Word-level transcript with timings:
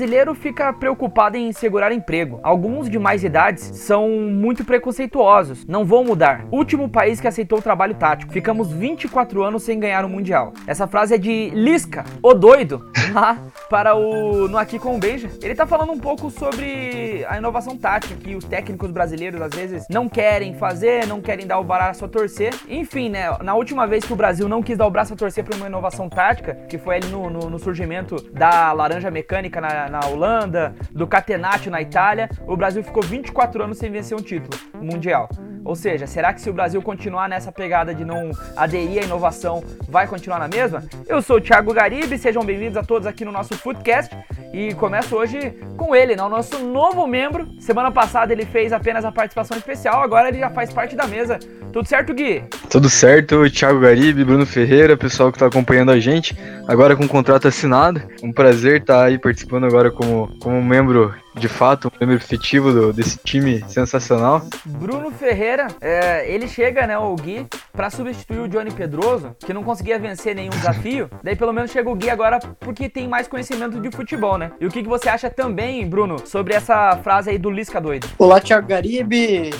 brasileiro 0.00 0.34
fica 0.34 0.72
preocupado 0.72 1.36
em 1.36 1.52
segurar 1.52 1.92
emprego. 1.92 2.40
Alguns 2.42 2.88
de 2.88 2.98
mais 2.98 3.22
idades 3.22 3.62
são 3.62 4.08
muito 4.08 4.64
preconceituosos, 4.64 5.66
não 5.66 5.84
vão 5.84 6.02
mudar. 6.02 6.46
Último 6.50 6.88
país 6.88 7.20
que 7.20 7.28
aceitou 7.28 7.58
o 7.58 7.62
trabalho 7.62 7.94
tático. 7.94 8.32
Ficamos 8.32 8.72
24 8.72 9.42
anos 9.42 9.62
sem 9.62 9.78
ganhar 9.78 10.02
o 10.06 10.08
Mundial. 10.08 10.54
Essa 10.66 10.86
frase 10.86 11.16
é 11.16 11.18
de 11.18 11.50
Lisca, 11.50 12.06
o 12.22 12.32
doido, 12.32 12.90
lá 13.12 13.36
para 13.68 13.94
o 13.94 14.48
No 14.48 14.56
Aqui 14.56 14.78
com 14.78 14.96
o 14.96 14.98
Beija. 14.98 15.28
Ele 15.42 15.54
tá 15.54 15.66
falando 15.66 15.92
um 15.92 15.98
pouco 15.98 16.30
sobre 16.30 17.26
a 17.28 17.36
inovação 17.36 17.76
tática 17.76 18.14
que 18.14 18.34
os 18.34 18.44
técnicos 18.44 18.90
brasileiros 18.90 19.42
às 19.42 19.54
vezes 19.54 19.84
não 19.90 20.08
querem 20.08 20.54
fazer, 20.54 21.06
não 21.06 21.20
querem 21.20 21.46
dar 21.46 21.58
o 21.58 21.64
braço 21.64 22.06
a 22.06 22.08
torcer. 22.08 22.54
Enfim, 22.70 23.10
né, 23.10 23.36
na 23.42 23.54
última 23.54 23.86
vez 23.86 24.02
que 24.02 24.14
o 24.14 24.16
Brasil 24.16 24.48
não 24.48 24.62
quis 24.62 24.78
dar 24.78 24.86
o 24.86 24.90
braço 24.90 25.12
a 25.12 25.16
torcer 25.16 25.44
para 25.44 25.56
uma 25.58 25.66
inovação 25.66 26.08
tática, 26.08 26.54
que 26.70 26.78
foi 26.78 26.96
ali 26.96 27.08
no, 27.08 27.28
no, 27.28 27.50
no 27.50 27.58
surgimento 27.58 28.16
da 28.32 28.72
laranja 28.72 29.10
mecânica 29.10 29.60
na, 29.60 29.89
na 29.90 30.00
Holanda, 30.00 30.74
do 30.92 31.06
catenaccio 31.06 31.70
na 31.70 31.82
Itália, 31.82 32.30
o 32.46 32.56
Brasil 32.56 32.82
ficou 32.82 33.02
24 33.02 33.64
anos 33.64 33.78
sem 33.78 33.90
vencer 33.90 34.16
um 34.16 34.22
título 34.22 34.58
mundial. 34.80 35.28
Ou 35.64 35.76
seja, 35.76 36.06
será 36.06 36.32
que 36.32 36.40
se 36.40 36.48
o 36.48 36.52
Brasil 36.52 36.80
continuar 36.80 37.28
nessa 37.28 37.52
pegada 37.52 37.94
de 37.94 38.04
não 38.04 38.30
aderir 38.56 39.02
à 39.02 39.04
inovação, 39.04 39.62
vai 39.88 40.06
continuar 40.06 40.38
na 40.38 40.48
mesma? 40.48 40.82
Eu 41.06 41.20
sou 41.20 41.36
o 41.36 41.40
Thiago 41.40 41.72
Garibe, 41.72 42.18
sejam 42.18 42.44
bem-vindos 42.44 42.76
a 42.76 42.82
todos 42.82 43.06
aqui 43.06 43.24
no 43.24 43.32
nosso 43.32 43.54
Footcast 43.56 44.16
e 44.52 44.74
começo 44.74 45.14
hoje 45.14 45.54
com 45.76 45.94
ele, 45.94 46.16
né, 46.16 46.22
o 46.22 46.28
nosso 46.28 46.58
novo 46.58 47.06
membro. 47.06 47.46
Semana 47.60 47.90
passada 47.90 48.32
ele 48.32 48.44
fez 48.44 48.72
apenas 48.72 49.04
a 49.04 49.12
participação 49.12 49.56
especial, 49.56 50.02
agora 50.02 50.28
ele 50.28 50.38
já 50.38 50.50
faz 50.50 50.72
parte 50.72 50.96
da 50.96 51.06
mesa. 51.06 51.38
Tudo 51.72 51.86
certo, 51.86 52.12
Gui? 52.12 52.42
Tudo 52.68 52.90
certo, 52.90 53.48
Thiago 53.48 53.80
Garibe, 53.80 54.24
Bruno 54.24 54.44
Ferreira, 54.44 54.96
pessoal 54.96 55.30
que 55.30 55.36
está 55.36 55.46
acompanhando 55.46 55.92
a 55.92 56.00
gente, 56.00 56.36
agora 56.66 56.96
com 56.96 57.04
o 57.04 57.08
contrato 57.08 57.46
assinado. 57.46 58.02
Um 58.22 58.32
prazer 58.32 58.80
estar 58.80 58.98
tá 58.98 59.04
aí 59.04 59.18
participando 59.18 59.64
agora 59.64 59.90
como, 59.90 60.36
como 60.40 60.60
membro 60.62 61.14
de 61.34 61.48
fato, 61.48 61.88
um 61.88 62.00
membro 62.00 62.16
efetivo 62.16 62.72
do, 62.72 62.92
desse 62.92 63.18
time 63.18 63.64
sensacional. 63.68 64.42
Bruno 64.64 65.10
Ferreira, 65.10 65.68
é, 65.80 66.30
ele 66.32 66.48
chega, 66.48 66.86
né, 66.86 66.98
o 66.98 67.14
Gui, 67.14 67.46
para 67.72 67.90
substituir 67.90 68.40
o 68.40 68.48
Johnny 68.48 68.70
Pedroso, 68.70 69.36
que 69.38 69.52
não 69.52 69.62
conseguia 69.62 69.98
vencer 69.98 70.34
nenhum 70.34 70.50
desafio. 70.50 71.10
Daí 71.22 71.36
pelo 71.36 71.52
menos 71.52 71.70
chega 71.70 71.88
o 71.88 71.94
Gui 71.94 72.10
agora 72.10 72.38
porque 72.58 72.88
tem 72.88 73.08
mais 73.08 73.28
conhecimento 73.28 73.80
de 73.80 73.90
futebol, 73.90 74.36
né? 74.38 74.52
E 74.60 74.66
o 74.66 74.70
que, 74.70 74.82
que 74.82 74.88
você 74.88 75.08
acha 75.08 75.30
também, 75.30 75.88
Bruno, 75.88 76.26
sobre 76.26 76.54
essa 76.54 76.96
frase 77.02 77.30
aí 77.30 77.38
do 77.38 77.50
Lisca 77.50 77.80
doido? 77.80 78.08
Olá, 78.18 78.40
Thiago 78.40 78.66
Garibe. 78.66 79.50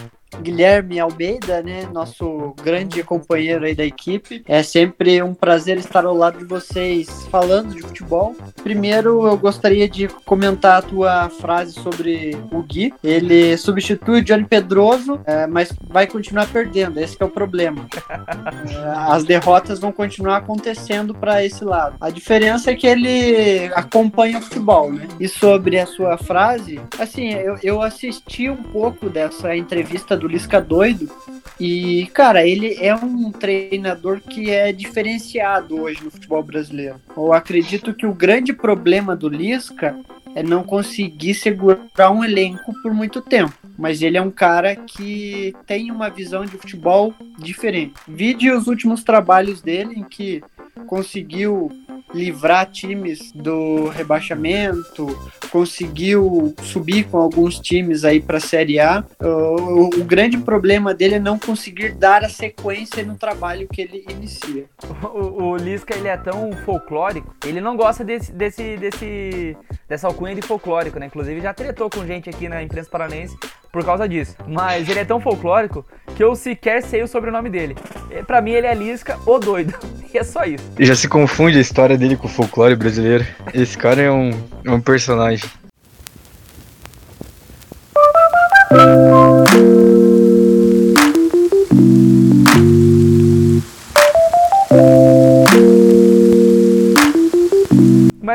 Guilherme 0.42 0.98
Almeida, 1.00 1.62
né, 1.62 1.88
nosso 1.92 2.54
grande 2.62 3.02
companheiro 3.02 3.64
aí 3.64 3.74
da 3.74 3.84
equipe. 3.84 4.42
É 4.46 4.62
sempre 4.62 5.22
um 5.22 5.34
prazer 5.34 5.78
estar 5.78 6.04
ao 6.04 6.16
lado 6.16 6.38
de 6.38 6.44
vocês 6.44 7.26
falando 7.30 7.74
de 7.74 7.82
futebol. 7.82 8.34
Primeiro, 8.62 9.26
eu 9.26 9.36
gostaria 9.36 9.88
de 9.88 10.08
comentar 10.24 10.78
a 10.78 10.82
tua 10.82 11.28
frase 11.28 11.72
sobre 11.72 12.36
o 12.52 12.62
Gui. 12.62 12.92
Ele 13.02 13.56
substitui 13.56 14.20
o 14.20 14.24
Johnny 14.24 14.44
Pedroso, 14.44 15.20
é, 15.24 15.46
mas 15.46 15.72
vai 15.88 16.06
continuar 16.06 16.46
perdendo. 16.46 17.00
Esse 17.00 17.16
é 17.20 17.24
o 17.24 17.28
problema. 17.28 17.86
É, 18.08 19.12
as 19.12 19.24
derrotas 19.24 19.78
vão 19.78 19.92
continuar 19.92 20.38
acontecendo 20.38 21.14
para 21.14 21.44
esse 21.44 21.64
lado. 21.64 21.96
A 22.00 22.10
diferença 22.10 22.70
é 22.70 22.74
que 22.74 22.86
ele 22.86 23.70
acompanha 23.74 24.38
o 24.38 24.42
futebol, 24.42 24.92
né? 24.92 25.06
E 25.18 25.28
sobre 25.28 25.78
a 25.78 25.86
sua 25.86 26.16
frase, 26.18 26.80
assim, 26.98 27.30
eu, 27.32 27.58
eu 27.62 27.82
assisti 27.82 28.48
um 28.48 28.62
pouco 28.62 29.08
dessa 29.08 29.56
entrevista 29.56 30.16
do 30.20 30.28
Lisca 30.28 30.60
doido. 30.60 31.10
E, 31.58 32.06
cara, 32.14 32.46
ele 32.46 32.76
é 32.80 32.94
um 32.94 33.30
treinador 33.32 34.20
que 34.20 34.50
é 34.50 34.72
diferenciado 34.72 35.80
hoje 35.80 36.02
no 36.04 36.10
futebol 36.10 36.42
brasileiro. 36.42 36.96
Eu 37.16 37.32
acredito 37.32 37.92
que 37.92 38.06
o 38.06 38.14
grande 38.14 38.52
problema 38.52 39.16
do 39.16 39.28
Lisca 39.28 39.96
é 40.34 40.42
não 40.42 40.62
conseguir 40.62 41.34
segurar 41.34 42.10
um 42.10 42.24
elenco 42.24 42.72
por 42.82 42.94
muito 42.94 43.20
tempo. 43.20 43.52
Mas 43.76 44.00
ele 44.00 44.16
é 44.16 44.22
um 44.22 44.30
cara 44.30 44.76
que 44.76 45.54
tem 45.66 45.90
uma 45.90 46.08
visão 46.08 46.44
de 46.44 46.56
futebol 46.56 47.12
diferente. 47.38 47.94
Vide 48.06 48.50
os 48.50 48.66
últimos 48.66 49.02
trabalhos 49.02 49.60
dele 49.60 49.94
em 49.96 50.04
que 50.04 50.42
conseguiu 50.86 51.70
livrar 52.14 52.70
times 52.70 53.32
do 53.32 53.88
rebaixamento, 53.88 55.06
conseguiu 55.50 56.54
subir 56.62 57.04
com 57.04 57.18
alguns 57.18 57.58
times 57.58 58.04
aí 58.04 58.20
para 58.20 58.38
a 58.38 58.40
Série 58.40 58.80
A. 58.80 59.04
O, 59.20 60.04
grande 60.04 60.38
problema 60.38 60.94
dele 60.94 61.16
é 61.16 61.20
não 61.20 61.38
conseguir 61.38 61.92
dar 61.92 62.24
a 62.24 62.28
sequência 62.28 63.04
no 63.04 63.16
trabalho 63.16 63.68
que 63.68 63.82
ele 63.82 64.04
inicia. 64.10 64.64
O, 65.14 65.50
o 65.50 65.56
Lisca 65.56 65.94
ele 65.94 66.08
é 66.08 66.16
tão 66.16 66.52
folclórico, 66.64 67.34
ele 67.44 67.60
não 67.60 67.76
gosta 67.76 68.02
desse, 68.02 68.32
desse, 68.32 68.76
desse 68.76 69.56
dessa 69.88 70.06
alcunha 70.06 70.34
de 70.36 70.42
folclórico, 70.42 71.00
né? 71.00 71.06
Inclusive 71.06 71.40
já 71.40 71.52
tretou 71.52 71.90
com 71.90 72.06
gente 72.06 72.30
aqui 72.30 72.48
na 72.48 72.62
imprensa 72.62 72.88
paranense 72.88 73.36
por 73.72 73.84
causa 73.84 74.08
disso. 74.08 74.36
Mas 74.46 74.88
ele 74.88 75.00
é 75.00 75.04
tão 75.04 75.20
folclórico 75.20 75.84
que 76.16 76.22
eu 76.22 76.36
sequer 76.36 76.82
sei 76.82 77.02
o 77.02 77.08
sobrenome 77.08 77.50
dele. 77.50 77.74
Para 78.26 78.40
mim 78.40 78.52
ele 78.52 78.66
é 78.66 78.74
Lisca, 78.74 79.18
o 79.26 79.38
doido. 79.38 79.74
E 80.12 80.18
é 80.18 80.24
só 80.24 80.42
isso. 80.42 80.64
Já 80.76 80.96
se 80.96 81.06
confunde 81.06 81.56
a 81.56 81.60
história 81.60 81.96
dele 81.96 82.16
com 82.16 82.26
o 82.26 82.28
folclore 82.28 82.74
brasileiro. 82.74 83.24
Esse 83.54 83.78
cara 83.78 84.02
é 84.02 84.10
um, 84.10 84.30
é 84.64 84.70
um 84.72 84.80
personagem. 84.80 85.48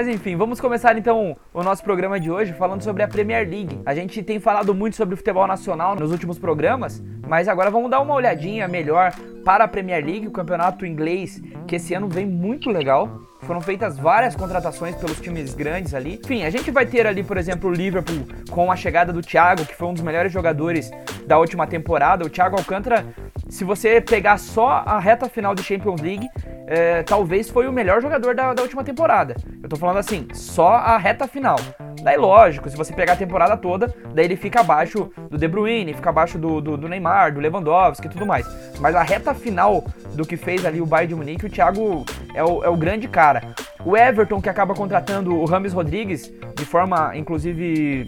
Mas 0.05 0.13
enfim, 0.13 0.35
vamos 0.35 0.61
começar 0.61 0.95
então 0.95 1.35
o 1.51 1.63
nosso 1.63 1.83
programa 1.83 2.19
de 2.19 2.29
hoje 2.29 2.53
falando 2.53 2.83
sobre 2.83 3.01
a 3.01 3.07
Premier 3.07 3.49
League. 3.49 3.81
A 3.87 3.95
gente 3.95 4.21
tem 4.21 4.39
falado 4.39 4.71
muito 4.71 4.95
sobre 4.95 5.15
o 5.15 5.17
futebol 5.17 5.47
nacional 5.47 5.95
nos 5.95 6.11
últimos 6.11 6.37
programas, 6.37 7.01
mas 7.27 7.47
agora 7.47 7.71
vamos 7.71 7.89
dar 7.89 7.99
uma 8.01 8.13
olhadinha 8.13 8.67
melhor 8.67 9.11
para 9.43 9.63
a 9.63 9.67
Premier 9.67 10.05
League, 10.05 10.27
o 10.27 10.31
campeonato 10.31 10.85
inglês, 10.85 11.41
que 11.67 11.77
esse 11.77 11.95
ano 11.95 12.07
vem 12.07 12.23
muito 12.23 12.69
legal. 12.69 13.19
Foram 13.41 13.61
feitas 13.61 13.97
várias 13.97 14.35
contratações 14.35 14.95
pelos 14.95 15.19
times 15.19 15.55
grandes 15.55 15.95
ali. 15.95 16.19
Enfim, 16.23 16.43
a 16.43 16.51
gente 16.51 16.69
vai 16.69 16.85
ter 16.85 17.07
ali, 17.07 17.23
por 17.23 17.37
exemplo, 17.37 17.67
o 17.67 17.73
Liverpool 17.73 18.27
com 18.51 18.71
a 18.71 18.75
chegada 18.75 19.11
do 19.11 19.21
Thiago, 19.21 19.65
que 19.65 19.73
foi 19.73 19.87
um 19.87 19.93
dos 19.93 20.03
melhores 20.03 20.31
jogadores 20.31 20.91
da 21.25 21.39
última 21.39 21.65
temporada. 21.65 22.23
O 22.23 22.29
Thiago 22.29 22.57
Alcântara, 22.57 23.07
se 23.49 23.63
você 23.63 24.01
pegar 24.01 24.37
só 24.37 24.83
a 24.85 24.99
reta 24.99 25.29
final 25.29 25.53
de 25.53 25.63
Champions 25.63 26.01
League, 26.01 26.27
é, 26.67 27.03
talvez 27.03 27.49
foi 27.49 27.67
o 27.67 27.71
melhor 27.73 28.01
jogador 28.01 28.33
da, 28.33 28.53
da 28.53 28.61
última 28.61 28.83
temporada. 28.83 29.35
Eu 29.61 29.69
tô 29.69 29.75
falando 29.75 29.97
assim, 29.97 30.27
só 30.33 30.69
a 30.69 30.97
reta 30.97 31.27
final. 31.27 31.57
Daí, 32.01 32.17
lógico, 32.17 32.69
se 32.69 32.77
você 32.77 32.93
pegar 32.93 33.13
a 33.13 33.15
temporada 33.15 33.55
toda, 33.55 33.93
daí 34.13 34.25
ele 34.25 34.35
fica 34.35 34.59
abaixo 34.59 35.11
do 35.29 35.37
De 35.37 35.47
Bruyne, 35.47 35.93
fica 35.93 36.09
abaixo 36.09 36.37
do, 36.37 36.59
do, 36.59 36.77
do 36.77 36.89
Neymar, 36.89 37.33
do 37.33 37.39
Lewandowski 37.39 38.07
e 38.07 38.09
tudo 38.09 38.25
mais. 38.25 38.45
Mas 38.79 38.95
a 38.95 39.03
reta 39.03 39.33
final 39.33 39.85
do 40.13 40.25
que 40.25 40.37
fez 40.37 40.65
ali 40.65 40.81
o 40.81 40.85
Bayern 40.85 41.09
de 41.09 41.15
Munique, 41.15 41.45
o 41.45 41.49
Thiago 41.49 42.05
é 42.33 42.43
o, 42.43 42.63
é 42.63 42.69
o 42.69 42.75
grande 42.75 43.07
cara. 43.07 43.55
O 43.83 43.95
Everton, 43.95 44.41
que 44.41 44.49
acaba 44.49 44.73
contratando 44.73 45.35
o 45.35 45.45
Rames 45.45 45.71
Rodrigues 45.71 46.31
de 46.55 46.65
forma, 46.65 47.15
inclusive, 47.15 48.05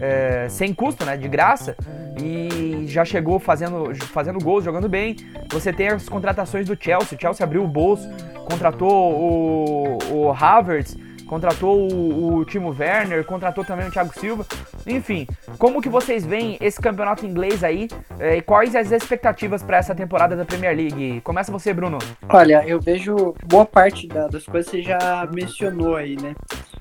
é, 0.00 0.46
sem 0.48 0.72
custo, 0.74 1.04
né, 1.04 1.16
de 1.16 1.28
graça, 1.28 1.76
e 2.22 2.86
já 2.86 3.04
chegou 3.04 3.38
fazendo, 3.38 3.94
fazendo 4.06 4.38
gols, 4.38 4.64
jogando 4.64 4.88
bem. 4.88 5.16
Você 5.50 5.72
tem 5.72 5.88
as 5.88 6.08
contratações 6.08 6.66
do 6.66 6.76
Chelsea, 6.78 7.16
o 7.16 7.20
Chelsea 7.20 7.44
abriu 7.44 7.62
o 7.62 7.68
bolso, 7.68 8.08
contratou 8.44 9.12
o, 9.12 9.98
o 10.12 10.32
Havertz, 10.32 10.96
contratou 11.28 11.92
o, 11.92 12.36
o 12.38 12.44
Timo 12.44 12.74
Werner, 12.76 13.24
contratou 13.24 13.64
também 13.64 13.86
o 13.86 13.90
Thiago 13.90 14.12
Silva. 14.18 14.46
Enfim, 14.86 15.26
como 15.58 15.82
que 15.82 15.88
vocês 15.88 16.24
veem 16.24 16.56
esse 16.60 16.80
campeonato 16.80 17.26
inglês 17.26 17.62
aí 17.62 17.88
é, 18.18 18.38
e 18.38 18.42
quais 18.42 18.74
as 18.74 18.90
expectativas 18.90 19.62
para 19.62 19.76
essa 19.76 19.94
temporada 19.94 20.34
da 20.34 20.44
Premier 20.44 20.74
League? 20.74 21.20
Começa 21.20 21.52
você, 21.52 21.72
Bruno. 21.72 21.98
Olha, 22.28 22.64
eu 22.66 22.80
vejo 22.80 23.34
boa 23.46 23.66
parte 23.66 24.08
da, 24.08 24.26
das 24.26 24.44
coisas 24.44 24.70
que 24.70 24.78
você 24.78 24.82
já 24.82 25.28
mencionou 25.32 25.94
aí, 25.94 26.16
né? 26.20 26.34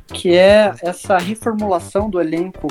Que 0.08 0.36
é 0.36 0.74
essa 0.82 1.18
reformulação 1.18 2.10
do 2.10 2.20
elenco 2.20 2.68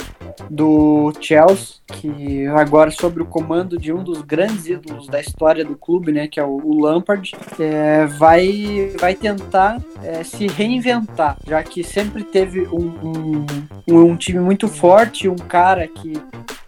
do 0.50 1.12
Chelsea, 1.20 1.76
que 1.86 2.46
agora 2.46 2.90
sob 2.90 3.22
o 3.22 3.26
comando 3.26 3.78
de 3.78 3.92
um 3.92 4.02
dos 4.02 4.22
grandes 4.22 4.66
ídolos 4.66 5.06
da 5.06 5.20
história 5.20 5.64
do 5.64 5.76
clube, 5.76 6.12
né, 6.12 6.26
que 6.26 6.40
é 6.40 6.44
o, 6.44 6.60
o 6.64 6.80
Lampard, 6.80 7.32
é, 7.58 8.06
vai, 8.06 8.92
vai 8.98 9.14
tentar 9.14 9.80
é, 10.02 10.22
se 10.22 10.46
reinventar, 10.46 11.36
já 11.46 11.62
que 11.62 11.82
sempre 11.82 12.24
teve 12.24 12.66
um, 12.68 13.46
um, 13.88 14.06
um 14.10 14.16
time 14.16 14.40
muito 14.40 14.68
forte, 14.68 15.28
um 15.28 15.36
cara 15.36 15.86
que 15.86 16.14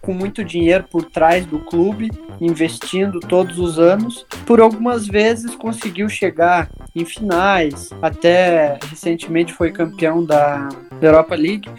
com 0.01 0.13
muito 0.13 0.43
dinheiro 0.43 0.85
por 0.89 1.03
trás 1.03 1.45
do 1.45 1.59
clube, 1.59 2.11
investindo 2.39 3.19
todos 3.19 3.59
os 3.59 3.79
anos. 3.79 4.25
Por 4.45 4.59
algumas 4.59 5.07
vezes 5.07 5.55
conseguiu 5.55 6.09
chegar 6.09 6.69
em 6.95 7.05
finais, 7.05 7.89
até 8.01 8.79
recentemente 8.89 9.53
foi 9.53 9.71
campeão 9.71 10.23
da 10.23 10.69
Europa 11.01 11.35
League. 11.35 11.69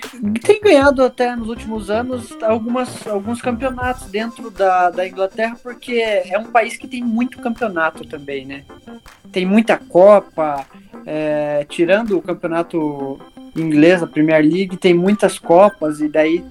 Tem 0.44 0.60
ganhado 0.60 1.02
até 1.02 1.34
nos 1.34 1.48
últimos 1.48 1.90
anos 1.90 2.36
algumas, 2.42 3.06
alguns 3.06 3.40
campeonatos 3.42 4.10
dentro 4.10 4.50
da, 4.50 4.90
da 4.90 5.06
Inglaterra, 5.06 5.56
porque 5.62 5.94
é 6.02 6.38
um 6.38 6.46
país 6.46 6.76
que 6.76 6.88
tem 6.88 7.02
muito 7.02 7.38
campeonato 7.38 8.06
também, 8.06 8.44
né? 8.44 8.64
Tem 9.32 9.46
muita 9.46 9.78
Copa, 9.78 10.66
é, 11.06 11.64
tirando 11.68 12.16
o 12.16 12.22
campeonato 12.22 13.18
inglesa, 13.56 14.04
a 14.04 14.08
Premier 14.08 14.42
League, 14.42 14.76
tem 14.76 14.94
muitas 14.94 15.38
copas 15.38 16.00
e 16.00 16.08
daí 16.08 16.44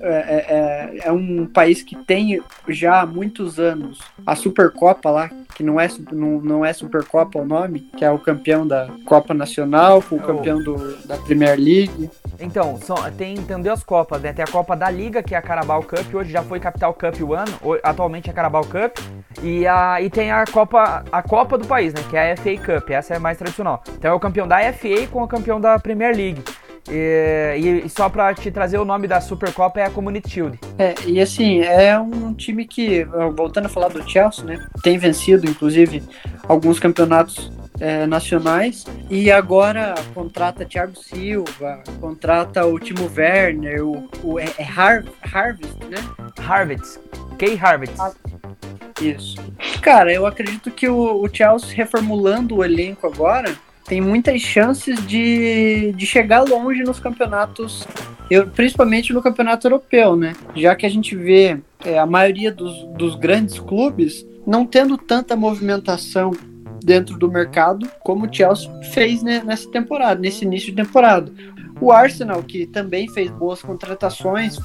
é, 0.00 0.08
é, 0.08 1.00
é, 1.04 1.08
é, 1.08 1.12
um 1.12 1.46
país 1.46 1.82
que 1.82 1.96
tem 1.96 2.42
já 2.68 3.02
há 3.02 3.06
muitos 3.06 3.58
anos 3.58 4.00
a 4.26 4.34
Supercopa 4.34 5.10
lá, 5.10 5.30
que 5.54 5.62
não 5.62 5.80
é, 5.80 5.88
não, 6.12 6.40
não 6.40 6.64
é 6.64 6.72
Supercopa 6.72 7.38
o 7.38 7.44
nome, 7.44 7.80
que 7.96 8.04
é 8.04 8.10
o 8.10 8.18
campeão 8.18 8.66
da 8.66 8.88
Copa 9.04 9.32
Nacional, 9.32 10.02
o 10.10 10.18
campeão 10.18 10.62
do, 10.62 10.96
da 11.06 11.16
Premier 11.18 11.58
League. 11.58 12.10
Então, 12.40 12.78
são, 12.78 12.96
tem, 13.12 13.36
tem 13.36 13.62
duas 13.62 13.82
Copas, 13.82 14.20
né? 14.20 14.32
Tem 14.32 14.44
a 14.44 14.48
Copa 14.48 14.76
da 14.76 14.90
Liga, 14.90 15.22
que 15.22 15.34
é 15.34 15.38
a 15.38 15.42
Carabao 15.42 15.82
Cup, 15.82 16.14
hoje 16.14 16.30
já 16.30 16.42
foi 16.42 16.58
Capital 16.58 16.94
Cup 16.94 17.14
One, 17.20 17.78
atualmente 17.82 18.28
é 18.30 18.32
Carabao 18.32 18.64
Cup, 18.64 18.98
e, 19.42 19.66
a, 19.66 20.00
e 20.00 20.10
tem 20.10 20.32
a 20.32 20.44
Copa, 20.44 21.04
a 21.10 21.22
Copa 21.22 21.58
do 21.58 21.66
país, 21.66 21.92
né? 21.94 22.02
Que 22.10 22.16
é 22.16 22.32
a 22.32 22.36
FA 22.36 22.56
Cup, 22.56 22.90
essa 22.90 23.14
é 23.14 23.18
mais 23.18 23.38
tradicional. 23.38 23.82
Então 23.96 24.10
é 24.10 24.14
o 24.14 24.20
campeão 24.20 24.48
da 24.48 24.60
FA 24.72 25.06
com 25.10 25.22
o 25.22 25.28
campeão 25.28 25.60
da 25.60 25.78
Premier 25.78 26.14
League. 26.14 26.42
E, 26.88 27.82
e, 27.84 27.88
só 27.88 28.08
para 28.08 28.34
te 28.34 28.50
trazer 28.50 28.78
o 28.78 28.84
nome 28.84 29.08
da 29.08 29.20
Supercopa 29.20 29.80
é 29.80 29.84
a 29.84 29.90
Community 29.90 30.28
Shield. 30.28 30.58
É, 30.78 30.94
e 31.06 31.20
assim, 31.20 31.60
é 31.60 31.98
um 31.98 32.34
time 32.34 32.66
que, 32.66 33.04
voltando 33.34 33.66
a 33.66 33.68
falar 33.68 33.88
do 33.88 34.08
Chelsea, 34.08 34.44
né? 34.44 34.66
Tem 34.82 34.98
vencido, 34.98 35.48
inclusive, 35.48 36.02
alguns 36.46 36.78
campeonatos 36.78 37.50
é, 37.80 38.06
nacionais 38.06 38.84
e 39.10 39.30
agora 39.30 39.94
contrata 40.14 40.64
Thiago 40.64 40.96
Silva, 40.96 41.82
contrata 42.00 42.64
o 42.64 42.78
Timo 42.78 43.10
Werner, 43.16 43.84
o, 43.84 44.08
o 44.22 44.38
é, 44.38 44.46
é 44.58 44.64
Har 44.64 45.04
Harvest, 45.22 45.76
né? 45.84 45.98
Harvest, 46.46 47.00
Kay 47.38 47.58
Harvest. 47.60 47.94
Ah, 47.98 48.12
isso. 49.00 49.36
Cara, 49.80 50.12
eu 50.12 50.26
acredito 50.26 50.70
que 50.70 50.88
o, 50.88 51.22
o 51.22 51.28
Chelsea 51.32 51.74
reformulando 51.74 52.56
o 52.56 52.64
elenco 52.64 53.06
agora 53.06 53.54
tem 53.84 54.00
muitas 54.00 54.40
chances 54.40 55.04
de, 55.06 55.92
de 55.92 56.06
chegar 56.06 56.42
longe 56.42 56.82
nos 56.82 56.98
campeonatos, 56.98 57.86
eu, 58.30 58.46
principalmente 58.48 59.12
no 59.12 59.22
campeonato 59.22 59.66
europeu, 59.66 60.16
né? 60.16 60.32
Já 60.56 60.74
que 60.74 60.86
a 60.86 60.88
gente 60.88 61.14
vê 61.14 61.60
é, 61.84 61.98
a 61.98 62.06
maioria 62.06 62.50
dos, 62.50 62.84
dos 62.96 63.14
grandes 63.14 63.58
clubes 63.58 64.26
não 64.46 64.64
tendo 64.64 64.96
tanta 64.96 65.36
movimentação 65.36 66.32
dentro 66.82 67.18
do 67.18 67.30
mercado 67.30 67.88
como 68.00 68.26
o 68.26 68.32
Chelsea 68.32 68.70
fez 68.92 69.22
né, 69.22 69.42
nessa 69.44 69.70
temporada, 69.70 70.20
nesse 70.20 70.44
início 70.44 70.70
de 70.70 70.82
temporada. 70.82 71.32
O 71.80 71.90
Arsenal, 71.90 72.42
que 72.42 72.66
também 72.66 73.08
fez 73.08 73.30
boas 73.30 73.60
contratações, 73.62 74.58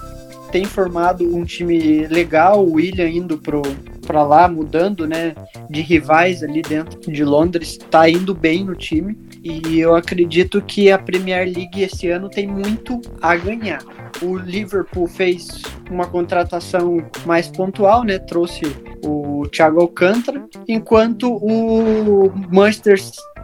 tem 0.52 0.66
formado 0.66 1.24
um 1.36 1.44
time 1.44 2.08
legal, 2.08 2.66
o 2.66 2.74
William 2.74 3.10
indo 3.10 3.38
pro 3.38 3.62
para 4.10 4.24
lá, 4.24 4.48
mudando, 4.48 5.08
né, 5.08 5.36
de 5.70 5.82
rivais 5.82 6.42
ali 6.42 6.64
dentro 6.64 7.00
de 7.12 7.24
Londres, 7.24 7.78
tá 7.92 8.10
indo 8.10 8.34
bem 8.34 8.64
no 8.64 8.76
time. 8.76 9.16
E 9.44 9.80
eu 9.80 9.96
acredito 9.96 10.64
que 10.64 10.92
a 10.92 10.98
Premier 10.98 11.46
League 11.46 11.84
esse 11.84 12.10
ano 12.10 12.28
tem 12.28 12.48
muito 12.48 13.00
a 13.22 13.36
ganhar. 13.36 13.84
O 14.20 14.36
Liverpool 14.36 15.08
fez 15.08 15.62
uma 15.92 16.08
contratação 16.08 16.98
mais 17.24 17.48
pontual, 17.50 18.04
né? 18.04 18.18
Trouxe 18.18 18.66
o 19.06 19.48
Thiago 19.48 19.80
Alcântara, 19.80 20.44
enquanto 20.68 21.32
o 21.32 22.34
Manchester 22.52 23.00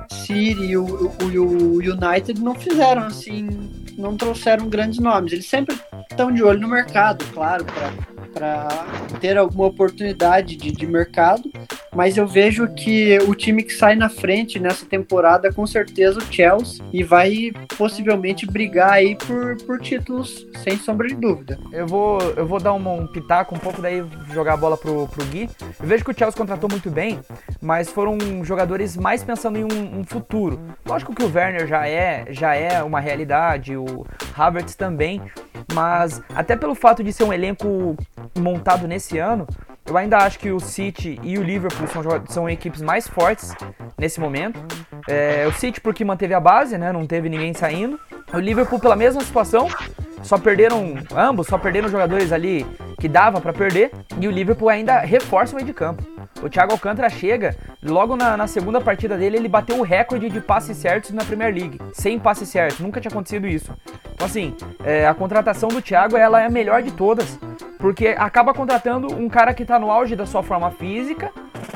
City 0.10 0.66
e 0.66 0.78
o, 0.78 0.84
o, 0.84 1.38
o 1.38 1.78
United 1.78 2.42
não 2.42 2.56
fizeram 2.56 3.04
assim, 3.04 3.48
não 3.98 4.18
trouxeram 4.18 4.68
grandes 4.68 5.00
nomes. 5.00 5.32
Eles 5.32 5.48
sempre 5.48 5.76
estão 6.16 6.32
de 6.32 6.42
olho 6.42 6.62
no 6.62 6.68
mercado, 6.70 7.26
claro, 7.34 7.66
para 8.34 8.68
ter 9.20 9.38
alguma 9.38 9.68
oportunidade 9.68 10.56
de, 10.56 10.72
de 10.72 10.88
mercado, 10.88 11.52
mas 11.96 12.18
eu 12.18 12.28
vejo 12.28 12.68
que 12.68 13.18
o 13.28 13.34
time 13.34 13.64
que 13.64 13.74
sai 13.74 13.96
na 13.96 14.10
frente 14.10 14.60
nessa 14.60 14.86
temporada 14.86 15.52
com 15.52 15.66
certeza 15.66 16.20
o 16.20 16.34
Chelsea 16.34 16.84
e 16.92 17.04
vai 17.04 17.52
possivelmente 17.78 18.46
brigar 18.46 18.94
aí 18.94 19.16
por, 19.16 19.56
por 19.64 19.80
títulos 19.80 20.46
sem 20.64 20.78
sombra 20.78 21.08
de 21.08 21.16
dúvida. 21.16 21.58
Eu 21.72 21.88
vou, 21.88 22.22
eu 22.36 22.46
vou 22.46 22.60
dar 22.60 22.74
um, 22.74 23.02
um 23.02 23.08
pitaco 23.08 23.56
um 23.56 23.60
pouco 23.60 23.82
daí 23.82 24.04
jogar 24.34 24.54
a 24.54 24.58
bola 24.58 24.78
pro, 24.78 25.08
pro 25.08 25.26
Gui. 25.26 25.50
Eu 25.80 25.88
vejo 25.88 26.04
que 26.04 26.12
o 26.12 26.18
Chelsea 26.18 26.38
contratou 26.38 26.70
muito 26.70 26.90
bem, 26.90 27.20
mas 27.62 27.90
foram 27.90 28.18
jogadores 28.44 28.98
mais 28.98 29.24
pensando 29.24 29.58
em 29.58 29.64
um, 29.64 30.00
um 30.00 30.04
futuro. 30.04 30.60
Lógico 30.86 31.16
que 31.16 31.24
o 31.24 31.32
Werner 31.34 31.68
já 31.68 31.88
é, 31.88 32.26
já 32.30 32.56
é 32.56 32.84
uma 32.84 33.00
realidade, 33.00 33.76
o 33.76 34.06
Havertz 34.36 34.76
também, 34.76 35.22
mas 35.74 36.22
até 36.34 36.56
pelo 36.56 36.76
fato 36.76 37.04
de 37.04 37.14
ser 37.14 37.24
um 37.24 37.34
elenco 37.34 37.96
montado 38.38 38.88
nesse 38.88 39.18
ano, 39.18 39.48
eu 39.88 39.96
ainda 39.98 40.18
acho 40.18 40.40
que 40.40 40.52
o 40.52 40.60
City 40.60 41.20
e 41.22 41.38
o 41.38 41.44
Liverpool 41.44 41.88
são, 41.88 42.04
são 42.28 42.50
equipes 42.50 42.82
mais 42.82 43.08
fortes 43.08 43.54
nesse 43.98 44.20
momento. 44.20 44.60
É, 45.08 45.46
o 45.48 45.52
City 45.52 45.80
porque 45.80 46.04
manteve 46.04 46.34
a 46.34 46.40
base, 46.40 46.78
né? 46.78 46.92
Não 46.92 47.06
teve 47.06 47.30
ninguém 47.30 47.54
saindo. 47.54 48.00
O 48.34 48.40
Liverpool 48.40 48.80
pela 48.80 48.96
mesma 48.96 49.22
situação, 49.22 49.68
só 50.26 50.40
perderam 50.40 50.96
ambos, 51.16 51.46
só 51.46 51.56
perderam 51.58 51.88
jogadores 51.88 52.32
ali 52.32 52.66
que 53.00 53.08
dava 53.08 53.40
para 53.40 53.54
perder. 53.54 53.92
E 54.20 54.28
o 54.28 54.32
Liverpool 54.32 54.70
ainda 54.70 55.00
reforça 55.00 55.54
o 55.54 55.56
meio 55.56 55.68
de 55.68 55.74
campo. 55.74 56.04
O 56.42 56.50
Thiago 56.50 56.72
Alcântara 56.72 57.10
chega, 57.10 57.56
logo 57.82 58.16
na, 58.16 58.36
na, 58.36 58.48
segunda 58.48 58.82
partida 58.82 59.16
dele, 59.18 59.38
ele 59.38 59.48
bateu 59.48 59.78
o 59.78 59.84
recorde 59.84 60.30
de 60.30 60.42
passes 60.42 60.78
certos 60.78 61.12
na 61.12 61.24
Premier 61.24 61.54
League. 61.54 61.80
Sem 61.94 62.20
passes 62.20 62.50
certos, 62.50 62.80
nunca 62.80 63.00
tinha 63.00 63.12
acontecido 63.12 63.48
isso. 63.48 63.72
Então, 64.14 64.26
assim, 64.26 64.56
é, 64.84 65.08
a 65.08 65.14
contratação 65.14 65.70
do 65.70 65.82
Thiago 65.82 66.18
ela 66.18 66.42
é 66.42 66.48
a 66.48 66.50
melhor 66.50 66.82
de 66.82 66.92
todas, 66.92 67.40
porque 67.78 68.08
acaba 68.18 68.54
contratando 68.54 69.14
um 69.16 69.30
cara 69.30 69.54
que 69.54 69.62
está 69.62 69.78
no 69.78 69.92
auge 69.92 70.16
da 70.16 70.26
sua 70.26 70.42
forma 70.42 70.72
física 70.72 71.32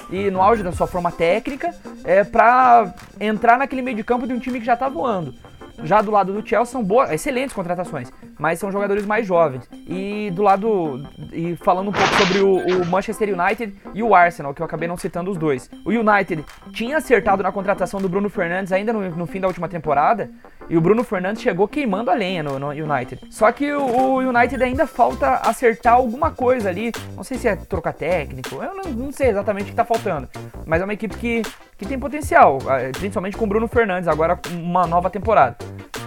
e 0.10 0.32
no 0.32 0.42
auge 0.42 0.64
da 0.64 0.72
sua 0.72 0.88
forma 0.88 1.12
técnica 1.12 1.74
é, 2.04 2.24
para 2.24 2.94
entrar 3.20 3.60
naquele 3.60 3.84
meio 3.84 3.98
de 3.98 4.04
campo 4.04 4.26
de 4.26 4.34
um 4.34 4.40
time 4.40 4.60
que 4.60 4.66
já 4.66 4.74
está 4.74 4.90
voando. 4.90 5.36
Já 5.84 6.02
do 6.02 6.12
lado 6.12 6.34
do 6.34 6.48
Chelsea 6.48 6.72
são 6.72 6.84
boas, 6.84 7.12
excelentes 7.12 7.54
contratações, 7.54 8.12
mas 8.38 8.60
são 8.60 8.72
jogadores 8.72 9.06
mais 9.06 9.26
jovens. 9.26 9.70
E 9.88 10.32
do 10.32 10.42
lado 10.42 11.04
e 11.32 11.56
falando 11.58 11.90
um 11.90 11.94
pouco 11.94 12.14
sobre 12.16 12.40
o, 12.40 12.82
o, 12.82 12.86
Manchester 12.86 13.34
United 13.34 13.74
e 13.94 14.04
o 14.04 14.14
Arsenal, 14.14 14.54
que 14.54 14.62
eu 14.62 14.66
acabei 14.66 14.88
não 14.88 14.98
citando 14.98 15.32
os 15.32 15.38
dois. 15.38 15.70
O 15.86 15.90
United 15.90 16.44
tinha 16.72 16.98
acertado 16.98 17.44
na 17.44 17.52
contratação 17.52 18.02
do 18.02 18.10
Bruno 18.10 18.30
Fernandes 18.30 18.72
ainda 18.72 18.94
no, 18.94 19.10
no 19.10 19.26
fim 19.26 19.40
da 19.40 19.48
última 19.48 19.68
temporada, 19.68 20.30
e 20.70 20.78
o 20.78 20.82
Bruno 20.82 21.04
Fernandes 21.04 21.42
chegou 21.42 21.68
queimando 21.68 22.12
a 22.12 22.14
lenha 22.14 22.44
no, 22.44 22.60
no 22.60 22.70
United. 22.70 23.20
Só 23.30 23.52
que 23.52 23.72
o, 23.74 23.84
o, 23.84 24.18
United 24.20 24.64
ainda 24.64 24.86
falta 24.86 25.36
acertar 25.38 25.94
alguma 25.94 26.32
coisa 26.32 26.70
ali. 26.70 26.92
Não 27.16 27.24
sei 27.24 27.38
se 27.38 27.48
é 27.48 27.56
trocar 27.56 27.94
técnico, 27.94 28.62
eu 28.62 28.76
não, 28.76 28.92
não 28.92 29.12
sei 29.12 29.30
exatamente 29.30 29.64
o 29.64 29.66
que 29.68 29.72
está 29.72 29.84
faltando. 29.84 30.30
Mas 30.66 30.82
é 30.82 30.84
uma 30.84 30.94
equipe 30.94 31.18
que, 31.18 31.42
que 31.78 31.86
tem 31.86 31.98
potencial, 31.98 32.60
eh, 32.70 32.92
principalmente 32.92 33.36
com 33.36 33.46
o 33.46 33.48
Bruno 33.48 33.68
Fernandes, 33.68 34.08
agora 34.08 34.40
uma 34.52 34.86
nova 34.86 35.10
temporada. 35.10 35.58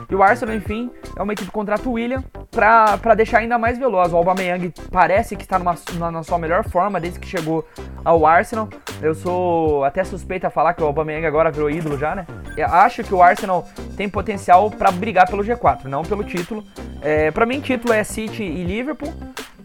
E 0.08 0.14
o 0.14 0.22
Arsenal, 0.22 0.54
enfim, 0.54 0.90
é 1.16 1.22
uma 1.22 1.32
equipe 1.32 1.48
que 1.48 1.52
contrata 1.52 1.88
o 1.88 1.92
William 1.92 2.22
para 2.52 3.14
deixar 3.14 3.38
ainda 3.38 3.56
mais 3.58 3.78
veloz. 3.78 4.12
O 4.12 4.16
Aubameyang 4.16 4.72
parece 4.90 5.34
que 5.34 5.42
está 5.42 5.58
numa, 5.58 5.74
na, 6.10 6.22
sua 6.22 6.38
melhor 6.38 6.68
forma 6.68 7.00
desde 7.00 7.18
que 7.18 7.26
chegou 7.26 7.66
ao 8.04 8.26
Arsenal. 8.26 8.68
Eu 9.00 9.14
sou 9.14 9.82
até 9.84 10.04
suspeito 10.04 10.46
a 10.46 10.50
falar 10.50 10.74
que 10.74 10.82
o 10.82 10.86
Aubameyang 10.86 11.26
agora 11.26 11.50
virou 11.50 11.70
ídolo 11.70 11.98
já, 11.98 12.14
né? 12.14 12.26
Eu 12.54 12.66
acho 12.66 13.02
que 13.02 13.14
o 13.14 13.22
Arsenal 13.22 13.66
tem 13.96 14.06
potencial 14.08 14.70
para 14.70 14.90
brigar 14.90 15.26
pelo 15.28 15.42
G4, 15.42 15.84
não 15.84 16.02
pelo 16.02 16.22
título. 16.22 16.62
É, 17.00 17.30
para 17.30 17.46
mim, 17.46 17.58
título 17.60 17.94
é 17.94 18.04
City 18.04 18.42
e 18.42 18.62
Liverpool. 18.62 19.12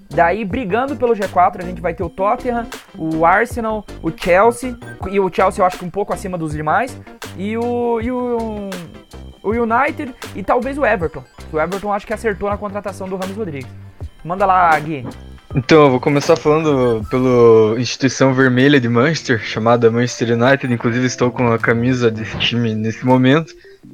Daí, 0.09 0.45
brigando 0.45 0.95
pelo 0.95 1.13
G4, 1.13 1.61
a 1.61 1.65
gente 1.65 1.81
vai 1.81 1.93
ter 1.93 2.03
o 2.03 2.09
Tottenham, 2.09 2.65
o 2.97 3.25
Arsenal, 3.25 3.85
o 4.01 4.11
Chelsea. 4.15 4.77
E 5.09 5.19
o 5.19 5.31
Chelsea 5.33 5.61
eu 5.61 5.65
acho 5.65 5.77
que 5.77 5.85
um 5.85 5.89
pouco 5.89 6.13
acima 6.13 6.37
dos 6.37 6.53
demais. 6.53 6.97
E 7.37 7.57
o, 7.57 7.99
e 8.01 8.11
o, 8.11 8.69
o 9.43 9.49
United 9.51 10.13
e 10.35 10.43
talvez 10.43 10.77
o 10.77 10.85
Everton. 10.85 11.23
O 11.51 11.59
Everton 11.59 11.91
acho 11.93 12.07
que 12.07 12.13
acertou 12.13 12.49
na 12.49 12.57
contratação 12.57 13.07
do 13.07 13.15
Ramos 13.15 13.35
Rodrigues. 13.35 13.69
Manda 14.23 14.45
lá, 14.45 14.77
Gui. 14.79 15.05
Então, 15.55 15.85
eu 15.85 15.91
vou 15.91 15.99
começar 15.99 16.35
falando 16.35 17.05
pela 17.09 17.79
instituição 17.79 18.33
vermelha 18.33 18.79
de 18.79 18.89
Manchester, 18.89 19.39
chamada 19.39 19.89
Manchester 19.89 20.37
United. 20.37 20.71
Inclusive, 20.73 21.05
estou 21.05 21.31
com 21.31 21.51
a 21.51 21.57
camisa 21.57 22.11
desse 22.11 22.37
time 22.37 22.75
nesse 22.75 23.05
momento. 23.05 23.53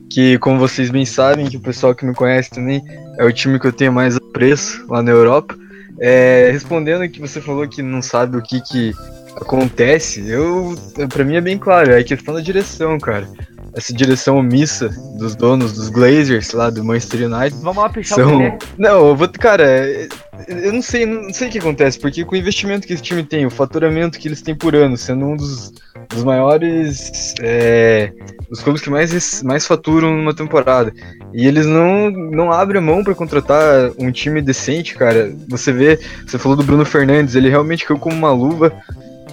Que, 0.10 0.38
como 0.40 0.60
vocês 0.60 0.90
bem 0.90 1.06
sabem, 1.06 1.48
que 1.48 1.58
o 1.58 1.62
pessoal 1.62 1.94
que 1.94 2.06
me 2.06 2.14
conhece 2.14 2.50
também, 2.50 2.82
é 3.18 3.24
o 3.24 3.32
time 3.32 3.60
que 3.60 3.68
eu 3.68 3.72
tenho 3.72 3.94
mais 3.94 4.18
apreço 4.18 4.86
lá 4.90 5.02
na 5.04 5.12
Europa. 5.12 5.56
É, 6.00 6.50
respondendo 6.52 7.08
que 7.10 7.20
você 7.20 7.40
falou 7.40 7.68
que 7.68 7.82
não 7.82 8.02
sabe 8.02 8.38
o 8.38 8.42
que, 8.42 8.62
que 8.62 8.94
acontece, 9.36 10.28
eu 10.28 10.76
para 11.10 11.24
mim 11.24 11.36
é 11.36 11.42
bem 11.42 11.58
claro, 11.58 11.92
é 11.92 12.04
questão 12.04 12.34
da 12.34 12.42
direção, 12.42 13.00
cara 13.00 13.28
essa 13.76 13.92
direção 13.94 14.38
omissa 14.38 14.90
dos 15.18 15.36
donos 15.36 15.74
dos 15.74 15.90
Glazers 15.90 16.52
lá 16.54 16.70
do 16.70 16.84
Manchester 16.84 17.28
United. 17.32 17.60
Vamos 17.62 17.84
lá 17.84 17.90
pichar 17.90 18.20
são... 18.20 18.38
o 18.38 18.58
Não, 18.78 19.08
eu 19.08 19.16
vou, 19.16 19.28
cara, 19.30 20.08
eu 20.48 20.72
não 20.72 20.82
sei, 20.82 21.06
não 21.06 21.34
sei 21.34 21.48
o 21.48 21.52
que 21.52 21.58
acontece, 21.58 22.00
porque 22.00 22.24
com 22.24 22.36
o 22.36 22.38
investimento 22.38 22.86
que 22.86 22.94
esse 22.94 23.02
time 23.02 23.24
tem, 23.24 23.46
o 23.46 23.50
faturamento 23.50 24.20
que 24.20 24.28
eles 24.28 24.42
têm 24.42 24.56
por 24.56 24.76
ano, 24.76 24.96
sendo 24.96 25.26
um 25.26 25.36
dos, 25.36 25.74
dos 26.10 26.24
maiores, 26.24 27.34
é, 27.42 28.14
os 28.54 28.62
clubes 28.62 28.84
que 28.84 28.90
mais, 28.90 29.42
mais 29.42 29.66
faturam 29.66 30.16
numa 30.16 30.34
temporada, 30.34 30.94
e 31.34 31.48
eles 31.48 31.66
não, 31.66 32.12
não 32.12 32.52
abrem 32.52 32.80
mão 32.80 33.04
para 33.04 33.16
contratar 33.16 33.92
um 33.98 34.12
time 34.12 34.44
decente, 34.44 34.96
cara. 34.96 35.34
Você 35.50 35.74
vê, 35.74 36.00
você 36.26 36.38
falou 36.38 36.56
do 36.56 36.64
Bruno 36.64 36.86
Fernandes, 36.86 37.34
ele 37.34 37.50
realmente 37.50 37.84
caiu 37.84 38.00
como 38.00 38.16
uma 38.16 38.32
luva 38.32 38.72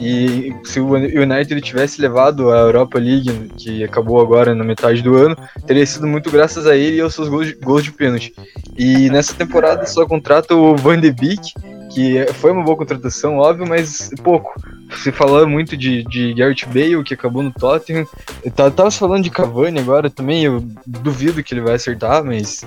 E 0.00 0.56
se 0.64 0.80
o 0.80 0.94
United 0.94 1.60
tivesse 1.60 2.00
levado 2.00 2.50
a 2.50 2.60
Europa 2.60 2.98
League, 2.98 3.50
que 3.58 3.84
acabou 3.84 4.18
agora 4.18 4.54
na 4.54 4.64
metade 4.64 5.02
do 5.02 5.14
ano, 5.14 5.36
teria 5.66 5.84
sido 5.84 6.06
muito 6.06 6.30
graças 6.30 6.66
a 6.66 6.74
ele 6.74 6.96
e 6.96 7.00
aos 7.02 7.14
seus 7.14 7.28
gols 7.28 7.48
de, 7.48 7.54
gols 7.54 7.84
de 7.84 7.92
pênalti. 7.92 8.32
E 8.78 9.10
nessa 9.10 9.34
temporada 9.34 9.84
só 9.86 10.06
contrata 10.06 10.54
o 10.54 10.74
Van 10.74 10.98
de 10.98 11.12
Beek, 11.12 11.52
que 11.92 12.24
foi 12.34 12.50
uma 12.50 12.64
boa 12.64 12.78
contratação, 12.78 13.36
óbvio, 13.36 13.68
mas 13.68 14.10
pouco. 14.22 14.54
Se 14.96 15.12
falou 15.12 15.46
muito 15.46 15.76
de, 15.76 16.02
de 16.04 16.34
Garrett 16.34 16.66
Bale, 16.66 17.02
que 17.04 17.14
acabou 17.14 17.42
no 17.42 17.52
Tottenham. 17.52 18.06
Eu 18.44 18.70
tava 18.70 18.90
falando 18.90 19.24
de 19.24 19.30
Cavani 19.30 19.78
agora 19.78 20.10
também, 20.10 20.44
eu 20.44 20.62
duvido 20.86 21.42
que 21.42 21.54
ele 21.54 21.60
vai 21.60 21.74
acertar, 21.74 22.24
mas 22.24 22.64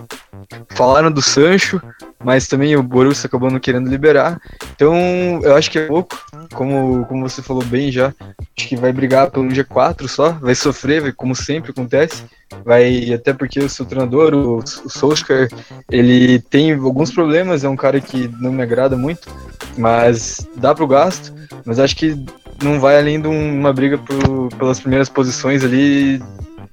falaram 0.70 1.12
do 1.12 1.22
Sancho, 1.22 1.82
mas 2.24 2.48
também 2.48 2.76
o 2.76 2.84
Borussia 2.84 3.28
acabou 3.28 3.52
não 3.52 3.60
querendo 3.60 3.90
liberar. 3.90 4.40
Então, 4.76 4.96
eu 5.44 5.56
acho 5.56 5.70
que 5.70 5.80
é 5.80 5.88
pouco, 5.88 6.18
como, 6.54 7.06
como 7.06 7.28
você 7.28 7.42
falou 7.42 7.64
bem 7.64 7.92
já. 7.92 8.14
Acho 8.58 8.68
que 8.68 8.76
vai 8.76 8.94
brigar 8.94 9.30
pelo 9.30 9.48
G4 9.48 10.08
só, 10.08 10.32
vai 10.32 10.56
sofrer, 10.56 11.14
como 11.16 11.36
sempre 11.36 11.72
acontece. 11.72 12.24
Vai, 12.64 13.14
até 13.14 13.34
porque 13.34 13.60
o 13.60 13.70
seu 13.70 13.86
treinador, 13.86 14.34
o, 14.34 14.58
o 14.58 14.90
Solskjaer, 14.90 15.50
ele 15.92 16.40
tem 16.40 16.74
alguns 16.74 17.12
problemas, 17.12 17.64
é 17.64 17.70
um 17.70 17.76
cara 17.76 18.00
que 18.00 18.30
não 18.40 18.52
me 18.52 18.64
agrada 18.64 18.96
muito, 18.96 19.30
mas 19.78 20.48
dá 20.56 20.74
pro 20.74 20.88
gasto. 20.88 21.34
Mas 21.66 21.80
acho 21.80 21.96
que 21.96 22.16
não 22.64 22.80
vai 22.80 22.98
além 22.98 23.22
de 23.22 23.28
uma 23.28 23.74
briga 23.74 23.98
por, 23.98 24.50
pelas 24.58 24.80
primeiras 24.80 25.10
posições 25.10 25.64
ali, 25.64 26.22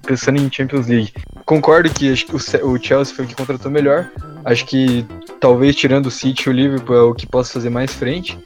pensando 0.06 0.40
em 0.40 0.50
Champions 0.50 0.86
League. 0.86 1.12
Concordo 1.44 1.90
que 1.90 2.12
acho 2.12 2.26
que 2.26 2.36
o, 2.36 2.78
Chelsea 2.78 3.14
foi 3.14 3.24
o 3.24 3.28
que 3.28 3.34
contratou 3.34 3.70
melhor. 3.70 4.10
Acho 4.44 4.64
que 4.66 5.04
talvez 5.40 5.76
tirando 5.76 6.06
o 6.06 6.10
City 6.10 6.48
o 6.48 6.52
Liverpool 6.52 6.96
é 6.96 7.02
o 7.02 7.14
que 7.14 7.26
possa 7.26 7.52
fazer 7.52 7.70
mais 7.70 7.92
frente. 7.92 8.38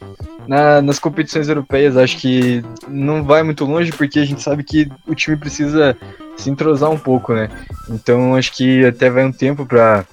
Na, 0.46 0.82
nas 0.82 0.98
competições 0.98 1.48
europeias, 1.48 1.96
acho 1.96 2.18
que 2.18 2.62
não 2.88 3.24
vai 3.24 3.42
muito 3.42 3.64
longe, 3.64 3.90
porque 3.92 4.18
a 4.18 4.24
gente 4.24 4.42
sabe 4.42 4.62
que 4.62 4.90
o 5.06 5.14
time 5.14 5.36
precisa 5.36 5.96
se 6.36 6.50
entrosar 6.50 6.90
um 6.90 6.98
pouco, 6.98 7.34
né? 7.34 7.48
Então 7.88 8.34
acho 8.34 8.52
que 8.52 8.84
até 8.84 9.08
vai 9.10 9.24
um 9.24 9.32
tempo 9.32 9.66
para 9.66 10.06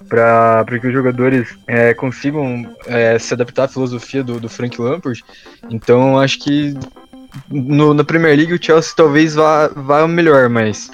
que 0.80 0.88
os 0.88 0.94
jogadores 0.94 1.56
é, 1.68 1.94
consigam 1.94 2.66
é, 2.88 3.18
se 3.20 3.34
adaptar 3.34 3.66
à 3.66 3.68
filosofia 3.68 4.24
do, 4.24 4.40
do 4.40 4.50
Frank 4.50 4.80
Lampard. 4.82 5.24
Então 5.70 6.20
acho 6.20 6.40
que 6.40 6.74
no, 7.50 7.94
na 7.94 8.04
Premier 8.04 8.36
League 8.36 8.54
o 8.54 8.64
Chelsea 8.64 8.94
talvez 8.96 9.36
vá, 9.36 9.68
vá 9.68 10.08
melhor, 10.08 10.50
mas 10.50 10.90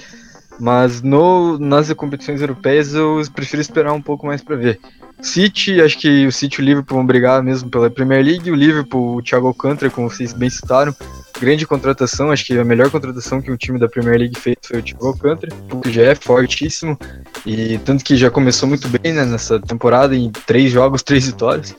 mas 0.60 1.01
no, 1.01 1.57
nas 1.60 1.91
competições 1.93 2.41
europeias 2.41 2.93
eu 2.93 3.22
prefiro 3.34 3.62
esperar 3.62 3.93
um 3.93 4.01
pouco 4.01 4.25
mais 4.25 4.41
para 4.41 4.55
ver. 4.55 4.79
City, 5.22 5.82
acho 5.82 5.98
que 5.98 6.28
o 6.28 6.32
City 6.32 6.60
e 6.60 6.64
o 6.64 6.66
Liverpool 6.66 6.98
vão 6.98 7.06
brigar 7.06 7.42
mesmo 7.42 7.70
pela 7.70 7.90
Premier 7.90 8.24
League. 8.24 8.52
O 8.52 8.56
Liverpool, 8.56 9.18
o 9.18 9.22
Thiago 9.22 9.48
Alcântara, 9.48 9.92
como 9.92 10.10
vocês 10.10 10.34
bem 10.34 10.50
citaram, 10.50 10.96
grande 11.40 11.66
contratação. 11.66 12.32
Acho 12.32 12.46
que 12.46 12.58
a 12.58 12.64
melhor 12.64 12.90
contratação 12.90 13.42
que 13.42 13.52
um 13.52 13.58
time 13.58 13.80
da 13.80 13.88
Premier 13.88 14.20
League 14.20 14.40
fez 14.40 14.56
foi 14.62 14.80
o 14.80 14.84
Thiago 14.84 15.08
Alcântara, 15.08 15.56
que 15.82 15.92
já 15.92 16.04
é 16.04 16.16
fortíssimo. 16.16 16.98
E 17.46 17.78
tanto 17.80 18.04
que 18.04 18.16
já 18.16 18.30
começou 18.30 18.70
muito 18.70 18.88
bem 18.88 19.14
né, 19.14 19.26
nessa 19.26 19.60
temporada, 19.60 20.16
em 20.16 20.32
três 20.46 20.72
jogos, 20.72 21.02
três 21.02 21.26
vitórias. 21.26 21.76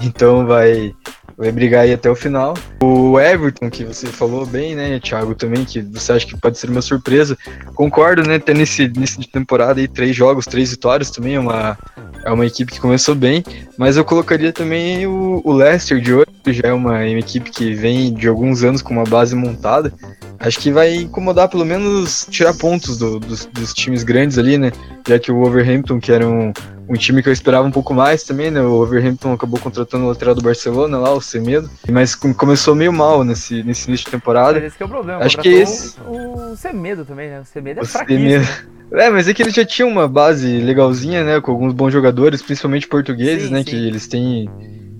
Então 0.00 0.46
vai, 0.46 0.94
vai 1.38 1.52
brigar 1.52 1.84
aí 1.84 1.92
até 1.92 2.10
o 2.10 2.16
final. 2.16 2.54
O 2.82 3.18
Everton, 3.18 3.70
que 3.70 3.84
você 3.84 4.08
falou 4.08 4.44
bem, 4.44 4.74
né, 4.74 4.98
Thiago, 4.98 5.36
também, 5.36 5.64
que 5.64 5.80
você 5.80 6.12
acha 6.12 6.26
que 6.26 6.36
pode 6.36 6.58
ser 6.58 6.68
uma 6.68 6.82
surpresa. 6.82 7.38
Concordo, 7.76 8.24
né, 8.24 8.40
ter 8.40 8.56
nesse 8.56 8.82
início 8.82 9.20
de 9.20 9.28
temporada 9.28 9.80
aí 9.80 9.86
três 9.86 10.16
jogos, 10.16 10.46
três 10.46 10.72
vitórias 10.72 11.12
também, 11.12 11.36
é 11.36 11.40
uma, 11.40 11.78
é 12.24 12.32
uma 12.32 12.44
equipe 12.44 12.72
que 12.72 12.80
começou 12.80 13.14
bem, 13.14 13.44
mas 13.76 13.96
eu 13.96 14.04
colocaria 14.04 14.52
também 14.52 15.06
o, 15.06 15.40
o 15.44 15.52
Leicester 15.52 16.00
de 16.00 16.12
hoje, 16.12 16.26
já 16.52 16.68
é 16.68 16.72
uma, 16.72 16.92
uma 16.92 17.18
equipe 17.18 17.50
que 17.50 17.74
vem 17.74 18.12
de 18.12 18.28
alguns 18.28 18.62
anos 18.62 18.82
com 18.82 18.94
uma 18.94 19.04
base 19.04 19.34
montada. 19.34 19.92
Acho 20.38 20.58
que 20.60 20.70
vai 20.70 20.94
incomodar, 20.96 21.48
pelo 21.48 21.64
menos 21.64 22.26
tirar 22.30 22.54
pontos 22.54 22.98
do, 22.98 23.18
dos, 23.18 23.46
dos 23.46 23.74
times 23.74 24.04
grandes 24.04 24.38
ali, 24.38 24.56
né, 24.56 24.70
já 25.06 25.18
que 25.18 25.32
o 25.32 25.36
Wolverhampton, 25.36 25.98
que 25.98 26.12
era 26.12 26.26
um 26.26 26.52
um 26.88 26.94
time 26.94 27.22
que 27.22 27.28
eu 27.28 27.32
esperava 27.32 27.66
um 27.66 27.70
pouco 27.70 27.92
mais 27.92 28.22
também, 28.22 28.50
né? 28.50 28.62
O 28.62 28.72
Overhampton 28.80 29.32
acabou 29.32 29.60
contratando 29.60 30.06
o 30.06 30.08
lateral 30.08 30.34
do 30.34 30.40
Barcelona 30.40 30.96
lá, 30.98 31.12
o 31.12 31.20
Semedo, 31.20 31.70
mas 31.90 32.14
começou 32.14 32.74
meio 32.74 32.92
mal 32.92 33.22
nesse, 33.22 33.62
nesse 33.62 33.88
início 33.88 34.06
de 34.06 34.12
temporada. 34.12 34.54
Mas 34.54 34.72
esse 34.72 34.82
é 34.82 34.86
o 34.86 34.88
problema. 34.88 35.22
Acho 35.22 35.36
que 35.36 35.48
esse... 35.48 36.00
O, 36.06 36.52
o 36.52 36.56
Semedo 36.56 37.04
também, 37.04 37.28
né? 37.28 37.40
O 37.40 37.44
Semedo 37.44 37.80
é 37.80 37.82
o 37.82 37.86
fraquíssimo. 37.86 38.30
Semedo. 38.30 38.78
É, 38.92 39.10
mas 39.10 39.28
é 39.28 39.34
que 39.34 39.42
ele 39.42 39.50
já 39.50 39.66
tinha 39.66 39.86
uma 39.86 40.08
base 40.08 40.60
legalzinha, 40.60 41.22
né? 41.22 41.40
Com 41.42 41.50
alguns 41.50 41.74
bons 41.74 41.92
jogadores, 41.92 42.40
principalmente 42.40 42.88
portugueses, 42.88 43.48
sim, 43.48 43.52
né? 43.52 43.58
Sim. 43.58 43.64
Que 43.64 43.76
eles 43.76 44.08
têm. 44.08 44.48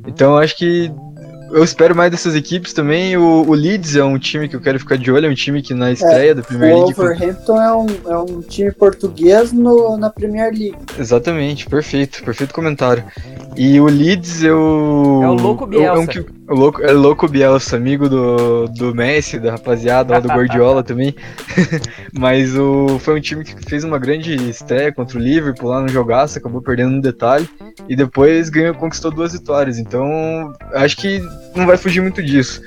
Então 0.06 0.36
acho 0.36 0.58
que 0.58 0.92
eu 1.50 1.64
espero 1.64 1.94
mais 1.94 2.10
dessas 2.10 2.34
equipes 2.34 2.72
também. 2.72 3.16
O, 3.16 3.48
o, 3.48 3.54
Leeds 3.54 3.96
é 3.96 4.04
um 4.04 4.18
time 4.18 4.48
que 4.48 4.56
eu 4.56 4.60
quero 4.60 4.78
ficar 4.78 4.96
de 4.96 5.10
olho, 5.10 5.26
é 5.26 5.30
um 5.30 5.34
time 5.34 5.62
que 5.62 5.74
na 5.74 5.92
estreia 5.92 6.30
é, 6.30 6.34
da 6.34 6.42
Premier 6.42 6.74
League. 6.74 6.92
O 6.92 6.96
Wolverhampton 6.96 7.60
é, 7.60 7.72
um, 7.72 7.86
é 8.06 8.18
um 8.18 8.40
time 8.42 8.72
português 8.72 9.52
no, 9.52 9.96
na 9.96 10.10
Premier 10.10 10.52
League. 10.52 10.76
Exatamente, 10.98 11.66
perfeito, 11.66 12.22
perfeito 12.22 12.54
comentário. 12.54 13.04
E 13.56 13.80
o 13.80 13.86
Leeds 13.86 14.42
eu. 14.42 15.20
É 15.22 15.28
o 15.28 15.34
Louco 15.34 15.66
Bielsa. 15.66 16.18
É, 16.18 16.20
um, 16.20 16.37
o 16.48 16.54
louco, 16.54 16.82
é 16.82 16.92
louco 16.92 17.28
Bielsa, 17.28 17.76
amigo 17.76 18.08
do, 18.08 18.66
do 18.68 18.94
Messi, 18.94 19.38
da 19.38 19.52
rapaziada 19.52 20.20
do 20.20 20.28
Guardiola 20.28 20.82
também. 20.82 21.14
Mas 22.12 22.56
o, 22.56 22.98
foi 22.98 23.18
um 23.18 23.20
time 23.20 23.44
que 23.44 23.54
fez 23.68 23.84
uma 23.84 23.98
grande 23.98 24.34
estreia 24.48 24.92
contra 24.92 25.18
o 25.18 25.20
Liverpool 25.20 25.68
lá 25.68 25.82
no 25.82 25.88
jogaço, 25.88 26.38
acabou 26.38 26.62
perdendo 26.62 26.92
no 26.92 27.02
detalhe. 27.02 27.48
E 27.88 27.94
depois 27.94 28.48
ganhou, 28.48 28.74
conquistou 28.74 29.10
duas 29.10 29.32
vitórias. 29.32 29.78
Então, 29.78 30.52
acho 30.72 30.96
que 30.96 31.20
não 31.54 31.66
vai 31.66 31.76
fugir 31.76 32.00
muito 32.00 32.22
disso. 32.22 32.62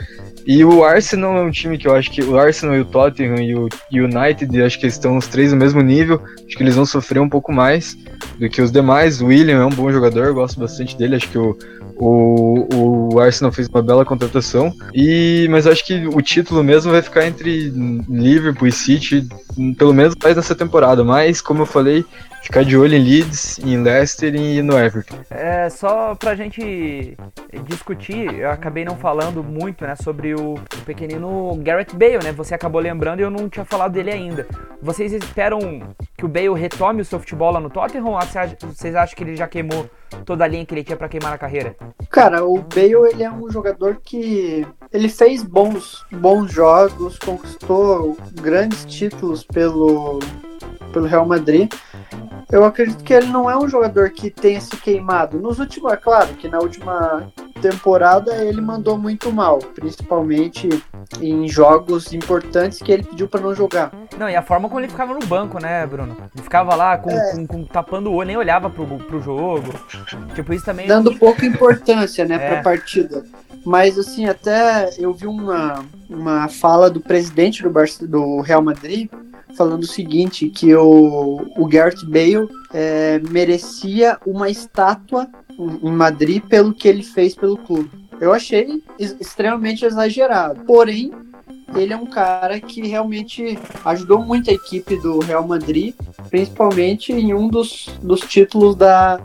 E 0.45 0.65
o 0.65 0.83
Arsenal 0.83 1.38
é 1.38 1.41
um 1.41 1.51
time 1.51 1.77
que 1.77 1.88
eu 1.88 1.95
acho 1.95 2.10
que 2.10 2.24
o 2.24 2.38
Arsenal 2.38 2.75
e 2.75 2.81
o 2.81 2.86
Tottenham 2.86 3.41
e 3.41 3.55
o 3.55 3.69
United, 3.91 4.62
acho 4.62 4.79
que 4.79 4.88
estão 4.88 5.17
os 5.17 5.27
três 5.27 5.51
no 5.51 5.57
mesmo 5.57 5.81
nível. 5.81 6.21
Acho 6.45 6.57
que 6.57 6.63
eles 6.63 6.75
vão 6.75 6.86
sofrer 6.86 7.19
um 7.19 7.29
pouco 7.29 7.51
mais 7.51 7.95
do 8.39 8.50
que 8.50 8.62
os 8.62 8.71
demais. 8.71 9.21
O 9.21 9.27
William 9.27 9.62
é 9.62 9.65
um 9.65 9.69
bom 9.69 9.91
jogador, 9.91 10.33
gosto 10.33 10.60
bastante 10.60 10.98
dele. 10.98 11.15
Acho 11.15 11.29
que 11.29 11.38
o, 11.38 11.57
o, 11.95 13.13
o 13.13 13.19
Arsenal 13.19 13.51
fez 13.51 13.67
uma 13.67 13.81
bela 13.81 14.03
contratação. 14.03 14.74
E 14.93 15.48
mas 15.50 15.67
acho 15.67 15.86
que 15.86 16.07
o 16.07 16.21
título 16.21 16.63
mesmo 16.63 16.91
vai 16.91 17.01
ficar 17.01 17.27
entre 17.27 17.71
Liverpool 18.10 18.67
e 18.67 18.71
City, 18.71 19.27
pelo 19.77 19.93
menos 19.93 20.15
mais 20.21 20.36
nessa 20.36 20.55
temporada. 20.55 21.03
Mas 21.03 21.41
como 21.41 21.62
eu 21.62 21.67
falei, 21.67 22.03
ficar 22.41 22.63
de 22.63 22.75
olho 22.77 22.95
em 22.95 23.03
Leeds, 23.03 23.60
em 23.60 23.81
Leicester 23.81 24.36
e 24.36 24.62
no 24.62 24.77
Everton. 24.77 25.17
É, 25.29 25.69
só 25.69 26.15
pra 26.15 26.36
gente 26.36 27.17
discutir, 27.65 28.33
eu 28.39 28.50
acabei 28.50 28.83
não 28.83 28.98
falando 28.98 29.43
muito, 29.43 29.86
né, 29.86 29.95
sobre 29.95 30.33
o, 30.33 30.55
pequenino 30.86 31.55
Garrett 31.62 31.95
Bale, 31.95 32.24
né? 32.24 32.31
Você 32.33 32.53
acabou 32.53 32.81
lembrando 32.81 33.19
e 33.19 33.24
eu 33.24 33.29
não 33.29 33.48
tinha 33.48 33.63
falado 33.63 33.93
dele 33.93 34.12
ainda. 34.12 34.48
Vocês 34.81 35.13
esperam 35.13 35.81
que 36.17 36.25
o 36.25 36.27
Bale 36.27 36.53
retome 36.53 37.01
o 37.01 37.05
seu 37.05 37.19
futebol 37.19 37.51
lá 37.51 37.60
no 37.60 37.69
Tottenham 37.69 38.07
ou 38.07 38.19
vocês 38.74 38.95
acham 38.95 39.15
que 39.15 39.24
ele 39.24 39.36
já 39.36 39.48
queimou 39.48 39.89
toda 40.25 40.43
a 40.43 40.48
linha 40.48 40.65
que 40.65 40.74
ele 40.74 40.83
tinha 40.83 40.98
para 40.98 41.07
queimar 41.07 41.31
na 41.31 41.38
carreira? 41.38 41.75
Cara, 42.10 42.43
o 42.43 42.57
Bale 42.62 43.12
ele 43.12 43.24
é 43.24 43.31
um 43.31 43.50
jogador 43.50 44.01
que 44.03 44.65
ele 44.91 45.07
fez 45.07 45.43
bons, 45.43 46.03
bons 46.12 46.51
jogos, 46.51 47.17
conquistou 47.19 48.17
grandes 48.41 48.83
títulos 48.86 49.43
pelo, 49.43 50.19
pelo 50.91 51.05
Real 51.05 51.25
Madrid 51.25 51.71
eu 52.51 52.65
acredito 52.65 53.03
que 53.03 53.13
ele 53.13 53.27
não 53.27 53.50
é 53.50 53.58
um 53.58 53.67
jogador 53.67 54.10
que 54.10 54.29
tenha 54.29 54.60
se 54.60 54.75
queimado. 54.77 55.39
Nos 55.39 55.60
últimos, 55.60 55.93
é 55.93 55.98
claro 55.98 56.34
que 56.36 56.50
na 56.50 56.60
última 56.60 57.31
temporada 57.62 58.36
ele 58.43 58.60
mandou 58.60 58.98
muito 58.98 59.31
mal, 59.31 59.60
principalmente 59.60 60.67
em 61.22 61.48
jogos 61.48 62.12
importantes 62.12 62.79
que 62.79 62.91
ele 62.91 63.03
pediu 63.03 63.27
para 63.27 63.41
não 63.41 63.55
jogar. 63.55 63.91
Não, 64.17 64.29
e 64.29 64.36
a 64.36 64.41
forma 64.41 64.67
como 64.67 64.81
ele 64.81 64.89
ficava 64.89 65.13
no 65.13 65.25
banco, 65.25 65.60
né, 65.60 65.86
Bruno? 65.86 66.17
Ele 66.36 66.43
ficava 66.43 66.75
lá 66.75 66.98
com, 66.98 67.12
é. 67.12 67.31
com, 67.31 67.48
com 67.48 67.63
tapando 67.63 68.12
o 68.12 68.15
olho, 68.15 68.27
nem 68.27 68.38
olhava 68.38 68.70
pro, 68.70 68.86
pro 68.86 69.22
jogo. 69.22 69.74
Tipo, 70.36 70.53
isso 70.53 70.65
também. 70.65 70.88
Dando 70.88 71.17
pouca 71.17 71.46
importância, 71.46 72.25
né, 72.25 72.36
é. 72.41 72.50
pra 72.50 72.62
partida. 72.62 73.24
Mas, 73.65 73.98
assim, 73.98 74.25
até 74.25 74.89
eu 74.98 75.13
vi 75.13 75.27
uma, 75.27 75.86
uma 76.10 76.48
fala 76.50 76.89
do 76.89 77.00
presidente 77.00 77.62
do, 77.62 77.70
Barça, 77.70 78.08
do 78.08 78.41
Real 78.41 78.62
Madrid 78.62 79.10
falando 79.55 79.84
o 79.84 79.88
seguinte, 79.88 80.50
que 80.50 80.74
o, 80.75 81.46
o 81.58 81.67
Gareth 81.67 82.05
Bale 82.05 82.48
é, 82.74 83.20
merecia 83.29 84.17
uma 84.25 84.50
estátua 84.50 85.27
em 85.84 85.91
Madrid 85.91 86.43
pelo 86.43 86.74
que 86.74 86.88
ele 86.88 87.03
fez 87.03 87.36
pelo 87.36 87.58
clube. 87.58 87.89
Eu 88.20 88.31
achei 88.34 88.84
extremamente 89.00 89.84
exagerado. 89.84 90.63
Porém, 90.65 91.12
ele 91.75 91.93
é 91.93 91.98
um 91.98 92.05
cara 92.05 92.60
que 92.60 92.88
realmente 92.88 93.58
ajudou 93.86 94.24
muito 94.24 94.50
a 94.50 94.53
equipe 94.53 94.96
do 94.98 95.20
Real 95.20 95.48
Madrid, 95.48 95.96
principalmente 96.29 97.12
em 97.12 97.34
um 97.34 97.48
dos, 97.48 97.89
dos 98.01 98.22
títulos 98.22 98.75
da, 98.75 99.20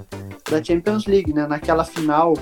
da 0.50 0.62
Champions 0.62 1.06
League, 1.06 1.32
né? 1.32 1.46
Naquela 1.46 1.84
final 1.84 2.34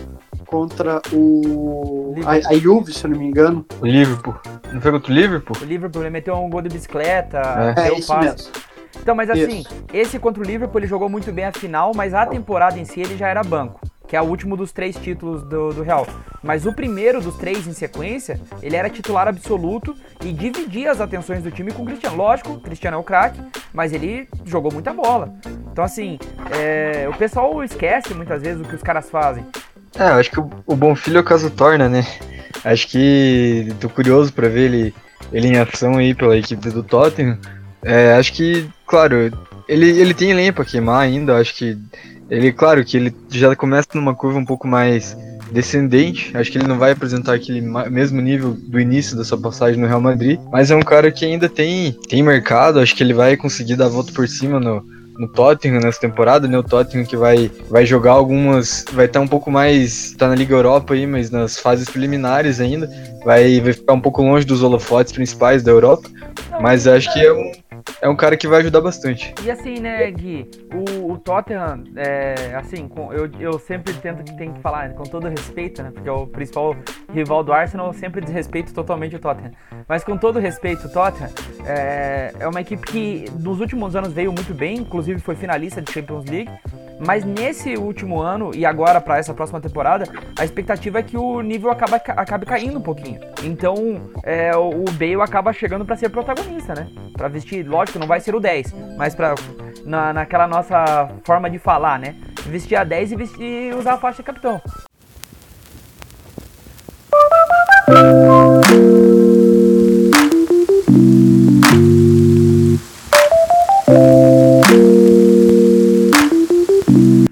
contra 0.54 1.02
o. 1.12 2.14
A, 2.24 2.54
a, 2.54 2.54
Juve, 2.56 2.92
se 2.92 3.04
eu 3.04 3.10
não 3.10 3.18
me 3.18 3.26
engano. 3.26 3.66
O 3.80 3.86
Liverpool. 3.86 4.36
Não 4.72 4.80
foi 4.80 4.92
contra 4.92 5.10
o 5.10 5.14
Liverpool? 5.14 5.56
O 5.60 5.64
Liverpool, 5.64 6.02
ele 6.02 6.10
meteu 6.10 6.36
um 6.36 6.48
gol 6.48 6.62
de 6.62 6.68
bicicleta, 6.68 7.74
é, 7.76 7.88
é 7.88 7.98
isso 7.98 8.16
mesmo. 8.16 8.50
Então, 9.02 9.16
mas 9.16 9.28
assim, 9.28 9.60
isso. 9.60 9.84
esse 9.92 10.18
contra 10.20 10.40
o 10.40 10.46
Liverpool 10.46 10.78
ele 10.78 10.86
jogou 10.86 11.08
muito 11.08 11.32
bem 11.32 11.44
a 11.44 11.52
final, 11.52 11.90
mas 11.92 12.14
a 12.14 12.24
temporada 12.24 12.78
em 12.78 12.84
si 12.84 13.00
ele 13.00 13.16
já 13.16 13.26
era 13.28 13.42
banco. 13.42 13.80
que 14.06 14.14
é 14.14 14.22
o 14.22 14.26
último 14.26 14.56
dos 14.56 14.70
três 14.70 14.94
títulos 14.94 15.42
do, 15.42 15.72
do 15.72 15.82
Real. 15.82 16.06
Mas 16.40 16.66
o 16.66 16.72
primeiro 16.72 17.20
dos 17.20 17.36
três 17.36 17.66
em 17.66 17.72
sequência, 17.72 18.40
ele 18.62 18.76
era 18.76 18.88
titular 18.88 19.26
absoluto 19.26 19.96
e 20.24 20.32
dividia 20.32 20.92
as 20.92 21.00
atenções 21.00 21.42
do 21.42 21.50
time 21.50 21.72
com 21.72 21.82
o 21.82 21.86
Cristiano. 21.86 22.16
Lógico, 22.16 22.52
o 22.52 22.60
Cristiano 22.60 22.96
é 22.96 23.00
o 23.00 23.02
craque, 23.02 23.40
mas 23.72 23.92
ele 23.92 24.28
jogou 24.44 24.72
muita 24.72 24.92
bola. 24.92 25.34
Então, 25.72 25.82
assim, 25.82 26.16
é, 26.56 27.08
o 27.08 27.16
pessoal 27.16 27.64
esquece 27.64 28.14
muitas 28.14 28.40
vezes 28.40 28.64
o 28.64 28.68
que 28.68 28.76
os 28.76 28.82
caras 28.82 29.10
fazem. 29.10 29.44
É, 29.96 30.08
eu 30.08 30.14
acho 30.14 30.30
que 30.30 30.40
o, 30.40 30.50
o 30.66 30.76
bom 30.76 30.94
filho 30.94 31.18
é 31.18 31.20
o 31.20 31.24
caso 31.24 31.50
torna, 31.50 31.88
né? 31.88 32.04
Acho 32.64 32.88
que 32.88 33.72
tô 33.80 33.88
curioso 33.88 34.32
para 34.32 34.48
ver 34.48 34.72
ele, 34.72 34.94
ele 35.32 35.48
em 35.48 35.58
ação 35.58 35.96
aí 35.96 36.14
pela 36.14 36.36
equipe 36.36 36.70
do 36.70 36.82
Tottenham. 36.82 37.38
É, 37.82 38.14
acho 38.14 38.32
que, 38.32 38.66
claro, 38.86 39.30
ele, 39.68 39.90
ele 39.90 40.14
tem 40.14 40.32
lenha 40.32 40.52
pra 40.52 40.64
queimar 40.64 41.02
ainda, 41.02 41.36
acho 41.36 41.54
que 41.54 41.76
ele, 42.30 42.52
claro 42.52 42.84
que 42.84 42.96
ele 42.96 43.14
já 43.30 43.54
começa 43.54 43.88
numa 43.94 44.14
curva 44.14 44.38
um 44.38 44.44
pouco 44.44 44.66
mais 44.66 45.16
descendente, 45.52 46.34
acho 46.36 46.50
que 46.50 46.58
ele 46.58 46.66
não 46.66 46.78
vai 46.78 46.92
apresentar 46.92 47.34
aquele 47.34 47.60
mesmo 47.60 48.20
nível 48.20 48.52
do 48.54 48.80
início 48.80 49.16
da 49.16 49.24
sua 49.24 49.38
passagem 49.38 49.80
no 49.80 49.86
Real 49.86 50.00
Madrid, 50.00 50.40
mas 50.50 50.70
é 50.70 50.74
um 50.74 50.82
cara 50.82 51.12
que 51.12 51.24
ainda 51.24 51.48
tem, 51.48 51.92
tem 52.08 52.22
mercado, 52.22 52.80
acho 52.80 52.94
que 52.96 53.02
ele 53.02 53.12
vai 53.12 53.36
conseguir 53.36 53.76
dar 53.76 53.86
a 53.86 53.90
volta 53.90 54.10
por 54.12 54.26
cima 54.26 54.58
no, 54.58 54.84
no 55.18 55.28
Tottenham 55.28 55.80
nessa 55.80 56.00
temporada, 56.00 56.48
né? 56.48 56.58
O 56.58 56.62
Tottenham 56.62 57.04
que 57.04 57.16
vai, 57.16 57.50
vai 57.70 57.86
jogar 57.86 58.12
algumas. 58.12 58.84
Vai 58.92 59.06
estar 59.06 59.20
um 59.20 59.28
pouco 59.28 59.50
mais. 59.50 60.12
tá 60.12 60.28
na 60.28 60.34
Liga 60.34 60.54
Europa 60.54 60.94
aí, 60.94 61.06
mas 61.06 61.30
nas 61.30 61.58
fases 61.58 61.88
preliminares 61.88 62.60
ainda. 62.60 62.88
Vai, 63.24 63.60
vai 63.60 63.72
ficar 63.72 63.94
um 63.94 64.00
pouco 64.00 64.22
longe 64.22 64.46
dos 64.46 64.62
holofotes 64.62 65.12
principais 65.12 65.62
da 65.62 65.70
Europa. 65.70 66.08
Mas 66.60 66.86
acho 66.86 67.12
que 67.12 67.20
é 67.20 67.32
um, 67.32 67.52
é 68.00 68.08
um 68.08 68.16
cara 68.16 68.36
que 68.36 68.46
vai 68.46 68.60
ajudar 68.60 68.80
bastante. 68.80 69.34
E 69.42 69.50
assim, 69.50 69.80
né, 69.80 70.10
Gui, 70.10 70.50
o, 70.72 71.12
o 71.12 71.18
Tottenham, 71.18 71.84
é, 71.96 72.54
assim, 72.54 72.88
com, 72.88 73.12
eu, 73.12 73.30
eu 73.38 73.58
sempre 73.58 73.92
tento 73.94 74.22
que 74.24 74.36
tem 74.36 74.52
que 74.52 74.60
falar 74.60 74.90
com 74.90 75.04
todo 75.04 75.28
respeito, 75.28 75.82
né, 75.82 75.90
porque 75.92 76.08
é 76.08 76.12
o 76.12 76.26
principal 76.26 76.76
rival 77.12 77.42
do 77.42 77.52
Arsenal, 77.52 77.88
eu 77.88 77.92
sempre 77.92 78.20
desrespeito 78.20 78.72
totalmente 78.72 79.16
o 79.16 79.18
Tottenham. 79.18 79.52
Mas 79.88 80.04
com 80.04 80.16
todo 80.16 80.38
respeito, 80.38 80.86
o 80.86 80.92
Tottenham 80.92 81.30
é, 81.66 82.32
é 82.38 82.48
uma 82.48 82.60
equipe 82.60 82.82
que 82.86 83.24
nos 83.40 83.60
últimos 83.60 83.96
anos 83.96 84.12
veio 84.12 84.32
muito 84.32 84.54
bem, 84.54 84.78
inclusive 84.78 85.20
foi 85.20 85.34
finalista 85.34 85.80
de 85.80 85.90
Champions 85.92 86.24
League, 86.26 86.50
mas 86.98 87.24
nesse 87.24 87.76
último 87.76 88.20
ano 88.20 88.52
e 88.54 88.64
agora 88.64 89.00
para 89.00 89.18
essa 89.18 89.34
próxima 89.34 89.60
temporada, 89.60 90.04
a 90.38 90.44
expectativa 90.44 90.98
é 90.98 91.02
que 91.02 91.16
o 91.16 91.40
nível 91.40 91.70
acaba, 91.70 91.96
acabe 91.96 92.46
caindo 92.46 92.78
um 92.78 92.82
pouquinho. 92.82 93.20
Então, 93.42 94.10
é, 94.22 94.56
o 94.56 94.84
Bale 94.92 95.20
acaba 95.20 95.52
chegando 95.52 95.84
para 95.84 95.96
ser 95.96 96.08
protagonista, 96.08 96.74
né? 96.74 96.88
Para 97.12 97.28
vestir, 97.28 97.66
lógico, 97.66 97.93
não 97.98 98.06
vai 98.06 98.20
ser 98.20 98.34
o 98.34 98.40
10, 98.40 98.72
mas 98.96 99.14
para 99.14 99.34
na, 99.84 100.12
naquela 100.12 100.46
nossa 100.46 101.08
forma 101.24 101.48
de 101.50 101.58
falar, 101.58 101.98
né? 101.98 102.14
Vestir 102.46 102.76
a 102.76 102.84
10 102.84 103.12
e 103.12 103.16
vestir, 103.16 103.74
usar 103.74 103.94
a 103.94 103.98
faixa 103.98 104.22
capitão. 104.22 104.60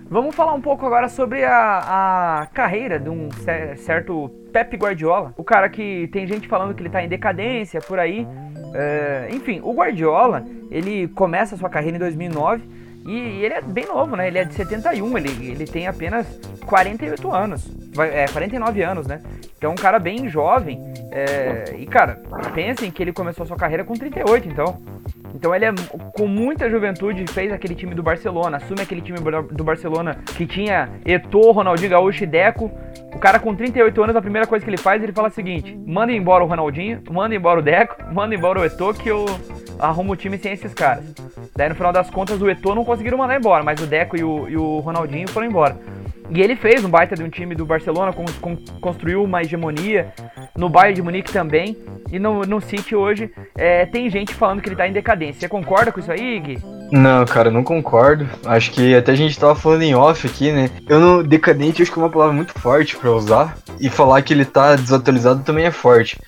Vamos 0.08 0.36
falar 0.36 0.52
um 0.52 0.60
pouco 0.60 0.86
agora 0.86 1.08
sobre 1.08 1.44
a, 1.44 2.40
a 2.42 2.46
carreira 2.46 2.98
de 2.98 3.08
um 3.08 3.28
certo 3.76 4.30
Pep 4.52 4.76
Guardiola. 4.76 5.32
O 5.36 5.42
cara 5.42 5.68
que 5.68 6.08
tem 6.12 6.26
gente 6.26 6.46
falando 6.46 6.74
que 6.74 6.82
ele 6.82 6.90
tá 6.90 7.02
em 7.02 7.08
decadência 7.08 7.80
por 7.80 7.98
aí. 7.98 8.26
É, 8.74 9.28
enfim, 9.30 9.60
o 9.62 9.72
Guardiola, 9.72 10.44
ele 10.70 11.08
começa 11.08 11.54
a 11.54 11.58
sua 11.58 11.68
carreira 11.68 11.96
em 11.96 12.00
2009 12.00 12.62
e 13.04 13.44
ele 13.44 13.54
é 13.54 13.60
bem 13.60 13.86
novo, 13.86 14.16
né? 14.16 14.28
Ele 14.28 14.38
é 14.38 14.44
de 14.44 14.54
71, 14.54 15.18
ele, 15.18 15.50
ele 15.50 15.66
tem 15.66 15.86
apenas 15.86 16.26
48 16.64 17.32
anos. 17.32 17.70
É, 17.98 18.26
49 18.28 18.82
anos, 18.82 19.06
né? 19.06 19.20
Então 19.56 19.70
é 19.70 19.72
um 19.72 19.76
cara 19.76 19.98
bem 19.98 20.28
jovem. 20.28 20.80
É, 21.10 21.74
e, 21.78 21.86
cara, 21.86 22.20
pensem 22.54 22.90
que 22.90 23.02
ele 23.02 23.12
começou 23.12 23.44
a 23.44 23.46
sua 23.46 23.56
carreira 23.56 23.84
com 23.84 23.94
38, 23.94 24.48
então. 24.48 24.80
Então 25.34 25.54
ele 25.54 25.64
é 25.64 25.72
com 26.12 26.26
muita 26.26 26.68
juventude 26.68 27.26
fez 27.26 27.52
aquele 27.52 27.74
time 27.74 27.94
do 27.94 28.02
Barcelona, 28.02 28.58
assume 28.58 28.82
aquele 28.82 29.00
time 29.00 29.18
do 29.50 29.64
Barcelona 29.64 30.18
que 30.36 30.46
tinha 30.46 30.90
Eto'o, 31.04 31.52
Ronaldinho 31.52 31.90
Gaúcho 31.90 32.24
e 32.24 32.26
Deco. 32.26 32.70
O 33.14 33.18
cara 33.18 33.38
com 33.38 33.54
38 33.54 34.02
anos, 34.02 34.16
a 34.16 34.22
primeira 34.22 34.46
coisa 34.46 34.64
que 34.64 34.70
ele 34.70 34.78
faz, 34.78 35.02
ele 35.02 35.12
fala 35.12 35.28
o 35.28 35.32
seguinte: 35.32 35.76
manda 35.86 36.12
embora 36.12 36.44
o 36.44 36.46
Ronaldinho, 36.46 37.02
manda 37.10 37.34
embora 37.34 37.60
o 37.60 37.62
Deco, 37.62 37.96
manda 38.12 38.34
embora 38.34 38.60
o 38.60 38.64
Eto'o 38.64 38.94
que 38.94 39.08
eu 39.08 39.26
arrumo 39.78 40.12
o 40.12 40.16
time 40.16 40.38
sem 40.38 40.52
esses 40.52 40.72
caras. 40.72 41.04
Daí 41.56 41.68
no 41.68 41.74
final 41.74 41.92
das 41.92 42.10
contas 42.10 42.40
o 42.40 42.48
Eto'o 42.48 42.74
não 42.74 42.84
conseguiram 42.84 43.18
mandar 43.18 43.38
embora, 43.38 43.64
mas 43.64 43.80
o 43.80 43.86
Deco 43.86 44.16
e 44.16 44.22
o, 44.22 44.48
e 44.48 44.56
o 44.56 44.78
Ronaldinho 44.80 45.28
foram 45.28 45.46
embora. 45.46 45.76
E 46.34 46.40
ele 46.40 46.56
fez 46.56 46.82
um 46.82 46.88
baita 46.88 47.14
de 47.14 47.22
um 47.22 47.28
time 47.28 47.54
do 47.54 47.66
Barcelona, 47.66 48.10
construiu 48.80 49.22
uma 49.22 49.42
hegemonia. 49.42 50.14
No 50.56 50.68
Bayern 50.68 50.94
de 50.94 51.02
Munique 51.02 51.30
também. 51.30 51.76
E 52.10 52.18
no, 52.18 52.42
no 52.42 52.60
City 52.60 52.94
hoje 52.94 53.30
é, 53.54 53.84
tem 53.84 54.08
gente 54.08 54.34
falando 54.34 54.62
que 54.62 54.68
ele 54.68 54.76
tá 54.76 54.88
em 54.88 54.92
decadência. 54.92 55.21
Você 55.30 55.48
concorda 55.48 55.92
com 55.92 56.00
isso 56.00 56.10
aí, 56.10 56.40
Gui? 56.40 56.58
Não, 56.90 57.24
cara, 57.26 57.50
não 57.50 57.62
concordo. 57.62 58.26
Acho 58.44 58.70
que 58.70 58.94
até 58.94 59.12
a 59.12 59.14
gente 59.14 59.38
tava 59.38 59.54
falando 59.54 59.82
em 59.82 59.94
off 59.94 60.26
aqui, 60.26 60.50
né? 60.50 60.70
Eu 60.88 60.98
não. 60.98 61.22
Decadente 61.22 61.82
acho 61.82 61.92
que 61.92 61.98
é 61.98 62.02
uma 62.02 62.10
palavra 62.10 62.34
muito 62.34 62.58
forte 62.58 62.96
para 62.96 63.12
usar. 63.12 63.56
E 63.78 63.88
falar 63.88 64.22
que 64.22 64.32
ele 64.32 64.44
tá 64.44 64.74
desatualizado 64.74 65.42
também 65.44 65.66
é 65.66 65.70
forte. 65.70 66.18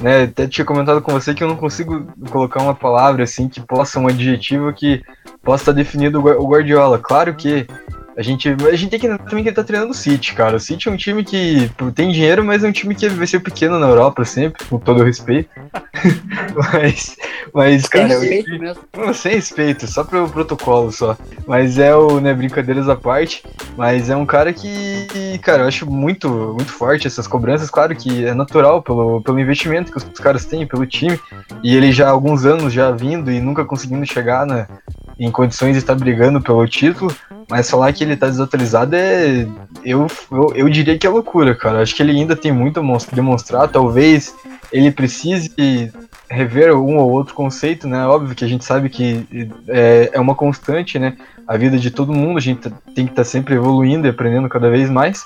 Né, 0.00 0.24
até 0.24 0.48
tinha 0.48 0.64
comentado 0.64 1.00
com 1.00 1.12
você 1.12 1.32
que 1.32 1.44
eu 1.44 1.48
não 1.48 1.56
consigo 1.56 2.08
colocar 2.28 2.60
uma 2.60 2.74
palavra 2.74 3.22
assim 3.22 3.48
que 3.48 3.60
possa, 3.60 4.00
um 4.00 4.08
adjetivo 4.08 4.72
que 4.72 5.00
possa 5.40 5.62
estar 5.62 5.72
definido 5.72 6.18
o 6.18 6.48
Guardiola. 6.48 6.98
Claro 6.98 7.32
que 7.34 7.66
a 8.16 8.22
gente, 8.22 8.48
a 8.48 8.76
gente 8.76 8.90
tem 8.90 9.00
que 9.00 9.08
também 9.08 9.42
que 9.42 9.48
ele 9.48 9.56
tá 9.56 9.64
treinando 9.64 9.90
o 9.90 9.94
City, 9.94 10.34
cara. 10.34 10.56
O 10.56 10.60
City 10.60 10.88
é 10.88 10.92
um 10.92 10.96
time 10.96 11.24
que 11.24 11.70
tem 11.94 12.10
dinheiro, 12.10 12.44
mas 12.44 12.62
é 12.62 12.68
um 12.68 12.72
time 12.72 12.94
que 12.94 13.08
vai 13.08 13.26
ser 13.26 13.40
pequeno 13.40 13.78
na 13.78 13.88
Europa 13.88 14.24
sempre, 14.24 14.64
com 14.66 14.78
todo 14.78 15.00
o 15.00 15.04
respeito. 15.04 15.50
mas, 16.72 17.16
mas, 17.52 17.88
cara. 17.88 18.08
Sem 18.08 18.18
respeito 18.18 18.44
time, 18.44 18.58
mesmo. 18.58 18.82
Não, 18.96 19.14
sem 19.14 19.34
respeito, 19.34 19.86
só 19.86 20.04
pro 20.04 20.28
protocolo 20.28 20.92
só. 20.92 21.16
Mas 21.46 21.78
é 21.78 21.94
o, 21.94 22.20
né, 22.20 22.32
brincadeiras 22.32 22.88
à 22.88 22.94
parte. 22.94 23.42
Mas 23.76 24.08
é 24.08 24.16
um 24.16 24.26
cara 24.26 24.52
que, 24.52 25.38
cara, 25.42 25.62
eu 25.62 25.68
acho 25.68 25.90
muito, 25.90 26.28
muito 26.28 26.72
forte 26.72 27.06
essas 27.06 27.26
cobranças. 27.26 27.68
Claro 27.68 27.94
que 27.96 28.24
é 28.24 28.34
natural 28.34 28.80
pelo, 28.82 29.20
pelo 29.22 29.40
investimento 29.40 29.90
que 29.90 29.98
os, 29.98 30.04
os 30.04 30.20
caras 30.20 30.44
têm, 30.44 30.66
pelo 30.66 30.86
time. 30.86 31.18
E 31.62 31.74
ele 31.74 31.90
já 31.90 32.06
há 32.06 32.10
alguns 32.10 32.44
anos 32.44 32.72
já 32.72 32.92
vindo 32.92 33.30
e 33.30 33.40
nunca 33.40 33.64
conseguindo 33.64 34.06
chegar 34.06 34.46
na, 34.46 34.68
em 35.18 35.30
condições 35.30 35.72
de 35.72 35.78
estar 35.78 35.94
brigando 35.94 36.40
pelo 36.40 36.66
título. 36.68 37.14
Mas 37.48 37.70
falar 37.70 37.92
que 37.92 38.04
ele 38.04 38.16
tá 38.16 38.26
desatualizado 38.26 38.94
é. 38.96 39.46
Eu, 39.84 40.06
eu, 40.30 40.52
eu 40.54 40.68
diria 40.68 40.98
que 40.98 41.06
é 41.06 41.10
loucura, 41.10 41.54
cara. 41.54 41.82
Acho 41.82 41.94
que 41.94 42.02
ele 42.02 42.12
ainda 42.12 42.34
tem 42.34 42.52
muito 42.52 42.80
a 42.80 43.14
demonstrar. 43.14 43.68
Talvez 43.68 44.34
ele 44.72 44.90
precise 44.90 45.52
rever 46.28 46.74
um 46.74 46.96
ou 46.96 47.10
outro 47.10 47.34
conceito, 47.34 47.86
né? 47.86 48.06
Óbvio 48.06 48.34
que 48.34 48.44
a 48.44 48.48
gente 48.48 48.64
sabe 48.64 48.88
que 48.88 49.26
é, 49.68 50.10
é 50.12 50.20
uma 50.20 50.34
constante, 50.34 50.98
né? 50.98 51.16
A 51.46 51.56
vida 51.56 51.78
de 51.78 51.90
todo 51.90 52.14
mundo, 52.14 52.38
a 52.38 52.40
gente 52.40 52.70
tem 52.94 53.04
que 53.06 53.12
estar 53.12 53.16
tá 53.16 53.24
sempre 53.24 53.54
evoluindo 53.54 54.06
e 54.06 54.10
aprendendo 54.10 54.48
cada 54.48 54.70
vez 54.70 54.88
mais. 54.90 55.24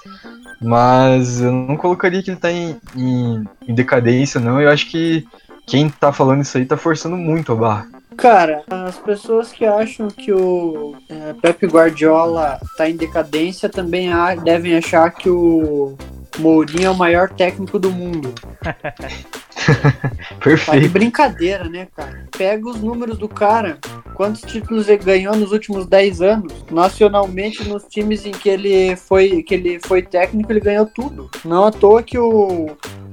Mas 0.60 1.40
eu 1.40 1.52
não 1.52 1.76
colocaria 1.76 2.22
que 2.22 2.30
ele 2.30 2.40
tá 2.40 2.50
em, 2.50 2.76
em, 2.96 3.44
em 3.66 3.74
decadência, 3.74 4.40
não. 4.40 4.60
Eu 4.60 4.70
acho 4.70 4.90
que 4.90 5.24
quem 5.66 5.88
tá 5.88 6.12
falando 6.12 6.42
isso 6.42 6.58
aí 6.58 6.64
tá 6.64 6.76
forçando 6.76 7.16
muito 7.16 7.52
a 7.52 7.56
barra. 7.56 7.86
Cara, 8.18 8.64
as 8.68 8.98
pessoas 8.98 9.52
que 9.52 9.64
acham 9.64 10.08
que 10.08 10.32
o 10.32 10.96
é, 11.08 11.32
Pep 11.34 11.64
Guardiola 11.66 12.58
tá 12.76 12.90
em 12.90 12.96
decadência 12.96 13.68
também 13.68 14.10
devem 14.42 14.76
achar 14.76 15.08
que 15.12 15.30
o 15.30 15.96
Mourinho 16.36 16.86
é 16.86 16.90
o 16.90 16.96
maior 16.96 17.30
técnico 17.30 17.78
do 17.78 17.92
mundo. 17.92 18.34
Perfeito. 20.42 20.66
Tá 20.66 20.78
de 20.78 20.88
brincadeira, 20.88 21.68
né, 21.68 21.86
cara? 21.94 22.26
Pega 22.36 22.68
os 22.68 22.80
números 22.80 23.18
do 23.18 23.28
cara. 23.28 23.78
Quantos 24.14 24.42
títulos 24.42 24.88
ele 24.88 25.02
ganhou 25.02 25.36
nos 25.36 25.52
últimos 25.52 25.86
10 25.86 26.20
anos? 26.20 26.64
Nacionalmente, 26.72 27.68
nos 27.68 27.84
times 27.84 28.26
em 28.26 28.32
que 28.32 28.48
ele 28.48 28.96
foi, 28.96 29.44
que 29.44 29.54
ele 29.54 29.78
foi 29.78 30.02
técnico, 30.02 30.50
ele 30.50 30.60
ganhou 30.60 30.86
tudo. 30.86 31.30
Não 31.44 31.64
à 31.64 31.70
toa 31.70 32.02
que 32.02 32.18
o 32.18 32.66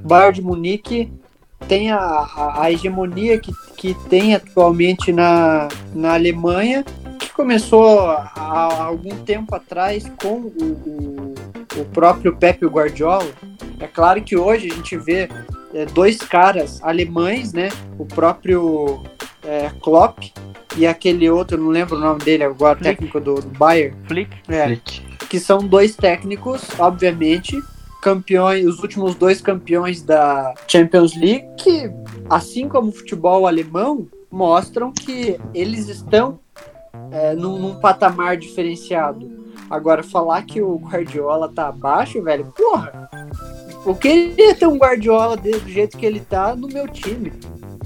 Bayern 0.03 0.33
de 0.33 0.41
Munique 0.41 1.11
tem 1.67 1.91
a, 1.91 1.97
a, 1.97 2.63
a, 2.63 2.71
hegemonia 2.71 3.39
que, 3.39 3.51
que 3.77 3.93
tem 4.09 4.35
atualmente 4.35 5.11
na, 5.11 5.67
na 5.93 6.13
Alemanha, 6.13 6.83
que 7.19 7.29
começou 7.31 7.99
há, 7.99 8.31
há 8.35 8.83
algum 8.83 9.15
tempo 9.23 9.55
atrás 9.55 10.09
com 10.21 10.39
o, 10.39 10.53
o, 10.61 11.81
o, 11.81 11.85
próprio 11.85 12.35
Pepe 12.35 12.65
Guardiola. 12.65 13.31
É 13.79 13.87
claro 13.87 14.21
que 14.21 14.37
hoje 14.37 14.71
a 14.71 14.75
gente 14.75 14.97
vê 14.97 15.29
é, 15.73 15.85
dois 15.85 16.17
caras 16.17 16.81
alemães, 16.83 17.53
né? 17.53 17.69
O 17.97 18.05
próprio 18.05 19.03
é, 19.43 19.71
Klopp 19.81 20.19
e 20.77 20.85
aquele 20.85 21.29
outro, 21.29 21.57
não 21.57 21.69
lembro 21.69 21.95
o 21.95 21.99
nome 21.99 22.19
dele 22.19 22.43
agora, 22.43 22.77
Flick. 22.77 22.89
técnico 22.89 23.19
do, 23.19 23.35
do 23.35 23.57
Bayern. 23.57 23.95
Flick. 24.07 24.35
É, 24.47 24.65
Flick. 24.65 25.01
Que 25.29 25.39
são 25.39 25.59
dois 25.59 25.95
técnicos, 25.95 26.67
obviamente, 26.77 27.61
campeões, 28.05 28.67
os 28.67 28.77
últimos 28.83 29.15
dois 29.15 29.41
campeões 29.41 30.03
da 30.03 30.53
Champions 30.67 31.15
League, 31.15 31.43
que, 31.57 31.91
assim 32.29 32.69
como 32.69 32.89
o 32.89 32.91
futebol 32.91 33.47
alemão, 33.47 34.07
mostram 34.29 34.91
que 34.91 35.39
eles 35.55 35.89
estão 35.89 36.39
é, 37.09 37.33
num, 37.33 37.57
num, 37.57 37.79
patamar 37.79 38.37
diferenciado. 38.37 39.27
Agora, 39.67 40.03
falar 40.03 40.43
que 40.43 40.61
o 40.61 40.75
Guardiola 40.75 41.51
tá 41.51 41.69
abaixo, 41.69 42.21
velho, 42.21 42.53
porra. 42.55 43.09
Eu 43.83 43.95
queria 43.95 44.53
ter 44.53 44.67
um 44.67 44.77
Guardiola 44.77 45.35
do 45.35 45.67
jeito 45.67 45.97
que 45.97 46.05
ele 46.05 46.19
tá 46.19 46.55
no 46.55 46.67
meu 46.67 46.87
time. 46.87 47.33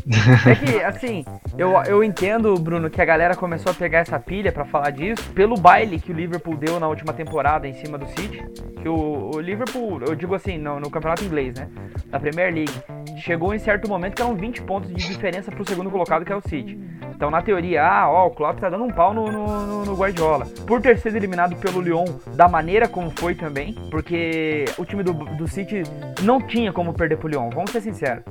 É 0.09 0.55
que, 0.55 0.83
assim, 0.83 1.23
eu, 1.55 1.71
eu 1.83 2.03
entendo, 2.03 2.55
Bruno, 2.55 2.89
que 2.89 2.99
a 2.99 3.05
galera 3.05 3.35
começou 3.35 3.71
a 3.71 3.75
pegar 3.75 3.99
essa 3.99 4.19
pilha 4.19 4.51
para 4.51 4.65
falar 4.65 4.89
disso 4.89 5.29
pelo 5.33 5.55
baile 5.55 5.99
que 5.99 6.11
o 6.11 6.15
Liverpool 6.15 6.57
deu 6.57 6.79
na 6.79 6.87
última 6.87 7.13
temporada 7.13 7.67
em 7.67 7.73
cima 7.73 7.97
do 7.97 8.07
City. 8.07 8.43
Que 8.81 8.89
o, 8.89 9.31
o 9.35 9.39
Liverpool, 9.39 10.01
eu 10.01 10.15
digo 10.15 10.33
assim, 10.33 10.57
no, 10.57 10.79
no, 10.79 10.89
campeonato 10.89 11.23
inglês, 11.23 11.53
né? 11.53 11.69
Da 12.07 12.19
Premier 12.19 12.51
League, 12.51 12.73
chegou 13.17 13.53
em 13.53 13.59
certo 13.59 13.87
momento 13.87 14.15
que 14.15 14.21
eram 14.21 14.35
20 14.35 14.63
pontos 14.63 14.89
de 14.89 14.95
diferença 14.95 15.51
pro 15.51 15.67
segundo 15.67 15.91
colocado, 15.91 16.25
que 16.25 16.33
é 16.33 16.35
o 16.35 16.41
City. 16.41 16.79
Então, 17.13 17.29
na 17.29 17.41
teoria, 17.41 17.83
ah, 17.83 18.09
ó, 18.09 18.27
o 18.27 18.31
Klopp 18.31 18.59
tá 18.59 18.69
dando 18.69 18.85
um 18.85 18.91
pau 18.91 19.13
no, 19.13 19.29
no, 19.29 19.85
no 19.85 19.93
Guardiola. 19.93 20.47
Por 20.65 20.81
ter 20.81 20.97
sido 20.97 21.17
eliminado 21.17 21.55
pelo 21.57 21.81
Lyon 21.81 22.05
da 22.33 22.47
maneira 22.47 22.87
como 22.87 23.11
foi 23.11 23.35
também, 23.35 23.75
porque 23.91 24.65
o 24.77 24.85
time 24.85 25.03
do, 25.03 25.13
do 25.13 25.47
City 25.47 25.83
não 26.23 26.41
tinha 26.41 26.71
como 26.71 26.93
perder 26.93 27.17
pro 27.17 27.27
Lyon, 27.27 27.49
vamos 27.49 27.71
ser 27.71 27.81
sinceros. 27.81 28.23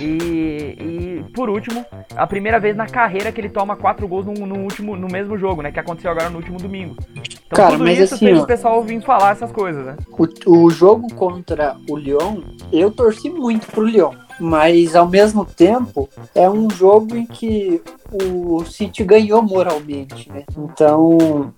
E, 0.00 0.04
e, 0.04 1.24
por 1.34 1.50
último, 1.50 1.84
a 2.16 2.26
primeira 2.26 2.58
vez 2.60 2.76
na 2.76 2.86
carreira 2.86 3.32
que 3.32 3.40
ele 3.40 3.48
toma 3.48 3.76
quatro 3.76 4.06
gols 4.06 4.26
no, 4.26 4.34
no, 4.46 4.58
último, 4.60 4.96
no 4.96 5.08
mesmo 5.08 5.36
jogo, 5.36 5.62
né? 5.62 5.72
Que 5.72 5.80
aconteceu 5.80 6.10
agora 6.10 6.30
no 6.30 6.36
último 6.36 6.58
domingo. 6.58 6.96
Então 7.14 7.56
Cara, 7.56 7.72
tudo 7.72 7.88
isso 7.88 8.14
assim, 8.14 8.26
fez 8.26 8.38
ó, 8.38 8.42
o 8.42 8.46
pessoal 8.46 8.82
vir 8.82 9.02
falar 9.02 9.32
essas 9.32 9.52
coisas, 9.52 9.84
né? 9.84 9.96
O, 10.10 10.64
o 10.64 10.70
jogo 10.70 11.12
contra 11.14 11.76
o 11.88 11.96
Lyon, 11.96 12.42
eu 12.72 12.90
torci 12.90 13.28
muito 13.28 13.66
pro 13.66 13.84
Lyon. 13.84 14.12
Mas 14.42 14.96
ao 14.96 15.08
mesmo 15.08 15.44
tempo, 15.44 16.08
é 16.34 16.50
um 16.50 16.68
jogo 16.68 17.14
em 17.14 17.24
que 17.24 17.80
o 18.10 18.64
City 18.64 19.04
ganhou 19.04 19.40
moralmente, 19.40 20.28
né? 20.32 20.42
Então, 20.58 21.54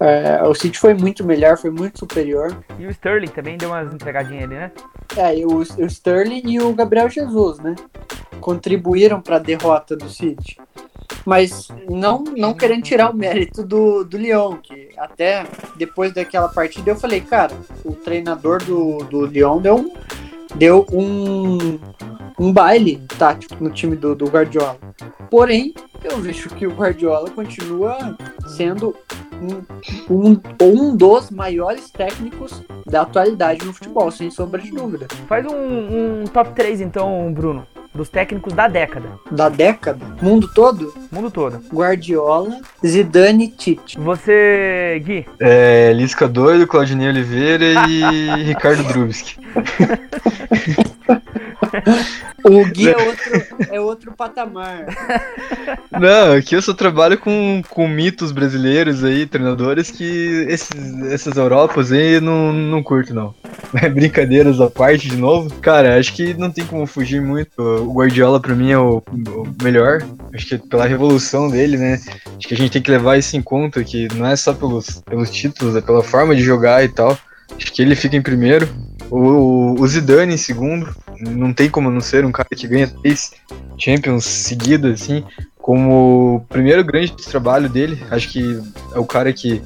é, 0.00 0.42
o 0.42 0.54
City 0.54 0.78
foi 0.78 0.94
muito 0.94 1.22
melhor, 1.22 1.58
foi 1.58 1.68
muito 1.68 1.98
superior. 1.98 2.56
E 2.78 2.86
o 2.86 2.90
Sterling 2.90 3.28
também 3.28 3.58
deu 3.58 3.68
umas 3.68 3.92
entregadinhas 3.92 4.44
ali, 4.44 4.54
né? 4.54 4.72
É, 5.14 5.34
o, 5.44 5.58
o 5.58 5.84
Sterling 5.84 6.42
e 6.46 6.58
o 6.58 6.72
Gabriel 6.72 7.10
Jesus, 7.10 7.58
né? 7.58 7.74
Contribuíram 8.40 9.20
para 9.20 9.36
a 9.36 9.38
derrota 9.38 9.94
do 9.94 10.08
City. 10.08 10.56
Mas 11.26 11.68
não, 11.90 12.24
não 12.34 12.54
querendo 12.54 12.82
tirar 12.82 13.10
o 13.10 13.14
mérito 13.14 13.62
do, 13.62 14.04
do 14.04 14.16
Lyon, 14.16 14.56
que 14.56 14.88
até 14.96 15.44
depois 15.76 16.14
daquela 16.14 16.48
partida 16.48 16.92
eu 16.92 16.96
falei, 16.96 17.20
cara, 17.20 17.52
o 17.84 17.92
treinador 17.92 18.64
do, 18.64 19.04
do 19.04 19.26
Lyon 19.26 19.60
deu 19.60 19.76
um, 19.76 19.92
deu 20.54 20.86
um, 20.92 21.78
um 22.38 22.52
baile 22.52 23.00
tático 23.18 23.62
no 23.62 23.70
time 23.70 23.96
do, 23.96 24.14
do 24.14 24.26
Guardiola. 24.26 24.78
Porém, 25.30 25.74
eu 26.04 26.18
vejo 26.20 26.48
que 26.50 26.66
o 26.66 26.72
Guardiola 26.72 27.30
continua 27.30 28.16
sendo 28.56 28.94
um, 30.08 30.14
um, 30.14 30.40
um 30.60 30.96
dos 30.96 31.30
maiores 31.30 31.90
técnicos 31.90 32.62
da 32.86 33.02
atualidade 33.02 33.64
no 33.64 33.72
futebol, 33.72 34.10
sem 34.10 34.30
sombra 34.30 34.60
de 34.60 34.70
dúvida. 34.70 35.06
Faz 35.26 35.46
um, 35.46 36.22
um 36.22 36.24
top 36.24 36.52
3 36.54 36.80
então, 36.80 37.32
Bruno, 37.32 37.66
dos 37.94 38.08
técnicos 38.08 38.52
da 38.52 38.68
década. 38.68 39.08
Da 39.30 39.48
década? 39.48 40.04
Mundo 40.20 40.48
todo? 40.54 40.92
Mundo 41.10 41.30
todo. 41.30 41.60
Guardiola, 41.72 42.58
Zidane 42.84 43.44
e 43.44 43.48
Tite. 43.48 43.98
Você, 43.98 45.00
Gui, 45.04 45.26
É, 45.38 45.92
Lisca 45.92 46.28
Doido, 46.28 46.66
Claudinei 46.66 47.08
Oliveira 47.08 47.64
e 47.88 48.02
Ricardo 48.44 48.82
Drubski. 48.84 49.36
O 52.44 52.64
Gui 52.64 52.88
é 52.88 52.96
outro, 52.96 53.56
é 53.70 53.80
outro 53.80 54.12
patamar. 54.12 54.86
Não, 55.92 56.32
aqui 56.32 56.56
eu 56.56 56.62
só 56.62 56.74
trabalho 56.74 57.16
com, 57.16 57.62
com 57.68 57.86
mitos 57.86 58.32
brasileiros 58.32 59.04
aí, 59.04 59.26
treinadores, 59.26 59.90
que 59.90 60.44
esses, 60.48 60.70
essas 61.04 61.36
Europas 61.36 61.92
aí 61.92 62.20
não, 62.20 62.52
não 62.52 62.82
curto, 62.82 63.14
não. 63.14 63.32
Brincadeiras 63.94 64.60
à 64.60 64.68
parte, 64.68 65.08
de 65.08 65.16
novo. 65.16 65.54
Cara, 65.60 65.98
acho 65.98 66.12
que 66.14 66.34
não 66.34 66.50
tem 66.50 66.66
como 66.66 66.86
fugir 66.86 67.22
muito. 67.22 67.60
O 67.60 67.92
Guardiola, 67.92 68.40
pra 68.40 68.56
mim, 68.56 68.72
é 68.72 68.78
o, 68.78 68.98
o 68.98 69.62
melhor. 69.62 70.02
Acho 70.34 70.46
que 70.46 70.58
pela 70.58 70.86
revolução 70.86 71.48
dele, 71.48 71.76
né? 71.76 72.00
Acho 72.36 72.48
que 72.48 72.54
a 72.54 72.56
gente 72.56 72.72
tem 72.72 72.82
que 72.82 72.90
levar 72.90 73.18
isso 73.18 73.36
em 73.36 73.42
conta, 73.42 73.84
que 73.84 74.08
não 74.14 74.26
é 74.26 74.34
só 74.34 74.52
pelos, 74.52 75.00
pelos 75.02 75.30
títulos, 75.30 75.76
é 75.76 75.80
pela 75.80 76.02
forma 76.02 76.34
de 76.34 76.42
jogar 76.42 76.82
e 76.84 76.88
tal. 76.88 77.16
Acho 77.56 77.72
que 77.72 77.82
ele 77.82 77.94
fica 77.94 78.16
em 78.16 78.22
primeiro. 78.22 78.68
O, 79.10 79.80
o 79.80 79.86
Zidane 79.86 80.34
em 80.34 80.38
segundo. 80.38 80.92
Não 81.30 81.52
tem 81.52 81.70
como 81.70 81.90
não 81.90 82.00
ser 82.00 82.24
um 82.24 82.32
cara 82.32 82.48
que 82.54 82.66
ganha 82.66 82.88
três 82.88 83.32
Champions 83.78 84.24
seguidas, 84.24 85.00
assim. 85.02 85.24
Como 85.58 86.36
o 86.36 86.40
primeiro 86.48 86.82
grande 86.84 87.12
trabalho 87.16 87.68
dele. 87.68 87.98
Acho 88.10 88.28
que 88.30 88.60
é 88.94 88.98
o 88.98 89.04
cara 89.04 89.32
que 89.32 89.62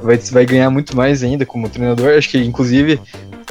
vai, 0.00 0.16
vai 0.16 0.46
ganhar 0.46 0.70
muito 0.70 0.96
mais 0.96 1.22
ainda 1.22 1.44
como 1.44 1.68
treinador. 1.68 2.16
Acho 2.16 2.30
que, 2.30 2.38
inclusive, 2.38 3.00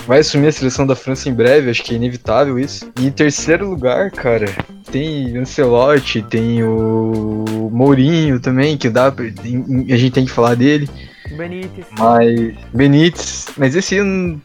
vai 0.07 0.19
assumir 0.19 0.47
a 0.47 0.51
seleção 0.51 0.87
da 0.87 0.95
França 0.95 1.27
em 1.27 1.33
breve. 1.33 1.69
Acho 1.69 1.83
que 1.83 1.93
é 1.93 1.97
inevitável 1.97 2.57
isso. 2.57 2.89
E 2.97 3.07
em 3.07 3.11
terceiro 3.11 3.69
lugar, 3.69 4.11
cara, 4.11 4.45
tem 4.91 5.35
Ancelotti, 5.37 6.21
tem 6.21 6.63
o 6.63 7.69
Mourinho 7.71 8.39
também, 8.39 8.77
que 8.77 8.89
dá 8.89 9.11
pra- 9.11 9.25
a 9.25 9.97
gente 9.97 10.11
tem 10.11 10.25
que 10.25 10.31
falar 10.31 10.55
dele. 10.55 10.89
Benítez. 11.35 11.85
Mas. 11.97 12.55
Benítez. 12.73 13.47
Mas 13.57 13.75
esse 13.75 13.97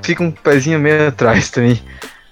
fica 0.03 0.23
um 0.23 0.31
pezinho 0.33 0.79
meio 0.81 1.09
atrás 1.09 1.51
também. 1.51 1.81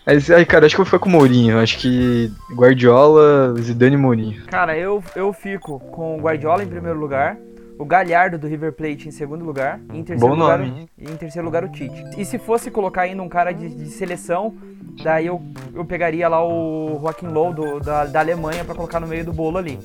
Mas, 0.05 0.31
ai, 0.31 0.45
cara, 0.45 0.67
acho 0.67 0.75
que 0.75 0.81
eu 0.81 0.85
vou 0.85 0.91
ficar 0.91 0.99
com 0.99 1.09
o 1.09 1.12
Mourinho. 1.12 1.61
Acho 1.61 1.79
que 1.79 2.31
Guardiola, 2.55 3.55
Zidane 3.61 3.95
e 3.95 3.99
Mourinho. 3.99 4.43
Cara, 4.47 4.77
eu, 4.77 5.03
eu 5.15 5.33
fico 5.33 5.79
com 5.79 6.17
o 6.17 6.21
Guardiola 6.21 6.62
em 6.65 6.69
primeiro 6.69 6.99
lugar, 6.99 7.37
o 7.83 7.85
Galhardo 7.85 8.38
do 8.38 8.47
River 8.47 8.73
Plate 8.73 9.09
em 9.09 9.11
segundo 9.11 9.45
lugar, 9.45 9.81
e 9.92 9.99
em 9.99 10.05
terceiro, 10.05 10.35
Bom 10.35 10.40
lugar, 10.40 10.59
nome, 10.61 10.88
em 10.97 11.16
terceiro 11.16 11.45
lugar 11.45 11.64
o 11.64 11.68
Tite. 11.68 12.05
E 12.16 12.25
se 12.25 12.38
fosse 12.38 12.71
colocar 12.71 13.03
ainda 13.03 13.21
um 13.23 13.29
cara 13.29 13.51
de, 13.51 13.68
de 13.68 13.88
seleção, 13.88 14.55
daí 15.03 15.27
eu, 15.27 15.42
eu 15.75 15.85
pegaria 15.85 16.29
lá 16.29 16.47
o 16.47 17.01
Joaquim 17.01 17.27
Low 17.27 17.53
do, 17.53 17.81
da, 17.81 18.05
da 18.05 18.21
Alemanha 18.21 18.64
pra 18.64 18.75
colocar 18.75 19.01
no 19.01 19.07
meio 19.09 19.25
do 19.25 19.33
bolo 19.33 19.59
ali. 19.59 19.81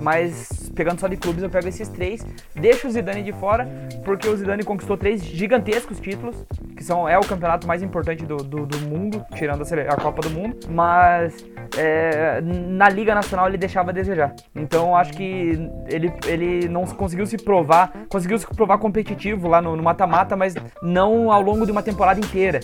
Mas 0.00 0.70
pegando 0.74 0.98
só 0.98 1.06
de 1.06 1.16
clubes, 1.16 1.42
eu 1.42 1.50
pego 1.50 1.68
esses 1.68 1.88
três, 1.88 2.26
deixo 2.54 2.88
o 2.88 2.90
Zidane 2.90 3.22
de 3.22 3.32
fora, 3.32 3.68
porque 4.04 4.26
o 4.26 4.36
Zidane 4.36 4.64
conquistou 4.64 4.96
três 4.96 5.22
gigantescos 5.22 6.00
títulos, 6.00 6.44
que 6.76 6.82
são, 6.82 7.08
é 7.08 7.18
o 7.18 7.22
campeonato 7.22 7.66
mais 7.66 7.82
importante 7.82 8.24
do, 8.24 8.38
do, 8.38 8.66
do 8.66 8.78
mundo, 8.80 9.24
tirando 9.34 9.62
a, 9.62 9.92
a 9.92 9.96
Copa 9.96 10.22
do 10.22 10.30
Mundo, 10.30 10.56
mas 10.68 11.44
é, 11.78 12.40
na 12.40 12.88
Liga 12.88 13.14
Nacional 13.14 13.48
ele 13.48 13.58
deixava 13.58 13.90
a 13.90 13.92
desejar. 13.92 14.34
Então 14.54 14.88
eu 14.88 14.96
acho 14.96 15.12
que 15.12 15.58
ele, 15.88 16.12
ele 16.26 16.68
não 16.68 16.84
conseguiu 16.84 17.26
se 17.26 17.36
provar, 17.42 17.92
conseguiu 18.08 18.38
se 18.38 18.46
provar 18.46 18.78
competitivo 18.78 19.48
lá 19.48 19.60
no 19.60 19.76
mata-mata, 19.82 20.36
mas 20.36 20.54
não 20.82 21.30
ao 21.30 21.42
longo 21.42 21.64
de 21.64 21.72
uma 21.72 21.82
temporada 21.82 22.20
inteira, 22.20 22.60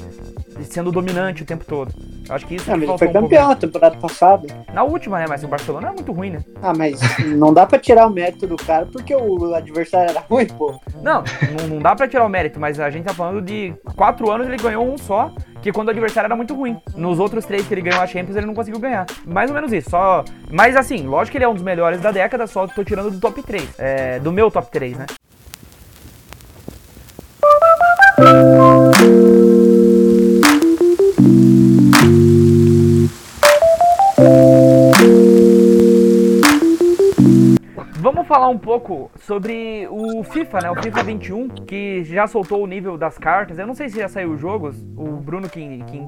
sendo 0.63 0.91
dominante 0.93 1.43
o 1.43 1.47
tempo 1.47 1.65
todo. 1.65 1.93
Eu 2.29 2.35
acho 2.35 2.47
que 2.47 2.57
isso 2.57 2.71
Ah, 2.71 2.75
que 2.75 2.85
ele 2.85 2.99
foi 2.99 3.09
um 3.09 3.13
campeão 3.13 3.49
na 3.49 3.57
temporada 3.57 3.97
passada. 3.97 4.47
Na 4.73 4.83
última, 4.83 5.19
né? 5.19 5.27
Mas 5.27 5.43
o 5.43 5.49
Barcelona 5.49 5.89
é 5.89 5.93
muito 5.93 6.13
ruim, 6.13 6.31
né? 6.31 6.45
Ah, 6.63 6.75
mas 6.77 7.01
não 7.25 7.55
dá 7.55 7.67
pra 7.67 7.79
tirar 7.79 8.07
o 8.07 8.11
mérito 8.11 8.47
do 8.47 8.57
cara 8.57 8.85
porque 8.87 9.15
o 9.15 9.55
adversário 9.55 10.11
era 10.11 10.21
ruim, 10.21 10.47
pô. 10.47 10.79
Não, 11.03 11.25
não, 11.59 11.69
não 11.69 11.79
dá 11.79 11.97
pra 11.97 12.07
tirar 12.07 12.27
o 12.27 12.29
mérito, 12.29 12.61
mas 12.61 12.79
a 12.79 12.91
gente 12.91 13.05
tá 13.05 13.15
falando 13.15 13.41
de 13.41 13.73
quatro 13.97 14.31
anos 14.31 14.47
ele 14.47 14.59
ganhou 14.59 14.87
um 14.87 14.99
só, 14.99 15.33
que 15.63 15.73
quando 15.73 15.89
o 15.89 15.91
adversário 15.91 16.27
era 16.27 16.37
muito 16.37 16.55
ruim. 16.55 16.81
Nos 16.95 17.19
outros 17.19 17.45
três 17.45 17.67
que 17.67 17.75
ele 17.75 17.83
ganhou 17.83 18.01
a 18.01 18.07
Champions, 18.07 18.37
ele 18.37 18.47
não 18.47 18.55
conseguiu 18.55 18.81
ganhar. 18.81 19.07
Mais 19.25 19.51
ou 19.51 19.55
menos 19.55 19.73
isso, 19.73 19.91
só. 19.91 20.25
Mas 20.51 20.77
assim, 20.77 21.07
lógico 21.07 21.33
que 21.33 21.39
ele 21.39 21.45
é 21.45 21.49
um 21.49 21.55
dos 21.55 21.63
melhores 21.63 22.01
da 22.01 22.11
década, 22.11 22.47
só 22.47 22.67
tô 22.67 22.85
tirando 22.85 23.11
do 23.11 23.21
top 23.21 23.43
3. 23.43 23.75
É, 23.79 24.19
do 24.21 24.33
meu 24.33 24.51
top 24.51 24.71
3, 24.71 24.97
né? 24.99 25.07
Falar 38.29 38.49
um 38.49 38.59
pouco 38.59 39.11
sobre 39.21 39.89
o 39.91 40.23
FIFA, 40.23 40.59
né? 40.61 40.71
O 40.71 40.81
FIFA 40.81 41.03
21, 41.03 41.49
que 41.49 42.05
já 42.05 42.27
soltou 42.27 42.63
o 42.63 42.67
nível 42.67 42.99
das 42.99 43.17
cartas. 43.17 43.59
Eu 43.59 43.67
não 43.67 43.75
sei 43.75 43.89
se 43.89 43.99
já 43.99 44.07
saiu 44.07 44.33
os 44.33 44.41
jogos. 44.41 44.77
O 44.97 45.17
Bruno, 45.17 45.49
que, 45.49 45.61
que 45.85 46.03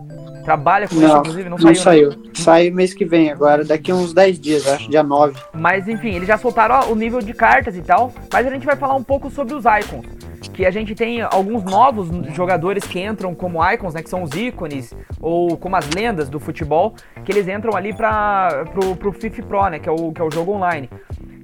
trabalha 0.44 0.86
com 0.86 0.96
isso, 0.96 1.08
Não, 1.08 1.18
inclusive, 1.20 1.48
não, 1.48 1.56
não 1.56 1.74
saiu. 1.74 2.10
né? 2.10 2.16
saiu. 2.16 2.32
Sai 2.34 2.70
mês 2.70 2.92
que 2.92 3.04
vem 3.04 3.30
agora, 3.30 3.64
daqui 3.64 3.92
uns 3.92 4.12
10 4.12 4.38
dias, 4.38 4.68
acho, 4.68 4.88
dia 4.90 5.02
9. 5.02 5.34
Mas 5.54 5.88
enfim, 5.88 6.10
eles 6.14 6.28
já 6.28 6.36
soltaram 6.36 6.74
ó, 6.74 6.92
o 6.92 6.94
nível 6.94 7.20
de 7.20 7.32
cartas 7.32 7.76
e 7.76 7.82
tal. 7.82 8.12
Mas 8.32 8.46
a 8.46 8.50
gente 8.50 8.66
vai 8.66 8.76
falar 8.76 8.94
um 8.94 9.02
pouco 9.02 9.30
sobre 9.30 9.54
os 9.54 9.64
icons. 9.64 10.06
Que 10.52 10.64
a 10.66 10.70
gente 10.70 10.94
tem 10.94 11.22
alguns 11.22 11.64
novos 11.64 12.08
jogadores 12.34 12.84
que 12.84 13.00
entram 13.00 13.34
como 13.34 13.64
icons, 13.72 13.94
né? 13.94 14.02
Que 14.02 14.10
são 14.10 14.22
os 14.22 14.32
ícones, 14.32 14.94
ou 15.20 15.56
como 15.56 15.76
as 15.76 15.88
lendas 15.90 16.28
do 16.28 16.38
futebol, 16.38 16.94
que 17.24 17.32
eles 17.32 17.48
entram 17.48 17.76
ali 17.76 17.94
para 17.94 18.64
pro, 18.72 18.96
pro 18.96 19.12
FIFA 19.12 19.42
Pro, 19.42 19.68
né? 19.68 19.78
Que 19.78 19.88
é 19.88 19.92
o, 19.92 20.12
que 20.12 20.20
é 20.20 20.24
o 20.24 20.30
jogo 20.30 20.52
online. 20.52 20.88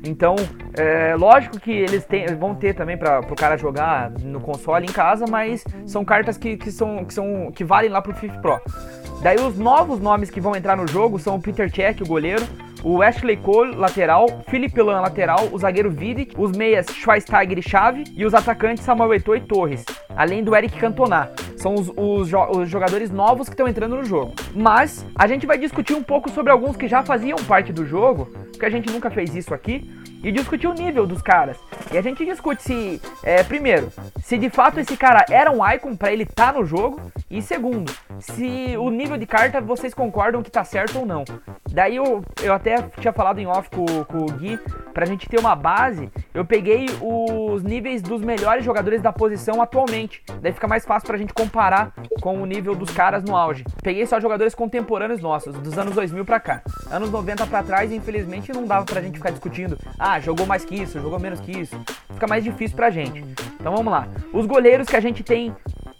Então, 0.07 0.37
é, 0.79 1.14
lógico 1.16 1.59
que 1.59 1.71
eles 1.71 2.07
vão 2.38 2.55
ter 2.55 2.75
também 2.75 2.97
para 2.97 3.21
o 3.21 3.37
cara 3.37 3.57
jogar 3.57 4.11
no 4.23 4.40
console 4.40 4.87
em 4.87 4.92
casa, 4.92 5.25
mas 5.29 5.64
são 5.85 6.05
cartas 6.05 6.38
que, 6.38 6.57
que, 6.57 6.71
são, 6.71 7.05
que, 7.05 7.12
são, 7.12 7.51
que 7.53 7.64
valem 7.64 7.90
lá 7.90 8.01
pro 8.01 8.14
FIFA 8.14 8.38
Pro. 8.38 8.61
Daí 9.23 9.37
os 9.37 9.59
novos 9.59 10.01
nomes 10.01 10.31
que 10.31 10.40
vão 10.40 10.55
entrar 10.55 10.77
no 10.77 10.87
jogo 10.87 11.19
são 11.19 11.37
o 11.37 11.40
Peter 11.40 11.75
Cech, 11.75 12.03
o 12.03 12.07
goleiro, 12.07 12.45
o 12.85 13.03
Ashley 13.03 13.37
Cole, 13.37 13.75
lateral, 13.75 14.27
Felipe 14.49 14.81
Lan, 14.81 15.01
lateral, 15.01 15.49
o 15.51 15.59
zagueiro 15.59 15.90
Vidic, 15.90 16.35
os 16.38 16.53
meias 16.53 16.87
Schweinsteiger 16.87 17.59
e 17.59 17.62
Chave 17.62 18.05
e 18.14 18.25
os 18.25 18.35
atacantes 18.35 18.85
Samuel 18.85 19.14
Eto'o 19.14 19.37
e 19.37 19.40
Torres, 19.40 19.85
além 20.14 20.45
do 20.45 20.55
Eric 20.55 20.79
Cantona. 20.79 21.31
São 21.57 21.75
os, 21.75 21.90
os, 21.97 22.29
jo 22.29 22.38
os 22.51 22.69
jogadores 22.69 23.11
novos 23.11 23.49
que 23.49 23.55
estão 23.55 23.66
entrando 23.66 23.97
no 23.97 24.05
jogo. 24.05 24.35
Mas 24.55 25.05
a 25.14 25.27
gente 25.27 25.47
vai 25.47 25.59
discutir 25.59 25.95
um 25.95 26.03
pouco 26.03 26.31
sobre 26.31 26.53
alguns 26.53 26.77
que 26.77 26.87
já 26.87 27.03
faziam 27.03 27.38
parte 27.38 27.73
do 27.73 27.85
jogo, 27.85 28.27
porque 28.53 28.66
a 28.66 28.71
gente 28.71 28.90
nunca 28.92 29.11
fez 29.11 29.35
isso 29.35 29.53
aqui, 29.55 29.90
e 30.22 30.33
discutir 30.33 30.66
o 30.66 30.72
nível 30.72 31.07
dos 31.07 31.22
caras. 31.22 31.57
E 31.92 31.98
a 31.98 32.02
gente 32.02 32.24
discute 32.24 32.62
se, 32.62 33.00
é, 33.22 33.42
primeiro, 33.42 33.92
se 34.22 34.37
de 34.37 34.50
fato 34.50 34.81
esse 34.81 34.96
cara 34.96 35.24
era 35.31 35.50
um 35.50 35.66
icon 35.70 35.96
para 35.96 36.12
ele 36.12 36.24
estar 36.24 36.52
tá 36.52 36.59
no 36.59 36.64
jogo, 36.64 37.00
e 37.31 37.40
segundo, 37.42 37.92
se 38.18 38.76
o 38.79 38.90
nível 38.90 39.16
de 39.16 39.26
carta 39.26 39.61
vocês 39.61 39.94
concordam 39.94 40.42
que 40.42 40.50
tá 40.50 40.64
certo 40.64 40.98
ou 40.98 41.07
não. 41.07 41.24
Daí 41.70 41.96
eu, 41.96 42.24
eu 42.42 42.52
até 42.52 42.83
tinha 43.00 43.12
falado 43.12 43.38
em 43.38 43.46
off 43.46 43.68
com, 43.70 43.87
com 44.05 44.18
o 44.18 44.33
Gui, 44.33 44.59
pra 44.92 45.05
gente 45.05 45.29
ter 45.29 45.38
uma 45.38 45.55
base, 45.55 46.11
eu 46.33 46.44
peguei 46.44 46.87
os 47.02 47.62
níveis 47.62 48.00
dos 48.00 48.22
melhores 48.22 48.64
jogadores 48.64 49.02
da 49.02 49.12
posição 49.12 49.61
atualmente. 49.61 50.22
Daí 50.40 50.52
fica 50.52 50.66
mais 50.66 50.85
fácil 50.85 51.07
pra 51.07 51.18
gente 51.18 51.35
comparar 51.35 51.92
com 52.20 52.40
o 52.40 52.46
nível 52.46 52.74
dos 52.74 52.90
caras 52.90 53.22
no 53.22 53.37
auge. 53.37 53.64
Peguei 53.83 54.07
só 54.07 54.18
jogadores 54.18 54.55
contemporâneos 54.55 55.20
nossos, 55.20 55.55
dos 55.59 55.76
anos 55.79 55.94
2000 55.94 56.24
pra 56.24 56.40
cá. 56.40 56.62
Anos 56.90 57.11
90 57.11 57.46
pra 57.46 57.62
trás, 57.62 57.92
infelizmente, 57.92 58.52
não 58.52 58.64
dava 58.64 58.87
pra 58.87 59.02
gente 59.02 59.18
ficar 59.18 59.31
discutindo. 59.31 59.79
Ah, 59.98 60.15
jogou 60.20 60.46
mais 60.46 60.64
que 60.64 60.74
isso, 60.74 61.00
jogou 61.00 61.18
menos 61.18 61.40
que 61.40 61.52
isso. 61.52 61.79
Fica 62.12 62.26
mais 62.26 62.44
difícil 62.44 62.76
pra 62.76 62.90
gente. 62.90 63.24
Então 63.61 63.74
vamos 63.74 63.92
lá. 63.92 64.09
Os 64.33 64.46
goleiros 64.46 64.88
que 64.88 64.96
a 64.96 65.00
gente 65.00 65.22
tem 65.22 65.55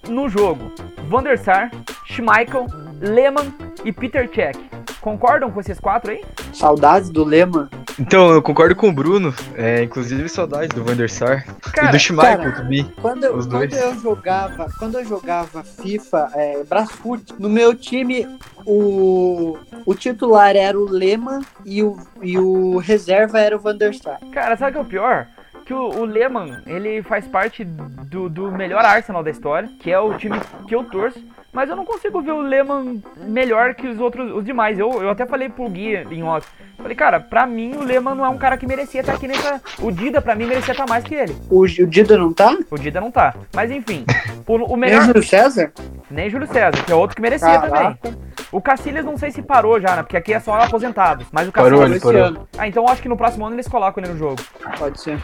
no 0.09 0.29
jogo: 0.29 0.73
Van 1.09 1.23
der 1.23 1.39
Sar, 1.39 1.71
Schmeichel, 2.05 2.67
Lehmann 3.01 3.53
e 3.87 3.93
Peter 3.93 4.29
Cech. 4.35 4.59
Concordam 5.01 5.51
com 5.53 5.61
esses 5.61 5.79
quatro 5.79 6.11
aí? 6.11 6.23
Saudades 6.53 7.09
do 7.09 7.23
Lehmann. 7.23 7.69
Então, 7.99 8.31
eu 8.33 8.43
concordo 8.43 8.75
com 8.75 8.89
o 8.89 8.93
Bruno. 8.93 9.33
É, 9.55 9.85
inclusive, 9.85 10.29
saudades 10.29 10.69
do 10.75 10.83
Van 10.83 10.97
der 10.97 11.09
Sar 11.09 11.47
cara, 11.73 11.89
e 11.89 11.93
do 11.93 11.99
Schmeichel 11.99 12.55
também. 12.57 12.93
Quando, 13.01 13.25
eu, 13.25 13.33
quando 13.49 13.75
eu 13.75 13.99
jogava, 14.01 14.67
quando 14.79 14.99
eu 14.99 15.05
jogava 15.05 15.63
FIFA, 15.63 16.31
é, 16.35 16.65
Brasfoot, 16.65 17.35
no 17.39 17.49
meu 17.49 17.75
time, 17.75 18.27
o, 18.67 19.57
o 19.87 19.95
titular 19.95 20.57
era 20.57 20.77
o 20.77 20.85
Lehmann 20.85 21.43
e 21.65 21.83
o, 21.83 21.97
e 22.21 22.37
o 22.37 22.79
reserva 22.79 23.39
era 23.39 23.57
o 23.57 23.61
Van 23.61 23.77
der 23.77 23.95
Sar. 23.95 24.19
Cara, 24.33 24.57
sabe 24.57 24.71
o 24.71 24.73
que 24.73 24.79
é 24.79 24.83
o 24.83 24.85
pior? 24.85 25.29
que 25.67 25.75
o, 25.75 25.89
o 25.89 26.05
Lehmann, 26.05 26.63
ele 26.65 27.03
faz 27.03 27.27
parte 27.27 27.65
do, 27.65 28.29
do 28.29 28.53
melhor 28.53 28.85
Arsenal 28.85 29.25
da 29.25 29.31
história, 29.31 29.69
que 29.81 29.91
é 29.91 29.99
o 29.99 30.17
time 30.17 30.39
que 30.69 30.75
eu 30.75 30.85
torço. 30.85 31.21
Mas 31.57 31.71
eu 31.71 31.75
não 31.75 31.87
consigo 31.87 32.21
ver 32.21 32.33
o 32.33 32.43
Lehmann 32.43 33.03
melhor 33.17 33.75
que 33.75 33.89
os 33.89 33.99
outros, 33.99 34.31
os 34.31 34.45
demais. 34.45 34.79
Eu, 34.79 34.93
eu 35.03 35.09
até 35.09 35.25
falei 35.25 35.49
pro 35.49 35.71
Gui 35.71 35.95
em 36.11 36.23
off. 36.23 36.47
Falei, 36.77 36.95
cara, 36.97 37.21
pra 37.21 37.47
mim 37.47 37.75
o 37.75 37.83
Lehmann 37.83 38.15
não 38.15 38.25
é 38.25 38.29
um 38.29 38.39
cara 38.39 38.57
que 38.57 38.67
merecia 38.67 39.01
estar 39.01 39.15
aqui 39.15 39.27
nessa. 39.27 39.61
O 39.81 39.91
Dida, 39.91 40.21
pra 40.21 40.35
mim, 40.35 40.47
merecia 40.47 40.73
estar 40.73 40.87
mais 40.87 41.05
que 41.05 41.15
ele. 41.15 41.37
O, 41.51 41.63
o 41.63 41.87
Dida 41.87 42.17
não 42.17 42.33
tá? 42.33 42.57
O 42.71 42.79
Dida 42.79 43.01
não 43.01 43.11
tá. 43.11 43.35
Mas 43.55 43.71
enfim, 43.71 44.05
o, 44.47 44.55
o 44.55 44.77
melhor. 44.77 44.99
Nem 44.99 45.07
Júlio 45.07 45.23
César? 45.23 45.73
Nem 46.11 46.31
Júlio 46.31 46.47
César, 46.47 46.85
que 46.85 46.93
é 46.93 46.95
outro 46.95 47.17
que 47.17 47.23
merecia 47.23 47.49
Caraca. 47.49 47.99
também. 48.01 48.19
O 48.53 48.61
Cacilhas 48.61 49.05
não 49.05 49.17
sei 49.17 49.31
se 49.31 49.43
parou 49.43 49.81
já, 49.81 49.97
né? 49.97 50.03
Porque 50.03 50.17
aqui 50.17 50.33
é 50.33 50.41
só 50.41 50.55
aposentados. 50.61 51.27
Mas 51.33 51.49
o 51.49 51.53
Cacilhas. 51.53 52.01
Parou, 52.01 52.19
ele 52.21 52.31
parou. 52.31 52.49
Ah, 52.57 52.69
então 52.69 52.87
acho 52.89 53.03
que 53.03 53.09
no 53.09 53.17
próximo 53.17 53.45
ano 53.45 53.57
eles 53.57 53.67
colocam 53.67 54.03
ele 54.03 54.13
no 54.13 54.19
jogo. 54.19 54.37
Pode 54.79 55.01
ser. 55.01 55.19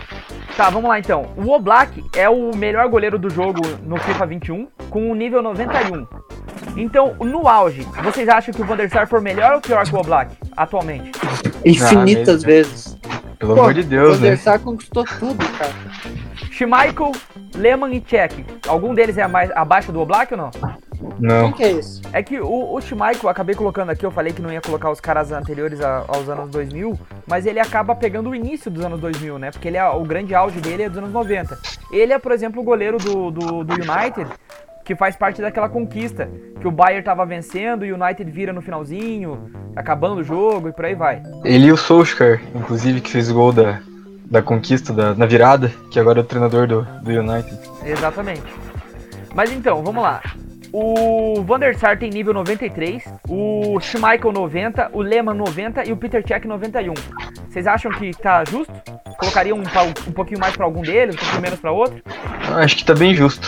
Tá, 0.57 0.71
vamos 0.71 0.89
lá 0.89 0.99
então. 0.99 1.33
O 1.37 1.51
Oblak 1.51 2.03
é 2.17 2.29
o 2.29 2.55
melhor 2.57 2.89
goleiro 2.89 3.19
do 3.19 3.31
jogo 3.31 3.61
no 3.85 3.97
FIFA 3.99 4.27
21, 4.27 4.69
com 4.91 5.11
o 5.11 5.15
nível 5.15 5.43
91. 5.43 6.07
Então, 6.77 7.15
no 7.21 7.47
auge, 7.49 7.83
vocês 8.03 8.29
acham 8.29 8.53
que 8.53 8.63
o 8.63 8.65
Van 8.65 8.77
der 8.77 8.91
Sar 8.91 9.07
foi 9.07 9.21
melhor 9.21 9.55
ou 9.55 9.61
pior 9.61 9.85
que 9.85 9.95
o 9.95 9.99
Oblak, 9.99 10.35
atualmente? 10.57 11.13
Infinitas 11.65 12.43
ah, 12.43 12.47
vezes. 12.47 12.99
Pelo 13.39 13.55
Pô, 13.55 13.61
amor 13.61 13.75
de 13.75 13.83
Deus, 13.83 14.19
O 14.19 14.21
der 14.21 14.39
Sar 14.39 14.61
conquistou 14.61 15.05
tudo, 15.19 15.45
cara. 15.59 15.73
Schmeichel, 16.51 17.13
Lehmann 17.57 17.93
e 17.95 18.05
Cech. 18.09 18.45
Algum 18.69 18.95
deles 18.95 19.19
é 19.19 19.27
mais 19.27 19.51
abaixo 19.51 19.91
do 19.91 20.01
Oblak 20.01 20.33
ou 20.33 20.39
não? 20.39 20.51
Não. 21.19 21.45
Quem 21.45 21.53
que 21.53 21.63
é 21.65 21.71
esse? 21.73 22.01
É 22.13 22.23
que 22.23 22.41
o, 22.41 22.75
o 22.75 22.81
Schmeichel, 22.81 23.29
acabei 23.29 23.55
colocando 23.55 23.91
aqui, 23.91 24.07
eu 24.07 24.11
falei 24.11 24.33
que 24.33 24.41
não 24.41 24.53
ia 24.53 24.61
colocar 24.61 24.91
os 24.91 25.01
caras 25.01 25.33
anteriores 25.33 25.81
a, 25.81 26.05
aos 26.07 26.29
anos 26.29 26.51
2000, 26.51 26.99
mas 27.27 27.47
ele 27.47 27.59
acaba 27.59 27.95
pegando 27.95 28.31
o 28.31 28.35
início 28.35 28.71
dos 28.71 28.85
anos 28.85 29.01
2000, 29.01 29.39
né? 29.39 29.51
Porque 29.51 29.69
ele 29.69 29.77
é, 29.77 29.89
o 29.89 30.05
grande 30.05 30.35
auge 30.35 30.61
dele 30.61 30.85
é 30.85 30.89
dos 30.89 30.99
anos 30.99 31.13
90. 31.13 31.59
Ele 31.91 32.13
é, 32.13 32.19
por 32.19 32.33
exemplo, 32.33 32.61
o 32.61 32.65
goleiro 32.65 32.99
do, 32.99 33.31
do, 33.31 33.65
do 33.65 33.75
United, 33.75 34.31
que 34.85 34.95
faz 34.95 35.17
parte 35.17 35.41
daquela 35.41 35.69
conquista 35.69 36.29
que 36.61 36.69
o 36.69 36.71
Bayern 36.71 37.05
tava 37.05 37.27
vencendo 37.27 37.85
e 37.85 37.93
o 37.93 38.03
United 38.03 38.31
vira 38.31 38.53
no 38.53 38.63
finalzinho, 38.63 39.51
acabando 39.75 40.21
o 40.21 40.25
jogo 40.25 40.69
e 40.69 40.73
por 40.73 40.85
aí 40.85 40.95
vai. 40.95 41.23
Ele 41.45 41.67
e 41.67 41.73
o 41.73 41.77
Solskjaer, 41.77 42.41
inclusive, 42.55 43.01
que 43.01 43.11
fez 43.11 43.31
o 43.31 43.35
gol 43.35 43.53
da, 43.53 43.81
da 44.25 44.43
conquista, 44.43 44.93
da, 44.93 45.15
na 45.15 45.27
virada, 45.27 45.73
que 45.91 45.99
agora 45.99 46.21
é 46.21 46.23
o 46.23 46.25
treinador 46.25 46.67
do, 46.67 46.83
do 47.03 47.11
United. 47.11 47.59
Exatamente. 47.85 48.43
Mas 49.35 49.53
então, 49.53 49.83
vamos 49.83 50.03
lá. 50.03 50.23
O 50.73 51.43
Van 51.43 51.59
der 51.59 51.77
Sar 51.77 51.99
tem 51.99 52.09
nível 52.09 52.33
93, 52.33 53.05
o 53.29 53.79
Schmeichel 53.79 54.33
90, 54.33 54.91
o 54.95 55.03
Lehmann 55.03 55.37
90 55.37 55.87
e 55.87 55.93
o 55.93 55.97
Peter 55.99 56.27
Cech 56.27 56.47
91. 56.49 56.95
Vocês 57.51 57.67
acham 57.67 57.93
que 57.93 58.11
tá 58.13 58.43
justo? 58.45 58.73
Colocariam 59.19 59.59
um, 59.59 59.63
um 60.09 60.13
pouquinho 60.13 60.41
mais 60.41 60.57
para 60.57 60.65
algum 60.65 60.81
deles, 60.81 61.15
um 61.15 61.19
pouquinho 61.19 61.43
menos 61.43 61.61
para 61.61 61.73
outro? 61.73 62.03
Acho 62.57 62.77
que 62.77 62.85
tá 62.87 62.95
bem 62.95 63.15
justo. 63.15 63.47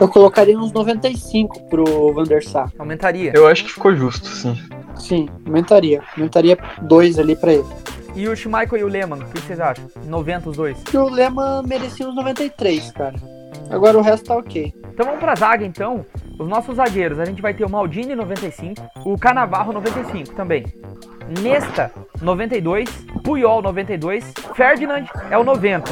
Eu 0.00 0.08
colocaria 0.08 0.58
uns 0.58 0.72
95 0.72 1.68
pro 1.68 2.12
Van 2.12 2.24
der 2.24 2.42
Sar. 2.42 2.70
Aumentaria? 2.78 3.32
Eu 3.34 3.46
acho 3.46 3.64
que 3.64 3.72
ficou 3.72 3.94
justo, 3.94 4.26
sim. 4.26 4.56
Sim, 4.96 5.28
aumentaria. 5.46 6.02
Aumentaria 6.16 6.58
dois 6.82 7.18
ali 7.18 7.34
para 7.34 7.54
ele. 7.54 7.66
E 8.14 8.28
o 8.28 8.36
Schmeichel 8.36 8.78
e 8.78 8.84
o 8.84 8.88
Lehmann, 8.88 9.22
o 9.22 9.26
que 9.26 9.40
vocês 9.40 9.58
acham? 9.58 9.86
90 10.04 10.50
os 10.50 10.56
dois? 10.56 10.76
O 10.92 11.08
Lehmann 11.08 11.62
merecia 11.66 12.06
uns 12.06 12.14
93, 12.14 12.90
cara. 12.92 13.14
Agora 13.70 13.96
o 13.96 14.02
resto 14.02 14.26
tá 14.26 14.36
ok. 14.36 14.72
Então 14.92 15.06
vamos 15.06 15.20
pra 15.20 15.34
zaga 15.34 15.64
então. 15.64 16.04
Os 16.38 16.46
nossos 16.46 16.76
zagueiros, 16.76 17.18
a 17.18 17.24
gente 17.24 17.40
vai 17.40 17.54
ter 17.54 17.64
o 17.64 17.70
Maldini 17.70 18.14
95, 18.14 18.82
o 19.06 19.16
Canavarro 19.18 19.72
95 19.72 20.34
também. 20.34 20.64
Nesta 21.40 21.90
92, 22.20 22.88
Puyol 23.24 23.62
92, 23.62 24.34
Ferdinand 24.54 25.06
é 25.30 25.38
o 25.38 25.44
90, 25.44 25.90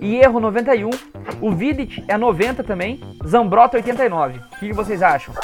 Hierro 0.00 0.40
91, 0.40 0.90
o 1.40 1.52
Vidic 1.52 2.02
é 2.08 2.16
90 2.16 2.64
também, 2.64 3.00
Zambrota 3.26 3.76
89. 3.76 4.38
O 4.38 4.58
que 4.58 4.72
vocês 4.72 5.02
acham? 5.02 5.34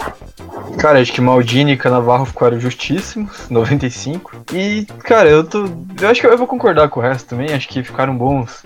Cara, 0.79 1.01
acho 1.01 1.13
que 1.13 1.21
Maldini 1.21 1.73
e 1.73 1.77
Canavarro 1.77 2.25
ficaram 2.25 2.59
justíssimos, 2.59 3.49
95. 3.51 4.45
E, 4.53 4.87
cara, 5.01 5.29
eu 5.29 5.45
tô. 5.45 5.67
Eu 6.01 6.09
acho 6.09 6.21
que 6.21 6.27
eu 6.27 6.39
vou 6.39 6.47
concordar 6.47 6.89
com 6.89 7.01
o 7.01 7.03
resto 7.03 7.29
também. 7.29 7.53
Acho 7.53 7.69
que 7.69 7.83
ficaram 7.83 8.17
bons 8.17 8.65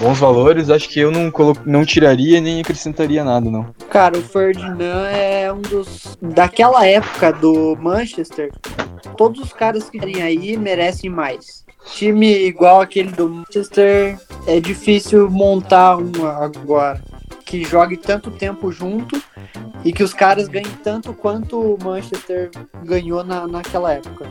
bons 0.00 0.18
valores. 0.18 0.70
Acho 0.70 0.88
que 0.88 0.98
eu 0.98 1.10
não, 1.10 1.30
colo... 1.30 1.56
não 1.64 1.84
tiraria 1.84 2.40
nem 2.40 2.60
acrescentaria 2.60 3.22
nada, 3.22 3.50
não. 3.50 3.66
Cara, 3.90 4.18
o 4.18 4.22
Ferdinand 4.22 5.06
é 5.12 5.52
um 5.52 5.60
dos. 5.60 6.18
Daquela 6.20 6.86
época 6.86 7.32
do 7.32 7.76
Manchester, 7.80 8.50
todos 9.16 9.40
os 9.40 9.52
caras 9.52 9.88
que 9.90 9.98
aí 10.22 10.56
merecem 10.56 11.10
mais. 11.10 11.64
Time 11.86 12.46
igual 12.46 12.80
aquele 12.80 13.10
do 13.10 13.28
Manchester 13.28 14.18
é 14.46 14.60
difícil 14.60 15.30
montar 15.30 15.96
um 15.96 16.26
agora 16.26 17.00
que 17.44 17.64
jogue 17.64 17.96
tanto 17.96 18.30
tempo 18.30 18.70
junto 18.70 19.20
e 19.84 19.92
que 19.92 20.04
os 20.04 20.14
caras 20.14 20.46
ganhem 20.46 20.70
tanto 20.84 21.12
quanto 21.12 21.58
o 21.58 21.78
Manchester 21.82 22.50
ganhou 22.84 23.24
na, 23.24 23.46
naquela 23.46 23.92
época. 23.92 24.26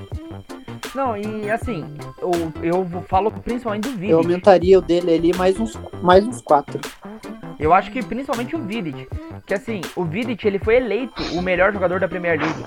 Não, 0.96 1.16
e 1.18 1.50
assim, 1.52 1.86
eu, 2.20 2.32
eu 2.64 3.04
falo 3.08 3.32
principalmente 3.32 3.90
do 3.90 3.92
Vidic. 3.92 4.12
Eu 4.12 4.20
aumentaria 4.20 4.80
o 4.80 4.82
dele 4.82 5.14
ali 5.14 5.34
mais 5.34 5.60
uns, 5.60 5.78
mais 6.02 6.26
uns 6.26 6.42
quatro. 6.42 6.80
Eu 7.60 7.74
acho 7.74 7.92
que 7.92 8.02
principalmente 8.02 8.56
o 8.56 8.60
Vidic. 8.60 9.08
Que 9.46 9.54
assim, 9.54 9.82
o 9.96 10.04
Vidic 10.04 10.48
ele 10.48 10.58
foi 10.58 10.78
eleito 10.78 11.22
o 11.34 11.42
melhor 11.42 11.74
jogador 11.74 12.00
da 12.00 12.08
Premier 12.08 12.40
League. 12.40 12.64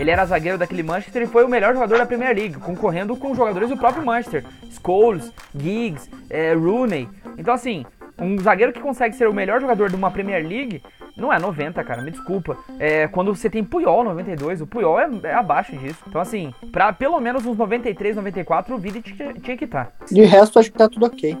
Ele 0.00 0.10
era 0.10 0.24
zagueiro 0.24 0.56
daquele 0.56 0.82
Manchester 0.82 1.22
e 1.22 1.26
foi 1.26 1.44
o 1.44 1.48
melhor 1.48 1.74
jogador 1.74 1.98
da 1.98 2.06
Premier 2.06 2.34
League, 2.34 2.54
concorrendo 2.54 3.14
com 3.14 3.34
jogadores 3.34 3.68
do 3.68 3.76
próprio 3.76 4.02
Manchester. 4.02 4.42
Scholes, 4.70 5.30
Giggs, 5.54 6.08
é, 6.30 6.54
Rooney. 6.54 7.06
Então 7.36 7.52
assim, 7.52 7.84
um 8.18 8.38
zagueiro 8.40 8.72
que 8.72 8.80
consegue 8.80 9.14
ser 9.14 9.28
o 9.28 9.34
melhor 9.34 9.60
jogador 9.60 9.90
de 9.90 9.96
uma 9.96 10.10
Premier 10.10 10.42
League 10.42 10.82
não 11.20 11.30
é 11.30 11.38
90, 11.38 11.84
cara, 11.84 12.00
me 12.00 12.10
desculpa. 12.10 12.56
É, 12.78 13.06
quando 13.08 13.34
você 13.34 13.50
tem 13.50 13.62
Puyol 13.62 14.02
92, 14.04 14.62
o 14.62 14.66
Puyol 14.66 14.98
é, 14.98 15.10
é 15.24 15.34
abaixo 15.34 15.76
disso. 15.76 16.02
Então, 16.06 16.20
assim, 16.20 16.54
pra 16.72 16.94
pelo 16.94 17.20
menos 17.20 17.44
uns 17.44 17.58
93, 17.58 18.16
94, 18.16 18.74
o 18.74 18.78
Vidic 18.78 19.12
tinha, 19.12 19.34
que 19.34 19.64
estar. 19.64 19.86
Tá. 19.86 20.06
De 20.10 20.22
resto, 20.22 20.58
acho 20.58 20.72
que 20.72 20.78
tá 20.78 20.88
tudo 20.88 21.04
ok. 21.04 21.36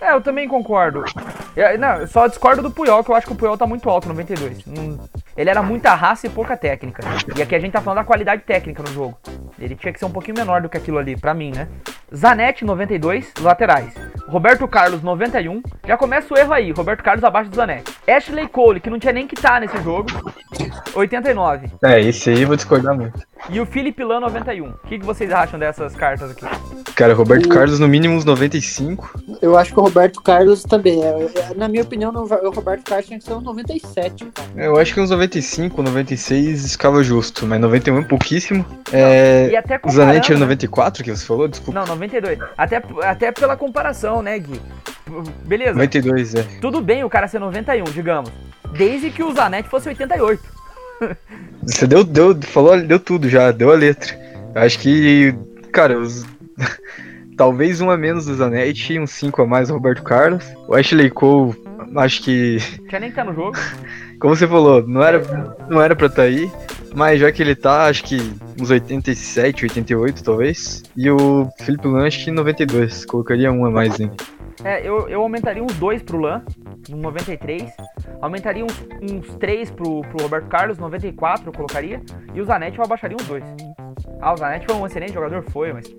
É, 0.00 0.12
eu 0.12 0.20
também 0.20 0.48
concordo. 0.48 1.04
Eu, 1.54 1.78
não, 1.78 2.04
só 2.08 2.26
discordo 2.26 2.62
do 2.62 2.70
Puyol, 2.70 3.04
que 3.04 3.10
eu 3.10 3.14
acho 3.14 3.26
que 3.26 3.32
o 3.32 3.36
Puyol 3.36 3.56
tá 3.56 3.66
muito 3.66 3.88
alto, 3.88 4.08
92. 4.08 4.64
Ele 5.36 5.50
era 5.50 5.62
muita 5.62 5.94
raça 5.94 6.26
e 6.26 6.30
pouca 6.30 6.56
técnica. 6.56 7.02
E 7.36 7.42
aqui 7.42 7.54
a 7.54 7.58
gente 7.58 7.72
tá 7.72 7.80
falando 7.80 7.98
da 7.98 8.04
qualidade 8.04 8.42
técnica 8.42 8.82
no 8.82 8.92
jogo. 8.92 9.18
Ele 9.58 9.74
tinha 9.74 9.92
que 9.92 9.98
ser 9.98 10.04
um 10.04 10.10
pouquinho 10.10 10.36
menor 10.36 10.60
do 10.60 10.68
que 10.68 10.76
aquilo 10.76 10.98
ali, 10.98 11.16
pra 11.16 11.34
mim, 11.34 11.52
né? 11.54 11.68
Zanetti, 12.14 12.64
92, 12.64 13.32
laterais. 13.40 13.94
Roberto 14.28 14.66
Carlos, 14.68 15.02
91. 15.02 15.62
Já 15.86 15.96
começa 15.96 16.32
o 16.32 16.36
erro 16.38 16.52
aí, 16.52 16.70
Roberto 16.70 17.02
Carlos 17.02 17.24
abaixo 17.24 17.50
do 17.50 17.56
Zanetti. 17.56 17.92
Ashley 18.08 18.46
Cole, 18.48 18.80
que 18.80 18.90
não 18.90 18.98
tinha 18.98 19.12
nem 19.12 19.26
que 19.26 19.34
estar 19.34 19.52
tá 19.54 19.60
nesse 19.60 19.76
jogo, 19.82 20.08
89. 20.94 21.70
É, 21.84 22.00
esse 22.00 22.30
aí 22.30 22.42
eu 22.42 22.48
vou 22.48 22.56
discordar 22.56 22.94
muito. 22.94 23.20
E 23.50 23.60
o 23.60 23.66
Felipe 23.66 24.04
Lan 24.04 24.20
91. 24.20 24.68
O 24.68 24.72
que, 24.86 24.98
que 24.98 25.04
vocês 25.04 25.32
acham 25.32 25.58
dessas 25.58 25.94
cartas 25.96 26.30
aqui? 26.30 26.46
Cara, 26.94 27.14
Roberto 27.14 27.46
O- 27.46 27.48
Carlos 27.48 27.80
no 27.80 27.88
mínimo 27.88 28.14
uns 28.14 28.24
95. 28.24 29.18
Eu 29.40 29.56
acho 29.58 29.72
que 29.72 29.80
o 29.80 29.82
Roberto 29.82 30.22
Carlos 30.22 30.62
também. 30.62 31.02
é- 31.02 31.08
é- 31.50 31.54
Na 31.56 31.66
minha 31.68 31.82
opinião, 31.82 32.12
o 32.12 32.50
Roberto 32.50 32.84
Carlos 32.84 33.06
tinha 33.06 33.18
que 33.18 33.24
ser 33.24 33.32
um 33.32 33.40
97, 33.40 34.26
cara. 34.26 34.48
Eu 34.56 34.76
acho 34.78 34.94
que 34.94 35.00
uns 35.00 35.10
95, 35.10 35.21
96 35.82 36.72
ficava 36.72 37.02
justo, 37.02 37.46
mas 37.46 37.60
91 37.60 37.98
é 37.98 38.02
pouquíssimo. 38.04 38.64
É, 38.92 39.48
E 39.50 39.56
até 39.56 39.80
o 39.82 39.90
Zanetti 39.90 40.32
era 40.32 40.40
comparando, 40.40 40.40
né? 40.40 40.46
94 40.46 41.04
que 41.04 41.10
você 41.10 41.24
falou? 41.26 41.48
Desculpa. 41.48 41.80
Não, 41.80 41.86
92. 41.86 42.38
Até, 42.56 42.82
até 43.02 43.32
pela 43.32 43.56
comparação, 43.56 44.22
né, 44.22 44.38
Gui? 44.38 44.60
Beleza. 45.44 45.72
92, 45.72 46.34
é. 46.34 46.42
Tudo 46.60 46.80
bem 46.80 47.04
o 47.04 47.10
cara 47.10 47.28
ser 47.28 47.38
91, 47.38 47.84
digamos. 47.84 48.30
Desde 48.76 49.10
que 49.10 49.22
o 49.22 49.32
Zanetti 49.32 49.68
fosse 49.68 49.88
88. 49.88 50.42
Você 51.62 51.86
deu, 51.86 52.04
deu, 52.04 52.40
falou, 52.42 52.80
deu 52.80 52.98
tudo 52.98 53.28
já, 53.28 53.50
deu 53.50 53.70
a 53.70 53.74
letra. 53.74 54.16
Acho 54.54 54.78
que, 54.78 55.34
cara, 55.72 55.98
os... 55.98 56.24
talvez 57.36 57.80
um 57.80 57.90
a 57.90 57.96
menos 57.96 58.26
do 58.26 58.34
Zanetti, 58.34 58.98
uns 58.98 59.10
5 59.12 59.42
a 59.42 59.46
mais 59.46 59.68
do 59.68 59.74
Roberto 59.74 60.02
Carlos. 60.02 60.44
O 60.68 60.74
Ashley 60.74 61.10
Cole, 61.10 61.54
acho 61.96 62.22
que, 62.22 62.58
Não 62.80 62.88
tinha 62.88 63.00
nem 63.00 63.10
tá 63.12 63.24
no 63.24 63.34
jogo. 63.34 63.58
como 64.22 64.36
você 64.36 64.46
falou, 64.46 64.86
não 64.86 65.02
era, 65.02 65.20
não 65.68 65.82
era 65.82 65.96
pra 65.96 66.06
estar 66.06 66.22
aí. 66.22 66.48
Mas 66.94 67.18
já 67.18 67.32
que 67.32 67.42
ele 67.42 67.56
tá, 67.56 67.86
acho 67.86 68.04
que 68.04 68.18
uns 68.60 68.70
87, 68.70 69.64
88 69.64 70.22
talvez. 70.22 70.84
E 70.96 71.10
o 71.10 71.50
Felipe 71.58 71.88
Lan, 71.88 72.06
acho 72.06 72.24
que 72.24 72.30
92. 72.30 73.04
Colocaria 73.04 73.50
um 73.50 73.64
a 73.64 73.70
mais 73.70 73.98
nele. 73.98 74.12
É, 74.62 74.86
eu, 74.86 75.08
eu 75.08 75.22
aumentaria 75.22 75.64
uns 75.64 75.74
dois 75.74 76.02
pro 76.04 76.18
Lan, 76.18 76.44
no 76.88 76.98
93. 76.98 77.72
Aumentaria 78.20 78.64
uns, 78.64 78.86
uns 79.02 79.34
três 79.36 79.72
pro, 79.72 80.02
pro 80.02 80.22
Roberto 80.22 80.46
Carlos, 80.46 80.78
94 80.78 81.48
eu 81.48 81.52
colocaria. 81.52 82.00
E 82.32 82.40
o 82.40 82.44
Zanetti 82.44 82.78
eu 82.78 82.84
abaixaria 82.84 83.16
uns 83.20 83.26
dois. 83.26 83.42
Ah, 84.20 84.34
o 84.34 84.36
Zanetti 84.36 84.66
foi 84.66 84.76
um 84.76 84.86
excelente 84.86 85.14
jogador, 85.14 85.42
foi, 85.50 85.72
mas 85.72 85.92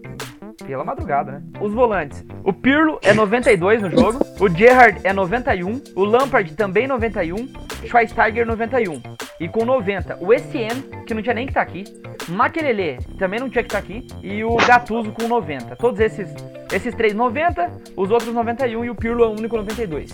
pela 0.66 0.84
madrugada, 0.84 1.32
né? 1.32 1.42
Os 1.60 1.74
volantes. 1.74 2.24
O 2.44 2.54
Pirlo 2.54 3.00
é 3.02 3.14
92 3.14 3.82
no 3.82 3.92
jogo. 3.92 4.20
O 4.40 4.50
Gerrard 4.50 5.00
é 5.04 5.14
91. 5.14 5.82
O 5.96 6.04
Lampard 6.04 6.54
também 6.56 6.88
91. 6.88 7.48
Schweinsteiger 7.86 8.46
91. 8.46 9.02
E 9.40 9.50
com 9.50 9.66
90, 9.66 10.20
o 10.22 10.32
Essien, 10.32 10.82
que 11.06 11.14
não 11.14 11.22
tinha 11.22 11.34
nem 11.34 11.46
que 11.46 11.52
estar 11.52 11.62
aqui. 11.62 11.84
Makelele, 12.30 12.98
também 13.18 13.40
não 13.40 13.50
tinha 13.50 13.64
que 13.64 13.68
estar 13.68 13.80
aqui. 13.80 14.08
E 14.22 14.44
o 14.44 14.56
Gattuso 14.56 15.12
com 15.12 15.28
90. 15.28 15.76
Todos 15.76 16.00
esses, 16.00 16.34
esses 16.72 16.96
três 16.96 17.14
90, 17.14 17.72
os 17.98 18.10
outros 18.10 18.34
91 18.34 18.86
e 18.86 18.90
o 18.90 18.96
Pirlo 18.96 19.24
é 19.24 19.28
o 19.28 19.32
único 19.32 19.58
92. 19.58 20.12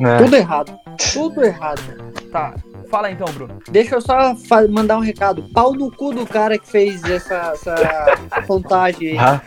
É. 0.00 0.16
Tudo 0.16 0.36
errado. 0.36 0.78
Tudo 1.12 1.44
errado. 1.44 1.82
Tá, 2.32 2.54
fala 2.90 3.06
aí 3.08 3.14
então, 3.14 3.32
Bruno. 3.32 3.58
Deixa 3.70 3.94
eu 3.94 4.00
só 4.00 4.34
mandar 4.68 4.96
um 4.98 5.00
recado. 5.00 5.44
Pau 5.54 5.72
no 5.72 5.90
cu 5.90 6.12
do 6.12 6.26
cara 6.26 6.58
que 6.58 6.68
fez 6.68 7.02
essa, 7.04 7.52
essa 7.54 7.74
contagem 8.46 9.12
aí. 9.12 9.18
Ah, 9.18 9.40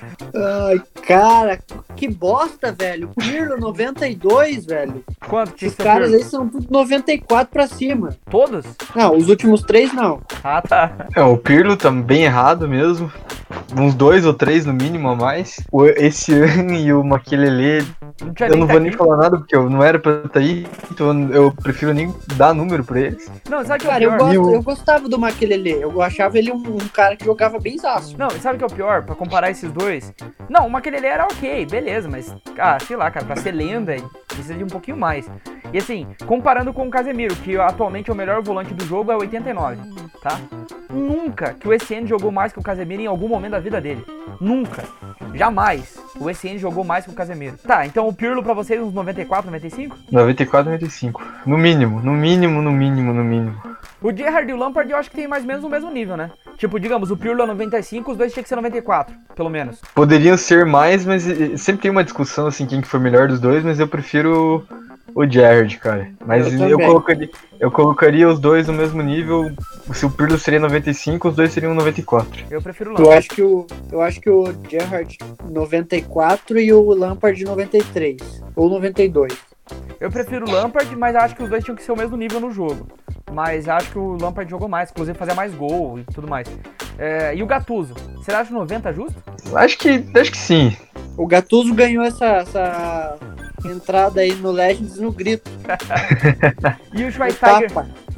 Ai, 0.69 0.82
cara, 1.06 1.60
que 1.95 2.08
bosta, 2.08 2.71
velho. 2.71 3.10
Pirlo 3.19 3.58
92, 3.58 4.65
velho. 4.65 5.03
Quanto 5.27 5.65
Os 5.65 5.75
caras 5.75 6.10
Pirlo? 6.10 6.23
aí 6.23 6.29
são 6.29 6.47
tudo 6.47 6.67
94 6.69 7.51
pra 7.51 7.67
cima. 7.67 8.15
Todos? 8.29 8.65
Não, 8.95 9.15
os 9.17 9.29
últimos 9.29 9.62
três 9.62 9.93
não. 9.93 10.21
Ah, 10.43 10.62
tá. 10.62 11.08
é, 11.15 11.21
o 11.21 11.38
Pirlo 11.38 11.75
tá 11.77 11.91
bem 11.91 12.23
errado 12.23 12.67
mesmo. 12.67 13.12
Uns 13.77 13.93
dois 13.93 14.25
ou 14.25 14.34
três 14.34 14.65
no 14.65 14.73
mínimo 14.73 15.10
a 15.10 15.15
mais. 15.15 15.58
O, 15.71 15.86
esse 15.86 16.34
ano 16.34 16.73
e 16.73 16.91
o 16.93 17.03
tinha 18.36 18.49
Eu 18.49 18.58
não 18.58 18.67
vou 18.67 18.75
tá 18.75 18.79
nem 18.79 18.89
aqui. 18.89 18.97
falar 18.97 19.17
nada 19.17 19.38
porque 19.38 19.56
eu 19.56 19.69
não 19.69 19.84
era 19.84 19.99
pra 19.99 20.23
estar 20.25 20.39
aí, 20.39 20.65
então 20.91 21.29
eu 21.32 21.51
prefiro 21.51 21.93
nem 21.93 22.13
dar 22.36 22.53
número 22.53 22.84
pra 22.84 22.99
eles. 22.99 23.29
Não, 23.50 23.63
sabe 23.65 23.80
que 23.80 23.86
é 23.86 23.89
o 23.89 23.91
Cara, 23.93 24.04
eu, 24.04 24.10
pior? 24.12 24.19
gosto, 24.19 24.41
Mil. 24.41 24.54
eu 24.54 24.63
gostava 24.63 25.10
do 25.10 25.19
Maquelele. 25.19 25.72
Eu 25.82 26.02
achava 26.02 26.38
ele 26.38 26.52
um, 26.52 26.56
um 26.58 26.88
cara 26.88 27.15
que 27.15 27.26
jogava 27.26 27.60
bem 27.60 27.78
zaço. 27.78 28.17
Não, 28.17 28.28
e 28.28 28.39
sabe 28.39 28.56
o 28.56 28.58
que 28.60 28.63
é 28.63 28.67
o 28.67 28.76
pior? 28.76 29.04
Pra 29.04 29.15
comparar 29.15 29.50
esses 29.52 29.72
dois? 29.72 30.13
Não, 30.50 30.67
o 30.67 30.69
Makelele 30.69 31.06
era 31.08 31.24
ok, 31.26 31.65
beleza, 31.65 32.10
mas, 32.10 32.36
ah, 32.58 32.78
sei 32.80 32.96
lá, 32.96 33.10
cara, 33.12 33.26
pra 33.26 33.36
ser 33.36 33.52
lenda, 33.52 33.96
precisa 34.28 34.54
de 34.54 34.63
um 34.63 34.67
pouquinho 34.67 34.98
mais. 34.98 35.30
E 35.72 35.78
assim, 35.78 36.08
comparando 36.26 36.72
com 36.74 36.88
o 36.88 36.91
Casemiro, 36.91 37.36
que 37.38 37.58
atualmente 37.58 38.10
é 38.10 38.13
o 38.13 38.15
melhor 38.15 38.41
volante 38.43 38.74
do 38.74 38.86
jogo, 38.86 39.12
é 39.12 39.15
89, 39.15 39.78
tá? 40.22 40.39
Nunca 40.89 41.54
que 41.54 41.67
o 41.67 41.74
SN 41.74 42.06
jogou 42.06 42.32
mais 42.32 42.54
que 42.54 42.60
o 42.60 42.63
Casemiro 42.63 43.02
em 43.02 43.08
algum 43.08 43.28
momento 43.28 43.52
da 43.54 43.60
vida 43.60 43.82
dele. 43.82 44.06
Nunca. 44.39 44.84
Jamais. 45.34 45.98
O 46.19 46.30
SN 46.30 46.58
jogou 46.60 46.84
mais 46.84 47.06
que 47.06 47.12
o 47.12 47.15
Casemiro. 47.15 47.58
Tá, 47.58 47.86
então 47.86 48.08
o 48.08 48.13
Pirlo 48.13 48.43
pra 48.43 48.54
vocês 48.54 48.80
uns 48.82 48.93
94, 48.93 49.48
95? 49.48 49.98
94, 50.12 50.65
95. 50.72 51.22
No 51.46 51.58
mínimo, 51.58 52.00
no 52.02 52.13
mínimo, 52.13 52.62
no 52.62 52.72
mínimo, 52.72 53.13
no 53.13 53.22
mínimo. 53.23 53.55
O 54.01 54.12
Gerrard 54.15 54.49
e 54.49 54.53
o 54.53 54.57
Lampard 54.57 54.91
eu 54.91 54.97
acho 54.97 55.09
que 55.09 55.15
tem 55.15 55.27
mais 55.27 55.43
ou 55.43 55.47
menos 55.47 55.63
o 55.63 55.69
mesmo 55.69 55.89
nível, 55.91 56.17
né? 56.17 56.31
Tipo, 56.57 56.79
digamos, 56.79 57.09
o 57.09 57.17
Pirlo 57.17 57.41
é 57.41 57.45
95, 57.45 58.12
os 58.12 58.17
dois 58.17 58.31
tinham 58.33 58.43
que 58.43 58.49
ser 58.49 58.55
94, 58.55 59.13
pelo 59.36 59.49
menos. 59.49 59.79
Poderiam 59.95 60.38
ser 60.38 60.65
mais, 60.65 61.05
mas 61.05 61.23
sempre 61.57 61.81
tem 61.83 61.91
uma 61.91 62.03
discussão 62.03 62.47
assim, 62.47 62.65
quem 62.65 62.81
que 62.81 62.88
foi 62.88 62.99
melhor 62.99 63.27
dos 63.27 63.39
dois, 63.39 63.63
mas 63.63 63.79
eu 63.79 63.88
prefiro 63.88 64.65
o 65.15 65.25
Jared, 65.29 65.77
cara. 65.77 66.09
Mas 66.25 66.51
Eu 66.53 66.69
eu, 66.69 66.79
colocaria, 66.79 67.29
eu 67.59 67.71
colocaria 67.71 68.27
os 68.27 68.39
dois 68.39 68.67
no 68.67 68.73
mesmo 68.73 69.01
nível. 69.01 69.51
Se 69.93 70.05
o 70.05 70.09
Pirlo 70.09 70.38
seria 70.38 70.59
95, 70.59 71.29
os 71.29 71.36
dois 71.36 71.51
seriam 71.51 71.73
94. 71.73 72.45
Eu 72.49 72.62
prefiro 72.62 72.91
o 72.91 72.93
Eu 72.93 72.97
Lampard. 72.99 73.17
acho 73.19 73.29
que 73.29 73.41
o, 73.41 73.67
eu 73.91 74.01
acho 74.01 74.19
que 74.21 74.29
o 74.29 74.45
Gerrard 74.69 75.17
94 75.49 76.59
e 76.59 76.73
o 76.73 76.93
Lampard 76.93 77.43
93. 77.43 78.43
Ou 78.55 78.69
92. 78.69 79.33
Eu 79.99 80.12
prefiro 80.12 80.45
o 80.45 80.52
Lampard, 80.52 80.93
mas 80.95 81.15
acho 81.15 81.36
que 81.36 81.43
os 81.43 81.49
dois 81.49 81.63
tinham 81.63 81.76
que 81.76 81.84
ser 81.84 81.91
o 81.91 81.97
mesmo 81.97 82.17
nível 82.17 82.39
no 82.39 82.52
jogo. 82.52 82.88
Mas 83.32 83.67
acho 83.67 83.91
que 83.91 83.97
o 83.97 84.17
Lampard 84.19 84.49
jogou 84.49 84.67
mais, 84.67 84.91
inclusive 84.91 85.17
fazia 85.17 85.34
mais 85.34 85.54
gol 85.54 85.99
e 85.99 86.04
tudo 86.04 86.28
mais. 86.28 86.47
É, 86.97 87.36
e 87.36 87.41
o 87.41 87.47
Gattuso, 87.47 87.93
você 88.15 88.32
acha 88.32 88.54
90 88.54 88.93
justo? 88.93 89.23
Acho 89.56 89.78
que, 89.78 90.06
acho 90.15 90.32
que 90.32 90.38
sim. 90.38 90.76
O 91.17 91.26
Gattuso 91.26 91.73
ganhou 91.73 92.04
essa, 92.04 92.26
essa 92.26 93.17
entrada 93.65 94.21
aí 94.21 94.34
no 94.36 94.52
Legends 94.52 94.97
no 94.97 95.12
grito. 95.12 95.49
E 96.93 97.04
o 97.04 97.06
No 97.08 97.12
Schweinsteiger, 97.12 97.71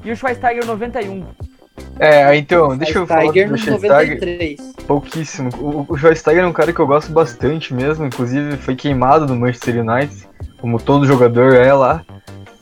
e 0.03 0.11
o 0.11 0.17
Schweinsteiger 0.17 0.65
91. 0.65 1.25
É, 1.97 2.35
então, 2.35 2.77
deixa 2.77 2.97
eu 2.97 3.07
falar 3.07 3.31
do 3.31 3.57
Schweinsteiger. 3.57 4.19
93. 4.19 4.74
Pouquíssimo. 4.87 5.49
O, 5.57 5.85
o 5.89 5.97
Schweinsteiger 5.97 6.43
é 6.43 6.47
um 6.47 6.53
cara 6.53 6.71
que 6.71 6.79
eu 6.79 6.87
gosto 6.87 7.11
bastante 7.11 7.73
mesmo. 7.73 8.05
Inclusive 8.05 8.57
foi 8.57 8.75
queimado 8.75 9.25
no 9.25 9.35
Manchester 9.35 9.83
United, 9.83 10.27
como 10.59 10.79
todo 10.79 11.07
jogador 11.07 11.53
é 11.53 11.73
lá. 11.73 12.03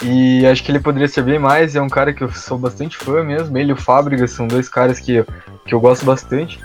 E 0.04 0.46
acho 0.46 0.64
que 0.64 0.72
ele 0.72 0.80
poderia 0.80 1.08
ser 1.08 1.24
bem 1.24 1.40
mais. 1.40 1.76
É 1.76 1.82
um 1.82 1.90
cara 1.90 2.14
que 2.14 2.24
eu 2.24 2.32
sou 2.32 2.58
bastante 2.58 2.98
fã 2.98 3.24
mesmo. 3.24 3.58
Ele 3.58 3.72
e 3.72 3.74
o 3.74 3.78
Fábricas 3.78 4.32
são 4.32 4.48
dois 4.48 4.70
caras 4.70 5.00
que, 5.00 5.24
que 5.66 5.74
eu 5.74 5.80
gosto 5.80 6.06
bastante. 6.06 6.60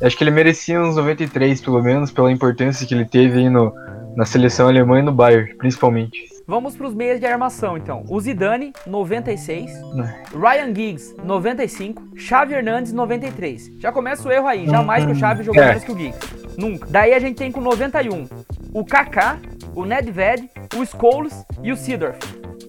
Acho 0.00 0.16
que 0.16 0.24
ele 0.24 0.30
merecia 0.30 0.80
uns 0.80 0.96
93, 0.96 1.60
pelo 1.60 1.82
menos, 1.82 2.10
pela 2.10 2.32
importância 2.32 2.86
que 2.86 2.94
ele 2.94 3.04
teve 3.04 3.38
aí 3.38 3.48
no, 3.48 3.72
na 4.16 4.24
seleção 4.24 4.68
alemã 4.68 4.98
e 4.98 5.02
no 5.02 5.12
Bayern, 5.12 5.54
principalmente. 5.54 6.31
Vamos 6.46 6.76
pros 6.76 6.92
meias 6.94 7.20
de 7.20 7.26
armação, 7.26 7.76
então. 7.76 8.04
O 8.08 8.20
Zidane, 8.20 8.72
96. 8.86 9.70
Né. 9.94 10.22
Ryan 10.34 10.74
Giggs, 10.74 11.14
95. 11.22 12.02
Xavi 12.16 12.54
Hernandes, 12.54 12.92
93. 12.92 13.70
Já 13.78 13.92
começa 13.92 14.28
o 14.28 14.32
erro 14.32 14.46
aí. 14.48 14.66
Jamais 14.66 15.04
que 15.06 15.12
o 15.12 15.14
Xavi 15.14 15.44
jogou 15.44 15.62
É. 15.62 15.68
menos 15.68 15.84
que 15.84 15.92
o 15.92 15.96
Giggs. 15.96 16.18
Nunca. 16.58 16.86
Daí 16.90 17.14
a 17.14 17.18
gente 17.18 17.36
tem 17.36 17.50
com 17.52 17.60
91 17.60 18.26
o 18.74 18.84
Kaká, 18.84 19.38
o 19.74 19.84
Nedved, 19.84 20.50
o 20.76 20.84
Scholes 20.84 21.44
e 21.62 21.70
o 21.72 21.76
Sidorf. 21.76 22.18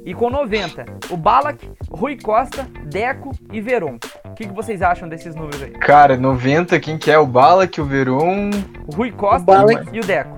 E 0.06 0.14
com 0.14 0.30
90, 0.30 0.86
o 1.10 1.16
Balak, 1.18 1.66
Rui 1.90 2.18
Costa, 2.22 2.68
Deco 2.90 3.32
e 3.54 3.62
Veron. 3.62 3.98
O 4.26 4.34
que, 4.36 4.46
que 4.48 4.54
vocês 4.54 4.82
acham 4.82 5.08
desses 5.08 5.34
números 5.34 5.62
aí? 5.64 5.72
Cara, 5.72 6.18
90, 6.18 6.78
quem 6.80 6.98
que 6.98 7.10
é? 7.10 7.18
O 7.18 7.26
Balak, 7.26 7.80
o 7.80 7.86
Veron. 7.86 8.50
O 8.86 8.96
Rui 8.96 9.12
Costa 9.12 9.42
O 9.44 9.46
Ballack- 9.56 9.90
e 9.96 10.00
o 10.00 10.04
Deco. 10.06 10.38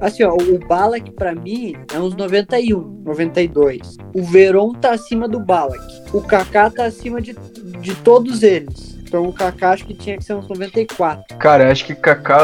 Assim, 0.00 0.22
ó, 0.22 0.34
o 0.34 0.58
Balak 0.66 1.10
pra 1.12 1.34
mim 1.34 1.76
é 1.92 1.98
uns 1.98 2.16
91, 2.16 3.02
92. 3.04 3.96
O 4.14 4.22
Veron 4.22 4.72
tá 4.72 4.92
acima 4.92 5.28
do 5.28 5.38
Balak. 5.38 5.84
O 6.12 6.22
Kaká 6.22 6.70
tá 6.70 6.86
acima 6.86 7.20
de, 7.20 7.34
de 7.80 7.94
todos 7.96 8.42
eles. 8.42 8.98
Então 9.10 9.24
o 9.24 9.32
Kaká 9.32 9.72
acho 9.72 9.84
que 9.84 9.92
tinha 9.92 10.16
que 10.16 10.22
ser 10.24 10.34
uns 10.34 10.46
94. 10.48 11.36
Cara, 11.36 11.70
acho 11.70 11.84
que 11.84 11.96
Kaká, 11.96 12.38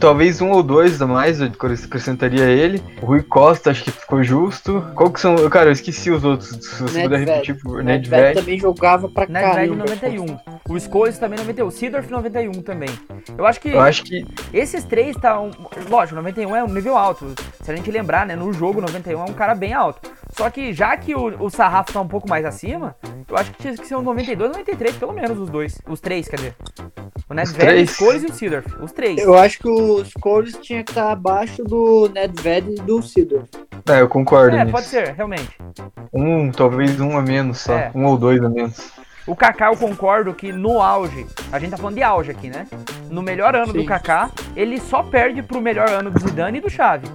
talvez 0.00 0.40
um 0.40 0.52
ou 0.52 0.62
dois 0.62 1.02
a 1.02 1.06
mais, 1.06 1.38
eu 1.38 1.48
acrescentaria 1.48 2.44
ele. 2.44 2.82
O 3.02 3.06
Rui 3.06 3.22
Costa, 3.22 3.70
acho 3.70 3.84
que 3.84 3.90
ficou 3.90 4.22
justo. 4.22 4.82
Qual 4.94 5.12
que 5.12 5.20
são? 5.20 5.36
Cara, 5.50 5.68
eu 5.68 5.72
esqueci 5.72 6.10
os 6.10 6.24
outros. 6.24 6.48
Se 6.48 6.82
você 6.82 7.02
puder 7.02 7.18
Nedved. 7.18 7.30
repetir, 7.30 7.62
por 7.62 7.80
O 7.80 7.82
Nedved. 7.82 8.10
Nedved 8.10 8.40
também 8.40 8.58
jogava 8.58 9.06
pra 9.06 9.26
Nedved 9.26 9.68
caramba. 9.68 9.84
91. 9.84 10.57
O 10.68 10.78
Scholes 10.78 11.18
também 11.18 11.38
91. 11.38 11.66
O 11.66 11.70
Sidorf 11.70 12.10
91 12.10 12.52
também. 12.62 12.88
Eu 13.36 13.46
acho 13.46 13.60
que 13.60 13.70
Eu 13.70 13.80
acho 13.80 14.04
que. 14.04 14.24
esses 14.52 14.84
três 14.84 15.16
tá 15.16 15.40
um, 15.40 15.50
lógico, 15.88 16.16
91 16.16 16.54
é 16.56 16.62
um 16.64 16.68
nível 16.68 16.96
alto. 16.96 17.32
Se 17.62 17.70
a 17.70 17.74
gente 17.76 17.90
lembrar, 17.90 18.26
né, 18.26 18.36
no 18.36 18.52
jogo 18.52 18.80
91 18.80 19.20
é 19.20 19.24
um 19.24 19.32
cara 19.32 19.54
bem 19.54 19.72
alto. 19.72 20.10
Só 20.36 20.50
que 20.50 20.72
já 20.72 20.96
que 20.96 21.14
o, 21.14 21.42
o 21.42 21.48
sarrafo 21.50 21.92
tá 21.92 22.00
um 22.00 22.06
pouco 22.08 22.28
mais 22.28 22.44
acima, 22.44 22.94
eu 23.28 23.36
acho 23.36 23.50
que 23.52 23.62
tinha 23.62 23.74
que 23.76 23.86
ser 23.86 23.96
um 23.96 24.02
92, 24.02 24.50
93 24.50 24.96
pelo 24.96 25.12
menos 25.12 25.38
os 25.38 25.48
dois, 25.48 25.80
os 25.88 26.00
três, 26.00 26.28
quer 26.28 26.36
dizer. 26.36 26.54
O 27.28 27.34
Nedved, 27.34 27.56
o 27.56 27.66
três? 27.66 27.90
Scholes 27.90 28.22
e 28.22 28.26
o 28.26 28.32
Sidorf, 28.32 28.66
os 28.82 28.92
três. 28.92 29.18
Eu 29.18 29.34
acho 29.36 29.58
que 29.58 29.68
os 29.68 30.08
Scholes 30.10 30.56
tinha 30.60 30.84
que 30.84 30.90
estar 30.90 31.10
abaixo 31.10 31.64
do 31.64 32.10
Nedved 32.14 32.70
e 32.72 32.74
do 32.82 33.02
Sidor. 33.02 33.44
É, 33.88 34.00
eu 34.02 34.08
concordo 34.08 34.54
É, 34.56 34.60
nisso. 34.60 34.72
pode 34.72 34.86
ser, 34.86 35.14
realmente. 35.14 35.56
Um, 36.12 36.50
talvez 36.50 37.00
um 37.00 37.16
a 37.16 37.22
menos 37.22 37.58
só. 37.60 37.72
É. 37.74 37.90
Um 37.94 38.04
ou 38.04 38.16
dois 38.18 38.42
a 38.42 38.48
menos. 38.48 38.92
O 39.28 39.36
Kaká 39.36 39.66
eu 39.66 39.76
concordo 39.76 40.32
que 40.32 40.50
no 40.50 40.80
auge, 40.80 41.26
a 41.52 41.58
gente 41.58 41.72
tá 41.72 41.76
falando 41.76 41.96
de 41.96 42.02
auge 42.02 42.30
aqui, 42.30 42.48
né? 42.48 42.66
No 43.10 43.20
melhor 43.20 43.54
ano 43.54 43.72
Sim. 43.72 43.78
do 43.78 43.84
Kaká, 43.84 44.30
ele 44.56 44.80
só 44.80 45.02
perde 45.02 45.42
pro 45.42 45.60
melhor 45.60 45.90
ano 45.90 46.10
do 46.10 46.18
Zidane 46.18 46.56
e 46.56 46.60
do 46.62 46.70
Xavi. 46.70 47.06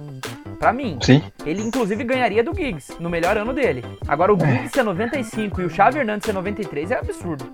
Pra 0.60 0.72
mim. 0.72 0.96
Sim. 1.02 1.20
Ele 1.44 1.60
inclusive 1.60 2.04
ganharia 2.04 2.44
do 2.44 2.54
Giggs 2.54 2.94
no 3.00 3.10
melhor 3.10 3.36
ano 3.36 3.52
dele. 3.52 3.84
Agora 4.06 4.32
o 4.32 4.38
Giggs 4.38 4.70
ser 4.72 4.84
95 4.84 5.60
e 5.60 5.64
o 5.64 5.68
Xavi 5.68 5.98
Hernandes 5.98 6.24
ser 6.24 6.32
93 6.32 6.92
é 6.92 6.98
absurdo. 7.00 7.52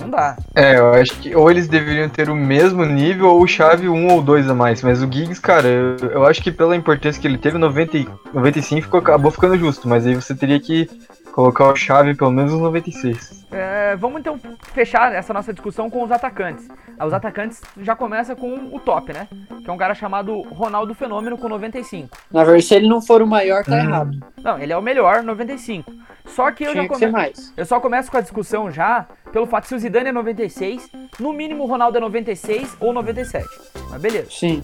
Não 0.00 0.08
dá. 0.08 0.34
É, 0.54 0.78
eu 0.78 0.94
acho 0.94 1.12
que 1.20 1.36
ou 1.36 1.50
eles 1.50 1.68
deveriam 1.68 2.08
ter 2.08 2.30
o 2.30 2.34
mesmo 2.34 2.86
nível 2.86 3.26
ou 3.26 3.42
o 3.42 3.46
Chave 3.46 3.86
um 3.86 4.08
ou 4.10 4.22
dois 4.22 4.48
a 4.48 4.54
mais. 4.54 4.82
Mas 4.82 5.02
o 5.02 5.12
Giggs, 5.12 5.38
cara, 5.42 5.68
eu, 5.68 5.96
eu 6.10 6.26
acho 6.26 6.42
que 6.42 6.50
pela 6.50 6.74
importância 6.74 7.20
que 7.20 7.28
ele 7.28 7.36
teve, 7.36 7.58
90, 7.58 7.98
e- 7.98 8.08
95 8.32 8.82
ficou, 8.82 9.00
acabou 9.00 9.30
ficando 9.30 9.58
justo. 9.58 9.86
Mas 9.86 10.06
aí 10.06 10.14
você 10.14 10.34
teria 10.34 10.58
que 10.58 10.88
colocar 11.32 11.66
o 11.66 11.76
Chave 11.76 12.14
pelo 12.14 12.30
menos 12.30 12.52
nos 12.52 12.62
96. 12.62 13.39
É, 13.52 13.96
vamos 13.96 14.20
então 14.20 14.38
fechar 14.72 15.12
essa 15.12 15.32
nossa 15.34 15.52
discussão 15.52 15.90
com 15.90 16.02
os 16.04 16.12
atacantes. 16.12 16.68
Ah, 16.98 17.06
Os 17.06 17.12
atacantes 17.12 17.60
já 17.78 17.96
começa 17.96 18.36
com 18.36 18.54
o 18.74 18.78
top, 18.78 19.12
né? 19.12 19.26
Que 19.64 19.68
é 19.68 19.72
um 19.72 19.76
cara 19.76 19.94
chamado 19.94 20.40
Ronaldo 20.42 20.94
Fenômeno 20.94 21.36
com 21.36 21.48
95. 21.48 22.16
Na 22.30 22.44
verdade, 22.44 22.64
se 22.64 22.74
ele 22.74 22.88
não 22.88 23.00
for 23.02 23.20
o 23.22 23.26
maior, 23.26 23.64
tá 23.64 23.72
Hum. 23.74 23.78
errado. 23.78 24.10
Não, 24.42 24.58
ele 24.58 24.72
é 24.72 24.76
o 24.76 24.82
melhor, 24.82 25.22
95. 25.22 25.92
Só 26.26 26.52
que 26.52 26.62
eu 26.64 26.70
Tinha 26.72 26.82
já 26.84 26.88
que 26.88 26.94
ser 26.96 27.06
come... 27.06 27.12
mais. 27.12 27.52
eu 27.56 27.66
só 27.66 27.80
começo 27.80 28.10
com 28.10 28.18
a 28.18 28.20
discussão 28.20 28.70
já 28.70 29.06
pelo 29.32 29.46
fato 29.46 29.66
se 29.66 29.74
o 29.74 29.78
Zidane 29.78 30.10
é 30.10 30.12
96, 30.12 30.88
no 31.18 31.32
mínimo 31.32 31.64
o 31.64 31.66
Ronaldo 31.66 31.96
é 31.98 32.00
96 32.00 32.76
ou 32.78 32.92
97. 32.92 33.48
Mas 33.90 34.00
beleza. 34.00 34.30
Sim. 34.30 34.62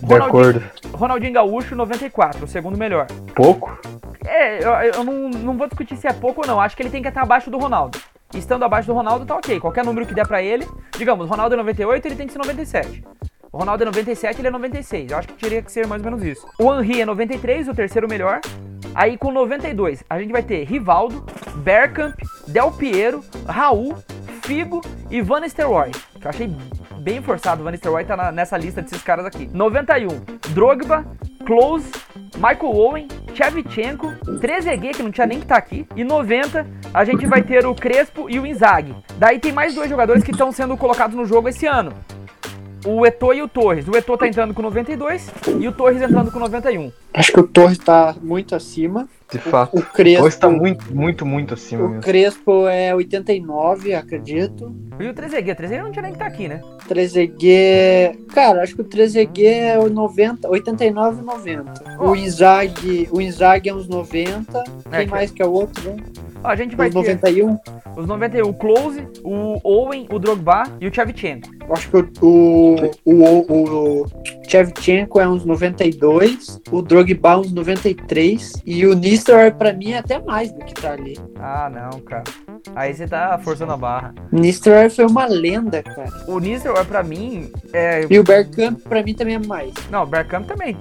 De 0.00 0.06
Ronaldinho- 0.06 0.26
acordo. 0.28 0.62
Ronaldinho 0.92 1.32
Gaúcho 1.32 1.76
94, 1.76 2.44
o 2.44 2.48
segundo 2.48 2.76
melhor. 2.76 3.06
Pouco? 3.34 3.78
É, 4.26 4.64
eu, 4.64 4.70
eu 4.94 5.04
não, 5.04 5.28
não 5.28 5.56
vou 5.56 5.68
discutir 5.68 5.96
se 5.96 6.08
é 6.08 6.12
pouco 6.12 6.40
ou 6.40 6.46
não. 6.46 6.60
Acho 6.60 6.74
que 6.76 6.82
ele 6.82 6.90
tem 6.90 7.02
que 7.02 7.08
estar 7.08 7.22
abaixo 7.22 7.50
do 7.50 7.58
Ronaldo. 7.58 7.98
Estando 8.34 8.64
abaixo 8.64 8.88
do 8.88 8.94
Ronaldo, 8.94 9.24
tá 9.24 9.36
ok. 9.36 9.60
Qualquer 9.60 9.84
número 9.84 10.06
que 10.06 10.14
der 10.14 10.26
pra 10.26 10.42
ele, 10.42 10.66
digamos, 10.98 11.28
Ronaldo 11.28 11.54
é 11.54 11.58
98, 11.58 12.08
ele 12.08 12.16
tem 12.16 12.26
que 12.26 12.32
ser 12.32 12.38
97. 12.38 13.04
O 13.52 13.58
Ronaldo 13.58 13.84
é 13.84 13.86
97, 13.86 14.40
ele 14.40 14.48
é 14.48 14.50
96. 14.50 15.12
Eu 15.12 15.18
acho 15.18 15.28
que 15.28 15.34
teria 15.34 15.62
que 15.62 15.70
ser 15.70 15.86
mais 15.86 16.02
ou 16.04 16.10
menos 16.10 16.24
isso. 16.26 16.46
O 16.58 16.74
Henry 16.74 17.02
é 17.02 17.06
93, 17.06 17.68
o 17.68 17.74
terceiro 17.74 18.08
melhor. 18.08 18.40
Aí 18.94 19.16
com 19.16 19.30
92, 19.30 20.02
a 20.10 20.18
gente 20.18 20.32
vai 20.32 20.42
ter 20.42 20.64
Rivaldo, 20.64 21.24
Bergkamp, 21.56 22.16
Del 22.48 22.72
Piero, 22.72 23.24
Raul, 23.46 23.96
Figo 24.42 24.80
e 25.10 25.20
Van 25.20 25.40
Nistelrooy. 25.40 25.90
Que 26.20 26.26
eu 26.26 26.30
achei 26.30 26.48
bem 27.04 27.20
forçado. 27.22 27.60
O 27.60 27.64
Van 27.64 27.70
Nistelrooy 27.70 28.04
tá 28.04 28.16
na- 28.16 28.32
nessa 28.32 28.56
lista 28.56 28.80
desses 28.80 29.02
caras 29.02 29.26
aqui. 29.26 29.48
91, 29.52 30.08
Drogba, 30.54 31.04
Close, 31.44 31.90
Michael 32.36 32.74
Owen, 32.74 33.08
Shevchenko, 33.34 34.10
Trezeguet, 34.40 34.96
que 34.96 35.02
não 35.02 35.10
tinha 35.10 35.26
nem 35.26 35.38
que 35.38 35.44
estar 35.44 35.56
aqui, 35.56 35.86
e 35.94 36.02
90 36.02 36.66
a 36.94 37.04
gente 37.04 37.26
vai 37.26 37.42
ter 37.42 37.66
o 37.66 37.74
Crespo 37.74 38.28
e 38.30 38.40
o 38.40 38.46
Inzaghi. 38.46 38.96
Daí 39.18 39.38
tem 39.38 39.52
mais 39.52 39.74
dois 39.74 39.90
jogadores 39.90 40.24
que 40.24 40.30
estão 40.30 40.50
sendo 40.50 40.76
colocados 40.76 41.14
no 41.14 41.26
jogo 41.26 41.48
esse 41.50 41.66
ano. 41.66 41.92
O 42.84 43.06
Eto'o 43.06 43.32
e 43.32 43.42
o 43.42 43.48
Torres. 43.48 43.86
O 43.88 43.96
Eto'o 43.96 44.16
tá 44.18 44.28
entrando 44.28 44.52
com 44.52 44.60
92 44.62 45.30
e 45.60 45.66
o 45.68 45.72
Torres 45.72 46.02
entrando 46.02 46.30
com 46.30 46.38
91. 46.38 46.92
Acho 47.14 47.32
que 47.32 47.40
o 47.40 47.46
Torres 47.46 47.78
tá 47.78 48.14
muito 48.22 48.54
acima. 48.54 49.08
De 49.30 49.38
fato. 49.38 49.76
O 49.78 49.82
Crespo, 49.82 50.24
Hoje 50.26 50.36
tá 50.36 50.48
muito, 50.50 50.94
muito, 50.94 51.26
muito 51.26 51.54
acima 51.54 51.84
o 51.84 51.88
mesmo. 51.88 52.02
Crespo 52.02 52.68
é 52.68 52.94
89, 52.94 53.94
acredito. 53.94 54.74
E 55.00 55.08
o 55.08 55.14
Trezeguet. 55.14 55.52
O 55.52 55.56
Trezeguet 55.56 55.82
não 55.84 55.90
tinha 55.92 56.02
nem 56.02 56.12
que 56.12 56.16
estar 56.18 56.26
aqui, 56.26 56.46
né? 56.46 56.60
Trezeguet, 56.86 58.18
cara, 58.32 58.62
acho 58.62 58.74
que 58.76 58.82
o 58.82 58.84
Trezeguet 58.84 59.46
é 59.46 59.78
o 59.78 59.88
90, 59.88 60.48
89 60.48 61.20
e 61.22 61.24
90. 61.24 61.72
Ó. 61.98 62.10
O 62.10 62.16
Inzaghi, 62.16 63.08
o 63.10 63.20
Inzaghi 63.20 63.70
é 63.70 63.74
uns 63.74 63.88
90. 63.88 64.58
É, 64.92 64.98
Quem 64.98 65.06
que- 65.06 65.10
mais 65.10 65.30
que 65.30 65.42
é 65.42 65.46
o 65.46 65.52
outro, 65.52 65.82
né? 65.90 65.96
A 66.44 66.54
gente 66.54 66.76
vai 66.76 66.88
Uns 66.88 66.94
ter 66.94 67.14
91. 67.14 67.58
os 67.96 68.06
91, 68.06 68.46
o 68.46 68.52
Close, 68.52 69.08
o 69.24 69.58
Owen, 69.64 70.06
o 70.10 70.18
Drogba 70.18 70.64
e 70.78 70.86
o 70.86 70.94
Shevchenko. 70.94 71.48
Acho 71.70 71.88
que 71.88 71.96
o, 71.96 72.76
o, 73.04 73.14
o, 73.14 74.02
o 74.02 74.06
Shevchenko 74.46 75.20
é 75.20 75.26
uns 75.26 75.46
92, 75.46 76.60
o 76.70 76.82
Drogba 76.82 77.38
uns 77.38 77.50
93 77.50 78.52
e 78.66 78.86
o 78.86 78.94
Nistelrooy 78.94 79.52
pra 79.52 79.72
mim 79.72 79.92
é 79.92 79.98
até 79.98 80.20
mais 80.20 80.52
do 80.52 80.62
que 80.64 80.74
tá 80.74 80.92
ali. 80.92 81.18
Ah, 81.36 81.70
não, 81.72 81.98
cara. 82.00 82.24
Aí 82.76 82.92
você 82.92 83.06
tá 83.08 83.38
forçando 83.42 83.72
a 83.72 83.76
barra. 83.76 84.14
Nistelrooy 84.30 84.90
foi 84.90 85.06
uma 85.06 85.24
lenda, 85.24 85.82
cara. 85.82 86.10
O 86.28 86.38
Nistelrooy, 86.38 86.84
pra 86.84 87.02
mim, 87.02 87.50
é... 87.72 88.06
E 88.08 88.18
o 88.18 88.22
Bergkamp 88.22 88.80
pra 88.80 89.02
mim 89.02 89.14
também 89.14 89.36
é 89.36 89.38
mais. 89.38 89.72
Não, 89.90 90.02
o 90.02 90.06
Bergkamp 90.06 90.46
também. 90.46 90.76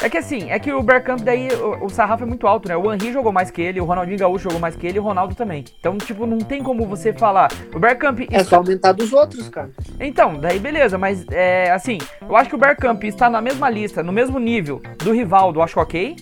É 0.00 0.08
que 0.08 0.16
assim, 0.16 0.48
é 0.48 0.60
que 0.60 0.72
o 0.72 0.80
Bergkamp 0.80 1.20
daí, 1.22 1.48
o, 1.48 1.86
o 1.86 1.88
sarrafo 1.88 2.22
é 2.22 2.26
muito 2.26 2.46
alto, 2.46 2.68
né? 2.68 2.76
O 2.76 2.92
Henry 2.92 3.12
jogou 3.12 3.32
mais 3.32 3.50
que 3.50 3.60
ele, 3.60 3.80
o 3.80 3.84
Ronaldinho 3.84 4.16
Gaúcho 4.16 4.44
jogou 4.44 4.60
mais 4.60 4.76
que 4.76 4.86
ele 4.86 4.98
e 4.98 5.00
o 5.00 5.02
Ronaldo 5.02 5.34
também. 5.34 5.64
Então, 5.80 5.98
tipo, 5.98 6.24
não 6.24 6.38
tem 6.38 6.62
como 6.62 6.86
você 6.86 7.12
falar. 7.12 7.50
O 7.74 7.80
Bergkamp... 7.80 8.20
É 8.30 8.44
só 8.44 8.56
aumentar 8.56 8.92
dos 8.92 9.12
outros, 9.12 9.48
cara. 9.48 9.70
Então, 9.98 10.38
daí 10.38 10.60
beleza, 10.60 10.96
mas 10.96 11.26
é 11.30 11.72
assim, 11.72 11.98
eu 12.22 12.36
acho 12.36 12.48
que 12.48 12.54
o 12.54 12.58
Bergkamp 12.58 13.02
está 13.02 13.28
na 13.28 13.40
mesma 13.40 13.68
lista, 13.68 14.00
no 14.00 14.12
mesmo 14.12 14.38
nível 14.38 14.80
do 14.98 15.12
Rivaldo, 15.12 15.60
acho 15.60 15.80
ok. 15.80 16.14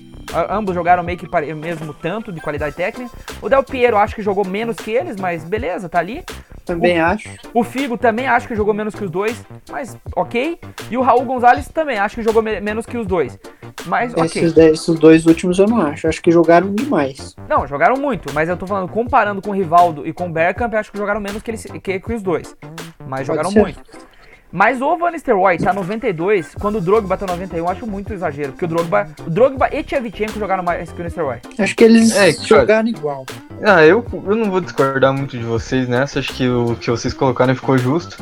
Ambos 0.50 0.74
jogaram 0.74 1.02
meio 1.02 1.16
que 1.18 1.28
pare- 1.28 1.54
mesmo 1.54 1.94
tanto 1.94 2.32
de 2.32 2.40
qualidade 2.40 2.74
técnica. 2.74 3.10
O 3.40 3.48
Del 3.48 3.62
Piero 3.62 3.96
acho 3.96 4.14
que 4.14 4.22
jogou 4.22 4.44
menos 4.44 4.76
que 4.76 4.90
eles, 4.90 5.16
mas 5.16 5.44
beleza, 5.44 5.88
tá 5.88 5.98
ali. 5.98 6.24
Também 6.64 6.98
acho. 7.00 7.28
O 7.54 7.62
Figo 7.62 7.96
também 7.96 8.26
acho 8.26 8.48
que 8.48 8.54
jogou 8.56 8.74
menos 8.74 8.94
que 8.94 9.04
os 9.04 9.10
dois, 9.10 9.44
mas 9.70 9.96
ok. 10.16 10.58
E 10.90 10.96
o 10.96 11.02
Raul 11.02 11.24
Gonzalez 11.24 11.68
também 11.68 11.98
acho 11.98 12.16
que 12.16 12.22
jogou 12.22 12.42
me- 12.42 12.60
menos 12.60 12.84
que 12.86 12.96
os 12.98 13.06
dois. 13.06 13.38
Mas 13.86 14.12
ok. 14.12 14.24
Esses, 14.24 14.56
esses 14.56 14.98
dois 14.98 15.26
últimos 15.26 15.58
eu 15.60 15.66
não 15.66 15.80
acho. 15.80 16.08
Acho 16.08 16.20
que 16.20 16.30
jogaram 16.32 16.74
demais. 16.74 17.36
Não, 17.48 17.66
jogaram 17.68 17.96
muito, 17.96 18.32
mas 18.34 18.48
eu 18.48 18.56
tô 18.56 18.66
falando, 18.66 18.88
comparando 18.90 19.40
com 19.40 19.50
o 19.50 19.54
Rivaldo 19.54 20.04
e 20.06 20.12
com 20.12 20.26
o 20.26 20.32
Bergkamp, 20.32 20.74
acho 20.74 20.90
que 20.90 20.98
jogaram 20.98 21.20
menos 21.20 21.40
que, 21.40 21.50
eles, 21.52 21.64
que, 21.82 22.00
que 22.00 22.12
os 22.12 22.22
dois. 22.22 22.56
Mas 23.06 23.20
Pode 23.20 23.26
jogaram 23.26 23.50
ser. 23.52 23.60
muito. 23.60 23.80
Mas 24.56 24.80
o 24.80 24.96
Van 24.96 25.10
Nistelrooy 25.10 25.58
tá 25.58 25.70
92, 25.70 26.54
quando 26.54 26.78
o 26.78 26.80
Drogba 26.80 27.14
tá 27.14 27.26
91, 27.26 27.58
eu 27.58 27.68
acho 27.68 27.86
muito 27.86 28.14
exagero. 28.14 28.52
Porque 28.52 28.64
o 28.64 28.68
Drogba, 28.68 29.06
o 29.26 29.28
Drogba 29.28 29.68
e 29.70 29.82
Tchevchenko 29.82 30.38
jogaram 30.38 30.62
mais 30.62 30.90
que 30.90 30.98
o 30.98 31.04
Nistelrooy. 31.04 31.40
Acho 31.58 31.76
que 31.76 31.84
eles 31.84 32.16
É, 32.16 32.32
jogaram 32.32 32.88
igual. 32.88 33.26
Ah, 33.62 33.84
eu, 33.84 34.02
eu 34.26 34.34
não 34.34 34.50
vou 34.50 34.62
discordar 34.62 35.12
muito 35.12 35.36
de 35.36 35.44
vocês 35.44 35.86
nessa, 35.86 36.20
acho 36.20 36.32
que 36.32 36.48
o 36.48 36.74
que 36.74 36.90
vocês 36.90 37.12
colocaram 37.12 37.54
ficou 37.54 37.76
justo. 37.76 38.16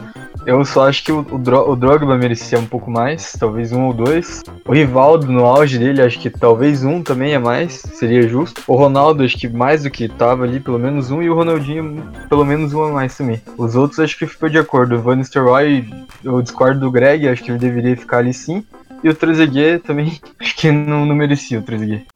Eu 0.47 0.63
só 0.65 0.89
acho 0.89 1.05
que 1.05 1.13
o, 1.13 1.21
o, 1.21 1.71
o 1.71 1.77
Drogba 1.77 2.19
merecia 2.19 2.59
um 2.59 2.67
pouco 2.67 2.91
mais, 2.91 3.33
talvez 3.39 3.73
um 3.73 3.87
ou 3.87 3.95
dois. 3.95 4.43
O 4.67 4.73
Rivaldo, 4.73 5.31
no 5.31 5.47
auge 5.47 5.79
dele, 5.79 6.03
acho 6.03 6.19
que 6.19 6.29
talvez 6.29 6.85
um 6.85 7.03
também 7.03 7.33
é 7.33 7.39
mais, 7.39 7.75
seria 7.95 8.29
justo. 8.29 8.63
O 8.67 8.75
Ronaldo, 8.75 9.23
acho 9.23 9.39
que 9.39 9.49
mais 9.49 9.85
do 9.85 9.91
que 9.91 10.09
tava 10.09 10.45
ali, 10.45 10.61
pelo 10.61 10.79
menos 10.79 11.11
um, 11.11 11.23
e 11.23 11.31
o 11.31 11.35
Ronaldinho, 11.35 12.03
pelo 12.29 12.45
menos 12.45 12.75
um 12.75 12.85
a 12.85 12.93
mais 12.93 13.17
também. 13.17 13.41
Os 13.57 13.75
outros 13.75 14.01
acho 14.01 14.19
que 14.19 14.27
ficou 14.27 14.49
de 14.51 14.59
acordo. 14.59 14.97
O 14.97 15.01
Van 15.01 15.17
Nistelrooy, 15.17 15.89
eu 16.25 16.41
discordo 16.41 16.81
do 16.81 16.91
Greg, 16.91 17.29
acho 17.29 17.43
que 17.43 17.51
ele 17.51 17.59
deveria 17.59 17.97
ficar 17.97 18.19
ali 18.19 18.33
sim. 18.33 18.65
E 19.03 19.09
o 19.09 19.15
Trezeguet 19.15 19.85
também, 19.85 20.19
acho 20.41 20.57
que 20.57 20.73
não, 20.73 21.05
não 21.05 21.15
merecia 21.15 21.59
o 21.59 21.63
Trezeguet. 21.63 22.07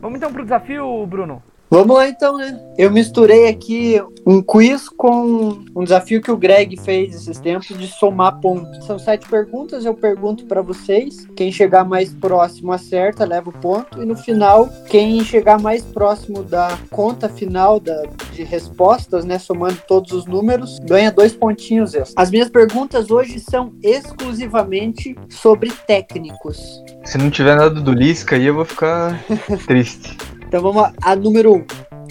Vamos 0.00 0.16
então 0.16 0.32
pro 0.32 0.42
desafio, 0.42 1.06
Bruno. 1.06 1.42
Vamos 1.70 1.96
lá 1.96 2.08
então, 2.08 2.36
né? 2.36 2.58
Eu 2.76 2.90
misturei 2.90 3.46
aqui 3.46 4.02
um 4.26 4.42
quiz 4.42 4.88
com 4.88 5.62
um 5.76 5.84
desafio 5.84 6.20
que 6.20 6.30
o 6.30 6.36
Greg 6.36 6.76
fez 6.76 7.14
esses 7.14 7.38
tempos 7.38 7.68
de 7.78 7.86
somar 7.86 8.40
pontos. 8.40 8.84
São 8.86 8.98
sete 8.98 9.28
perguntas, 9.28 9.84
eu 9.84 9.94
pergunto 9.94 10.46
pra 10.46 10.62
vocês. 10.62 11.28
Quem 11.36 11.52
chegar 11.52 11.84
mais 11.84 12.12
próximo 12.12 12.72
acerta, 12.72 13.24
leva 13.24 13.50
o 13.50 13.52
ponto. 13.52 14.02
E 14.02 14.04
no 14.04 14.16
final, 14.16 14.68
quem 14.88 15.22
chegar 15.22 15.60
mais 15.60 15.84
próximo 15.84 16.42
da 16.42 16.76
conta 16.90 17.28
final 17.28 17.78
da, 17.78 18.02
de 18.32 18.42
respostas, 18.42 19.24
né? 19.24 19.38
Somando 19.38 19.78
todos 19.86 20.10
os 20.10 20.26
números, 20.26 20.80
ganha 20.80 21.12
dois 21.12 21.32
pontinhos 21.34 21.94
extras. 21.94 22.14
As 22.16 22.32
minhas 22.32 22.48
perguntas 22.48 23.12
hoje 23.12 23.38
são 23.38 23.72
exclusivamente 23.80 25.16
sobre 25.28 25.70
técnicos. 25.86 26.82
Se 27.04 27.16
não 27.16 27.30
tiver 27.30 27.54
nada 27.54 27.80
do 27.80 27.92
Lisca 27.92 28.34
aí, 28.34 28.46
eu 28.46 28.54
vou 28.54 28.64
ficar 28.64 29.24
triste. 29.68 30.16
Então 30.50 30.60
vamos 30.60 30.82
lá. 30.82 30.92
A 31.00 31.14
número 31.14 31.54
1. 31.54 31.58
Um. 31.58 31.64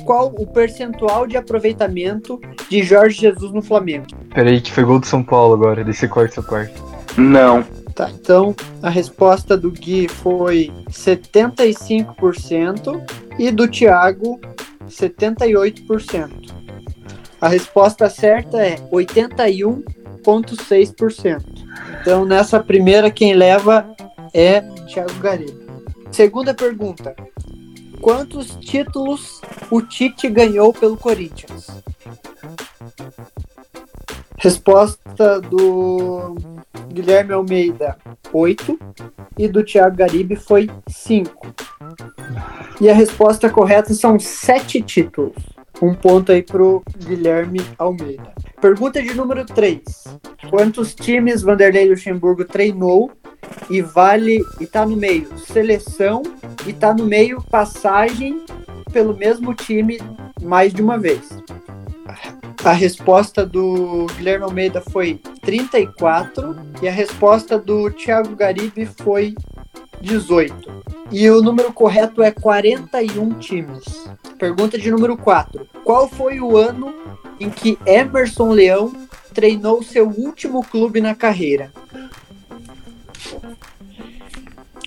Qual 0.05 0.33
o 0.39 0.47
percentual 0.47 1.27
de 1.27 1.35
aproveitamento 1.35 2.39
de 2.69 2.81
Jorge 2.81 3.19
Jesus 3.19 3.51
no 3.51 3.61
Flamengo? 3.61 4.05
Peraí, 4.33 4.61
que 4.61 4.71
foi 4.71 4.85
gol 4.85 4.97
do 4.97 5.05
São 5.05 5.21
Paulo 5.21 5.55
agora, 5.55 5.83
desse 5.83 6.07
corte 6.07 6.39
essa 6.39 6.41
parte. 6.41 6.73
Não. 7.17 7.61
Tá, 7.93 8.09
então 8.09 8.55
a 8.81 8.89
resposta 8.89 9.57
do 9.57 9.69
Gui 9.69 10.07
foi 10.07 10.71
75% 10.89 13.03
e 13.37 13.51
do 13.51 13.67
Thiago 13.67 14.39
78%. 14.87 16.29
A 17.41 17.49
resposta 17.49 18.09
certa 18.09 18.65
é 18.65 18.77
81,6%. 18.89 21.43
Então 21.99 22.23
nessa 22.23 22.61
primeira 22.61 23.11
quem 23.11 23.33
leva 23.33 23.85
é 24.33 24.61
Thiago 24.87 25.15
Garrido. 25.15 25.59
Segunda 26.09 26.53
pergunta. 26.53 27.13
Quantos 28.01 28.55
títulos 28.57 29.41
o 29.69 29.81
Tite 29.81 30.29
ganhou 30.29 30.73
pelo 30.73 30.97
Corinthians? 30.97 31.67
Resposta 34.37 35.41
do 35.41 36.35
Guilherme 36.87 37.33
Almeida, 37.33 37.97
8. 38.31 38.79
E 39.37 39.47
do 39.47 39.63
Thiago 39.63 39.97
Garibe 39.97 40.35
foi 40.35 40.69
5. 40.87 41.47
E 42.79 42.89
a 42.89 42.93
resposta 42.93 43.49
correta 43.49 43.93
são 43.93 44.17
7 44.17 44.81
títulos. 44.81 45.35
Um 45.81 45.93
ponto 45.93 46.31
aí 46.31 46.41
pro 46.41 46.83
Guilherme 46.97 47.61
Almeida. 47.77 48.33
Pergunta 48.61 49.01
de 49.01 49.13
número 49.13 49.45
3. 49.45 49.81
Quantos 50.49 50.93
times 50.93 51.41
Vanderlei 51.41 51.89
Luxemburgo 51.89 52.43
treinou 52.45 53.11
e 53.69 53.81
vale 53.81 54.43
e 54.59 54.65
tá 54.65 54.85
no 54.85 54.95
meio 54.95 55.37
seleção 55.37 56.23
e 56.65 56.73
tá 56.73 56.93
no 56.93 57.05
meio 57.05 57.41
passagem 57.43 58.43
pelo 58.91 59.15
mesmo 59.15 59.53
time 59.53 59.99
mais 60.41 60.73
de 60.73 60.81
uma 60.81 60.97
vez? 60.97 61.29
A 62.63 62.73
resposta 62.73 63.45
do 63.45 64.07
Guilherme 64.17 64.43
Almeida 64.43 64.81
foi 64.81 65.21
34 65.41 66.55
e 66.81 66.87
a 66.87 66.91
resposta 66.91 67.57
do 67.57 67.89
Thiago 67.91 68.35
Garibe 68.35 68.85
foi 68.85 69.33
18. 70.01 70.79
E 71.11 71.29
o 71.29 71.41
número 71.41 71.71
correto 71.71 72.21
é 72.21 72.31
41 72.31 73.39
times. 73.39 74.09
Pergunta 74.37 74.77
de 74.77 74.91
número 74.91 75.17
4. 75.17 75.67
Qual 75.83 76.07
foi 76.09 76.39
o 76.39 76.57
ano 76.57 76.93
em 77.39 77.49
que 77.49 77.77
Emerson 77.85 78.49
Leão 78.51 78.93
treinou 79.33 79.81
seu 79.81 80.07
último 80.07 80.63
clube 80.63 80.99
na 80.99 81.15
carreira? 81.15 81.71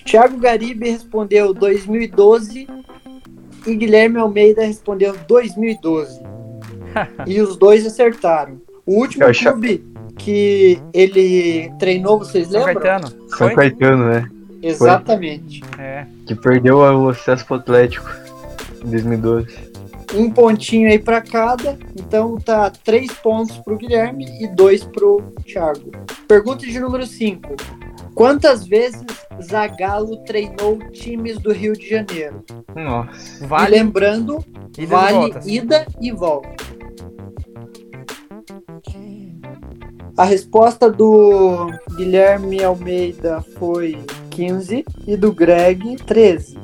Thiago 0.05 0.37
Garibe 0.39 0.91
respondeu 0.91 1.55
2012 1.55 2.67
e 3.67 3.75
Guilherme 3.75 4.19
Almeida 4.19 4.65
respondeu 4.65 5.17
2012. 5.29 6.21
e 7.27 7.41
os 7.41 7.57
dois 7.57 7.87
acertaram. 7.87 8.61
O 8.85 9.01
último 9.01 9.25
Eu 9.25 9.31
acho- 9.31 9.51
clube 9.51 9.85
que 10.19 10.79
ele 10.93 11.73
treinou, 11.79 12.19
vocês 12.19 12.49
São 12.49 12.65
lembram? 12.65 12.83
Caetano. 12.83 13.29
São 13.29 13.39
Foi? 13.39 13.55
Caetano, 13.55 14.05
né? 14.11 14.29
Exatamente. 14.63 15.63
É. 15.79 16.07
Que 16.27 16.35
perdeu 16.35 16.79
o 16.79 17.09
acesso 17.09 17.45
pro 17.47 17.57
Atlético 17.57 18.09
em 18.85 18.91
2012. 18.91 19.73
Um 20.15 20.31
pontinho 20.31 20.89
aí 20.89 20.99
para 20.99 21.21
cada. 21.21 21.79
Então 21.97 22.37
tá 22.39 22.71
três 22.71 23.11
pontos 23.13 23.57
pro 23.59 23.77
Guilherme 23.77 24.27
e 24.41 24.47
dois 24.49 24.85
pro 24.85 25.23
Thiago. 25.45 25.91
Pergunta 26.29 26.67
de 26.67 26.79
número 26.79 27.07
5. 27.07 27.57
Quantas 28.15 28.67
vezes 28.67 29.05
Zagallo 29.43 30.19
treinou 30.25 30.79
times 30.93 31.39
do 31.39 31.53
Rio 31.53 31.73
de 31.73 31.89
Janeiro? 31.89 32.45
Nossa. 32.75 33.45
E 33.45 33.47
Vale. 33.47 33.77
lembrando, 33.77 34.45
Idas 34.77 34.79
e 34.79 34.87
vale 34.87 35.17
voltas. 35.17 35.47
ida 35.47 35.87
e 36.01 36.13
volta. 36.13 36.63
A 40.17 40.25
resposta 40.25 40.91
do 40.91 41.71
Guilherme 41.97 42.63
Almeida 42.63 43.41
foi 43.59 43.99
15 44.31 44.85
e 45.07 45.17
do 45.17 45.33
Greg 45.33 45.97
13. 46.05 46.59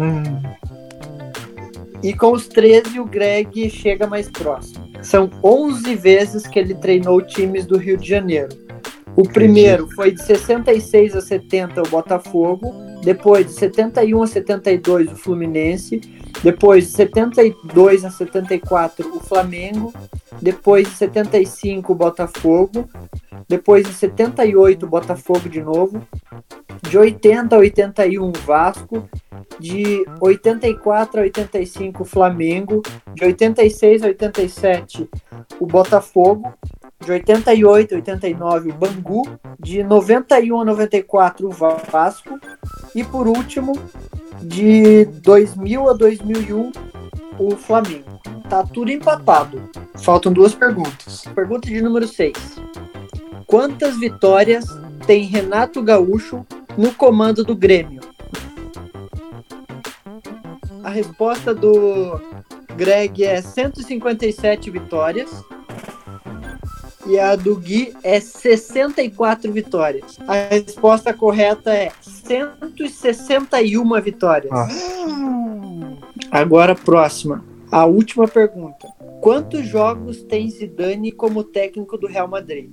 Hum. 0.00 0.22
E 2.02 2.14
com 2.14 2.32
os 2.32 2.48
13 2.48 2.98
o 2.98 3.04
Greg 3.04 3.68
chega 3.68 4.06
mais 4.06 4.30
próximo. 4.30 4.88
São 5.02 5.28
11 5.44 5.94
vezes 5.96 6.46
que 6.46 6.58
ele 6.58 6.74
treinou 6.74 7.20
times 7.20 7.66
do 7.66 7.76
Rio 7.76 7.98
de 7.98 8.08
Janeiro. 8.08 8.48
O 9.18 9.24
primeiro 9.24 9.88
foi 9.96 10.12
de 10.12 10.22
66 10.22 11.16
a 11.16 11.20
70 11.20 11.82
o 11.82 11.88
Botafogo, 11.88 12.72
depois 13.02 13.46
de 13.46 13.52
71 13.54 14.22
a 14.22 14.26
72 14.28 15.10
o 15.10 15.16
Fluminense, 15.16 16.00
depois 16.40 16.84
de 16.86 16.92
72 16.92 18.04
a 18.04 18.10
74 18.10 19.16
o 19.16 19.18
Flamengo, 19.18 19.92
depois 20.40 20.86
de 20.86 20.94
75 20.94 21.92
o 21.92 21.96
Botafogo, 21.96 22.88
depois 23.48 23.84
de 23.88 23.92
78 23.92 24.86
o 24.86 24.88
Botafogo 24.88 25.48
de 25.48 25.62
novo, 25.62 26.00
de 26.88 26.96
80 26.96 27.56
a 27.56 27.58
81 27.58 28.24
o 28.24 28.32
Vasco, 28.46 29.08
de 29.58 30.04
84 30.20 31.20
a 31.20 31.24
85 31.24 32.04
o 32.04 32.06
Flamengo, 32.06 32.82
de 33.16 33.24
86 33.24 34.04
a 34.04 34.06
87 34.06 35.10
o 35.58 35.66
Botafogo, 35.66 36.54
de 37.04 37.12
88 37.12 37.94
a 37.94 37.98
89 37.98 38.70
o 38.70 38.74
Bangu, 38.74 39.22
de 39.58 39.82
91 39.82 40.60
a 40.60 40.64
94 40.64 41.46
o 41.46 41.50
Vasco 41.50 42.38
e 42.94 43.04
por 43.04 43.26
último 43.26 43.72
de 44.42 45.04
2000 45.04 45.90
a 45.90 45.92
2001 45.92 46.72
o 47.38 47.56
Flamengo. 47.56 48.18
Tá 48.48 48.62
tudo 48.64 48.90
empatado. 48.90 49.70
Faltam 50.02 50.32
duas 50.32 50.54
perguntas. 50.54 51.24
Pergunta 51.34 51.68
de 51.68 51.80
número 51.82 52.08
6. 52.08 52.32
Quantas 53.46 53.98
vitórias 53.98 54.64
tem 55.06 55.24
Renato 55.24 55.82
Gaúcho 55.82 56.46
no 56.76 56.92
comando 56.94 57.44
do 57.44 57.54
Grêmio? 57.54 58.00
A 60.82 60.90
resposta 60.90 61.54
do 61.54 62.20
Greg 62.76 63.24
é 63.24 63.42
157 63.42 64.70
vitórias. 64.70 65.44
E 67.08 67.18
a 67.18 67.34
do 67.34 67.56
Gui 67.56 67.94
é 68.02 68.20
64 68.20 69.50
vitórias. 69.50 70.18
A 70.28 70.34
resposta 70.54 71.14
correta 71.14 71.72
é 71.72 71.90
161 72.02 74.00
vitórias. 74.02 74.52
Agora 76.30 76.72
a 76.72 76.76
próxima. 76.76 77.42
A 77.72 77.86
última 77.86 78.28
pergunta. 78.28 78.86
Quantos 79.22 79.66
jogos 79.66 80.22
tem 80.22 80.50
Zidane 80.50 81.10
como 81.10 81.42
técnico 81.42 81.96
do 81.96 82.06
Real 82.06 82.28
Madrid? 82.28 82.70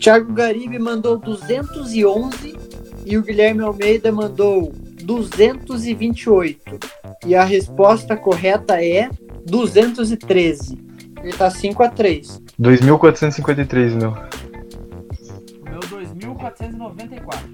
Thiago 0.00 0.32
Garibe 0.32 0.78
mandou 0.78 1.18
211 1.18 2.56
e 3.04 3.18
o 3.18 3.22
Guilherme 3.22 3.62
Almeida 3.62 4.10
mandou 4.10 4.72
228. 5.08 6.78
E 7.26 7.34
a 7.34 7.42
resposta 7.42 8.14
correta 8.14 8.84
é 8.84 9.08
213. 9.46 10.78
Ele 11.22 11.32
tá 11.32 11.50
5 11.50 11.82
a 11.82 11.88
3. 11.88 12.42
2.453, 12.60 13.94
meu. 13.94 14.10
O 14.10 14.14
meu 15.64 15.80
2494. 15.80 17.48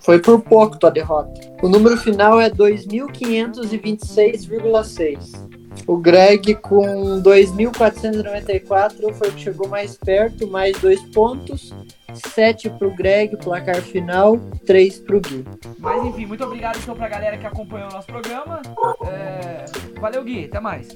Foi 0.00 0.18
por 0.18 0.40
pouco 0.40 0.76
tua 0.76 0.90
derrota. 0.90 1.40
O 1.62 1.68
número 1.68 1.96
final 1.96 2.40
é 2.40 2.50
2526,6. 2.50 5.49
O 5.86 5.96
Greg 5.96 6.54
com 6.56 7.22
2.494 7.22 9.12
foi 9.14 9.28
o 9.28 9.32
que 9.32 9.40
chegou 9.40 9.68
mais 9.68 9.96
perto, 9.96 10.46
mais 10.46 10.76
dois 10.78 11.00
pontos. 11.10 11.72
7 12.12 12.68
pro 12.70 12.90
Greg, 12.90 13.36
placar 13.36 13.80
final, 13.80 14.36
3 14.66 14.98
pro 14.98 15.20
Gui. 15.20 15.44
Mas 15.78 16.04
enfim, 16.04 16.26
muito 16.26 16.42
obrigado 16.42 16.76
então 16.82 16.96
pra 16.96 17.08
galera 17.08 17.38
que 17.38 17.46
acompanhou 17.46 17.88
o 17.88 17.92
nosso 17.92 18.08
programa. 18.08 18.60
É, 19.06 19.64
Valeu, 20.00 20.24
Gui. 20.24 20.46
Até 20.46 20.58
mais. 20.58 20.88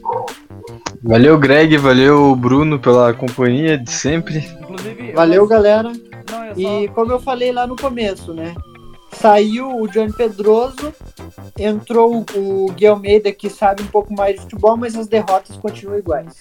Valeu, 1.03 1.39
Greg. 1.39 1.77
Valeu, 1.77 2.35
Bruno, 2.35 2.81
pela 2.81 3.15
companhia 3.15 3.79
de 3.79 3.91
sempre. 3.93 4.39
Inclusive. 4.61 5.11
eu- 5.11 5.15
Valeu, 5.15 5.47
galera. 5.47 5.93
Não, 6.31 6.45
eu 6.47 6.55
só... 6.57 6.61
E 6.83 6.89
como 6.89 7.13
eu 7.13 7.21
falei 7.21 7.53
lá 7.53 7.65
no 7.67 7.77
começo, 7.77 8.35
né? 8.35 8.53
Saiu 9.15 9.81
o 9.81 9.89
Johnny 9.89 10.13
Pedroso, 10.13 10.93
entrou 11.59 12.25
o 12.35 12.73
Gui 12.73 12.87
Almeida, 12.87 13.33
que 13.33 13.49
sabe 13.49 13.83
um 13.83 13.87
pouco 13.87 14.13
mais 14.13 14.35
de 14.37 14.43
futebol, 14.43 14.77
mas 14.77 14.97
as 14.97 15.07
derrotas 15.07 15.57
continuam 15.57 15.99
iguais. 15.99 16.35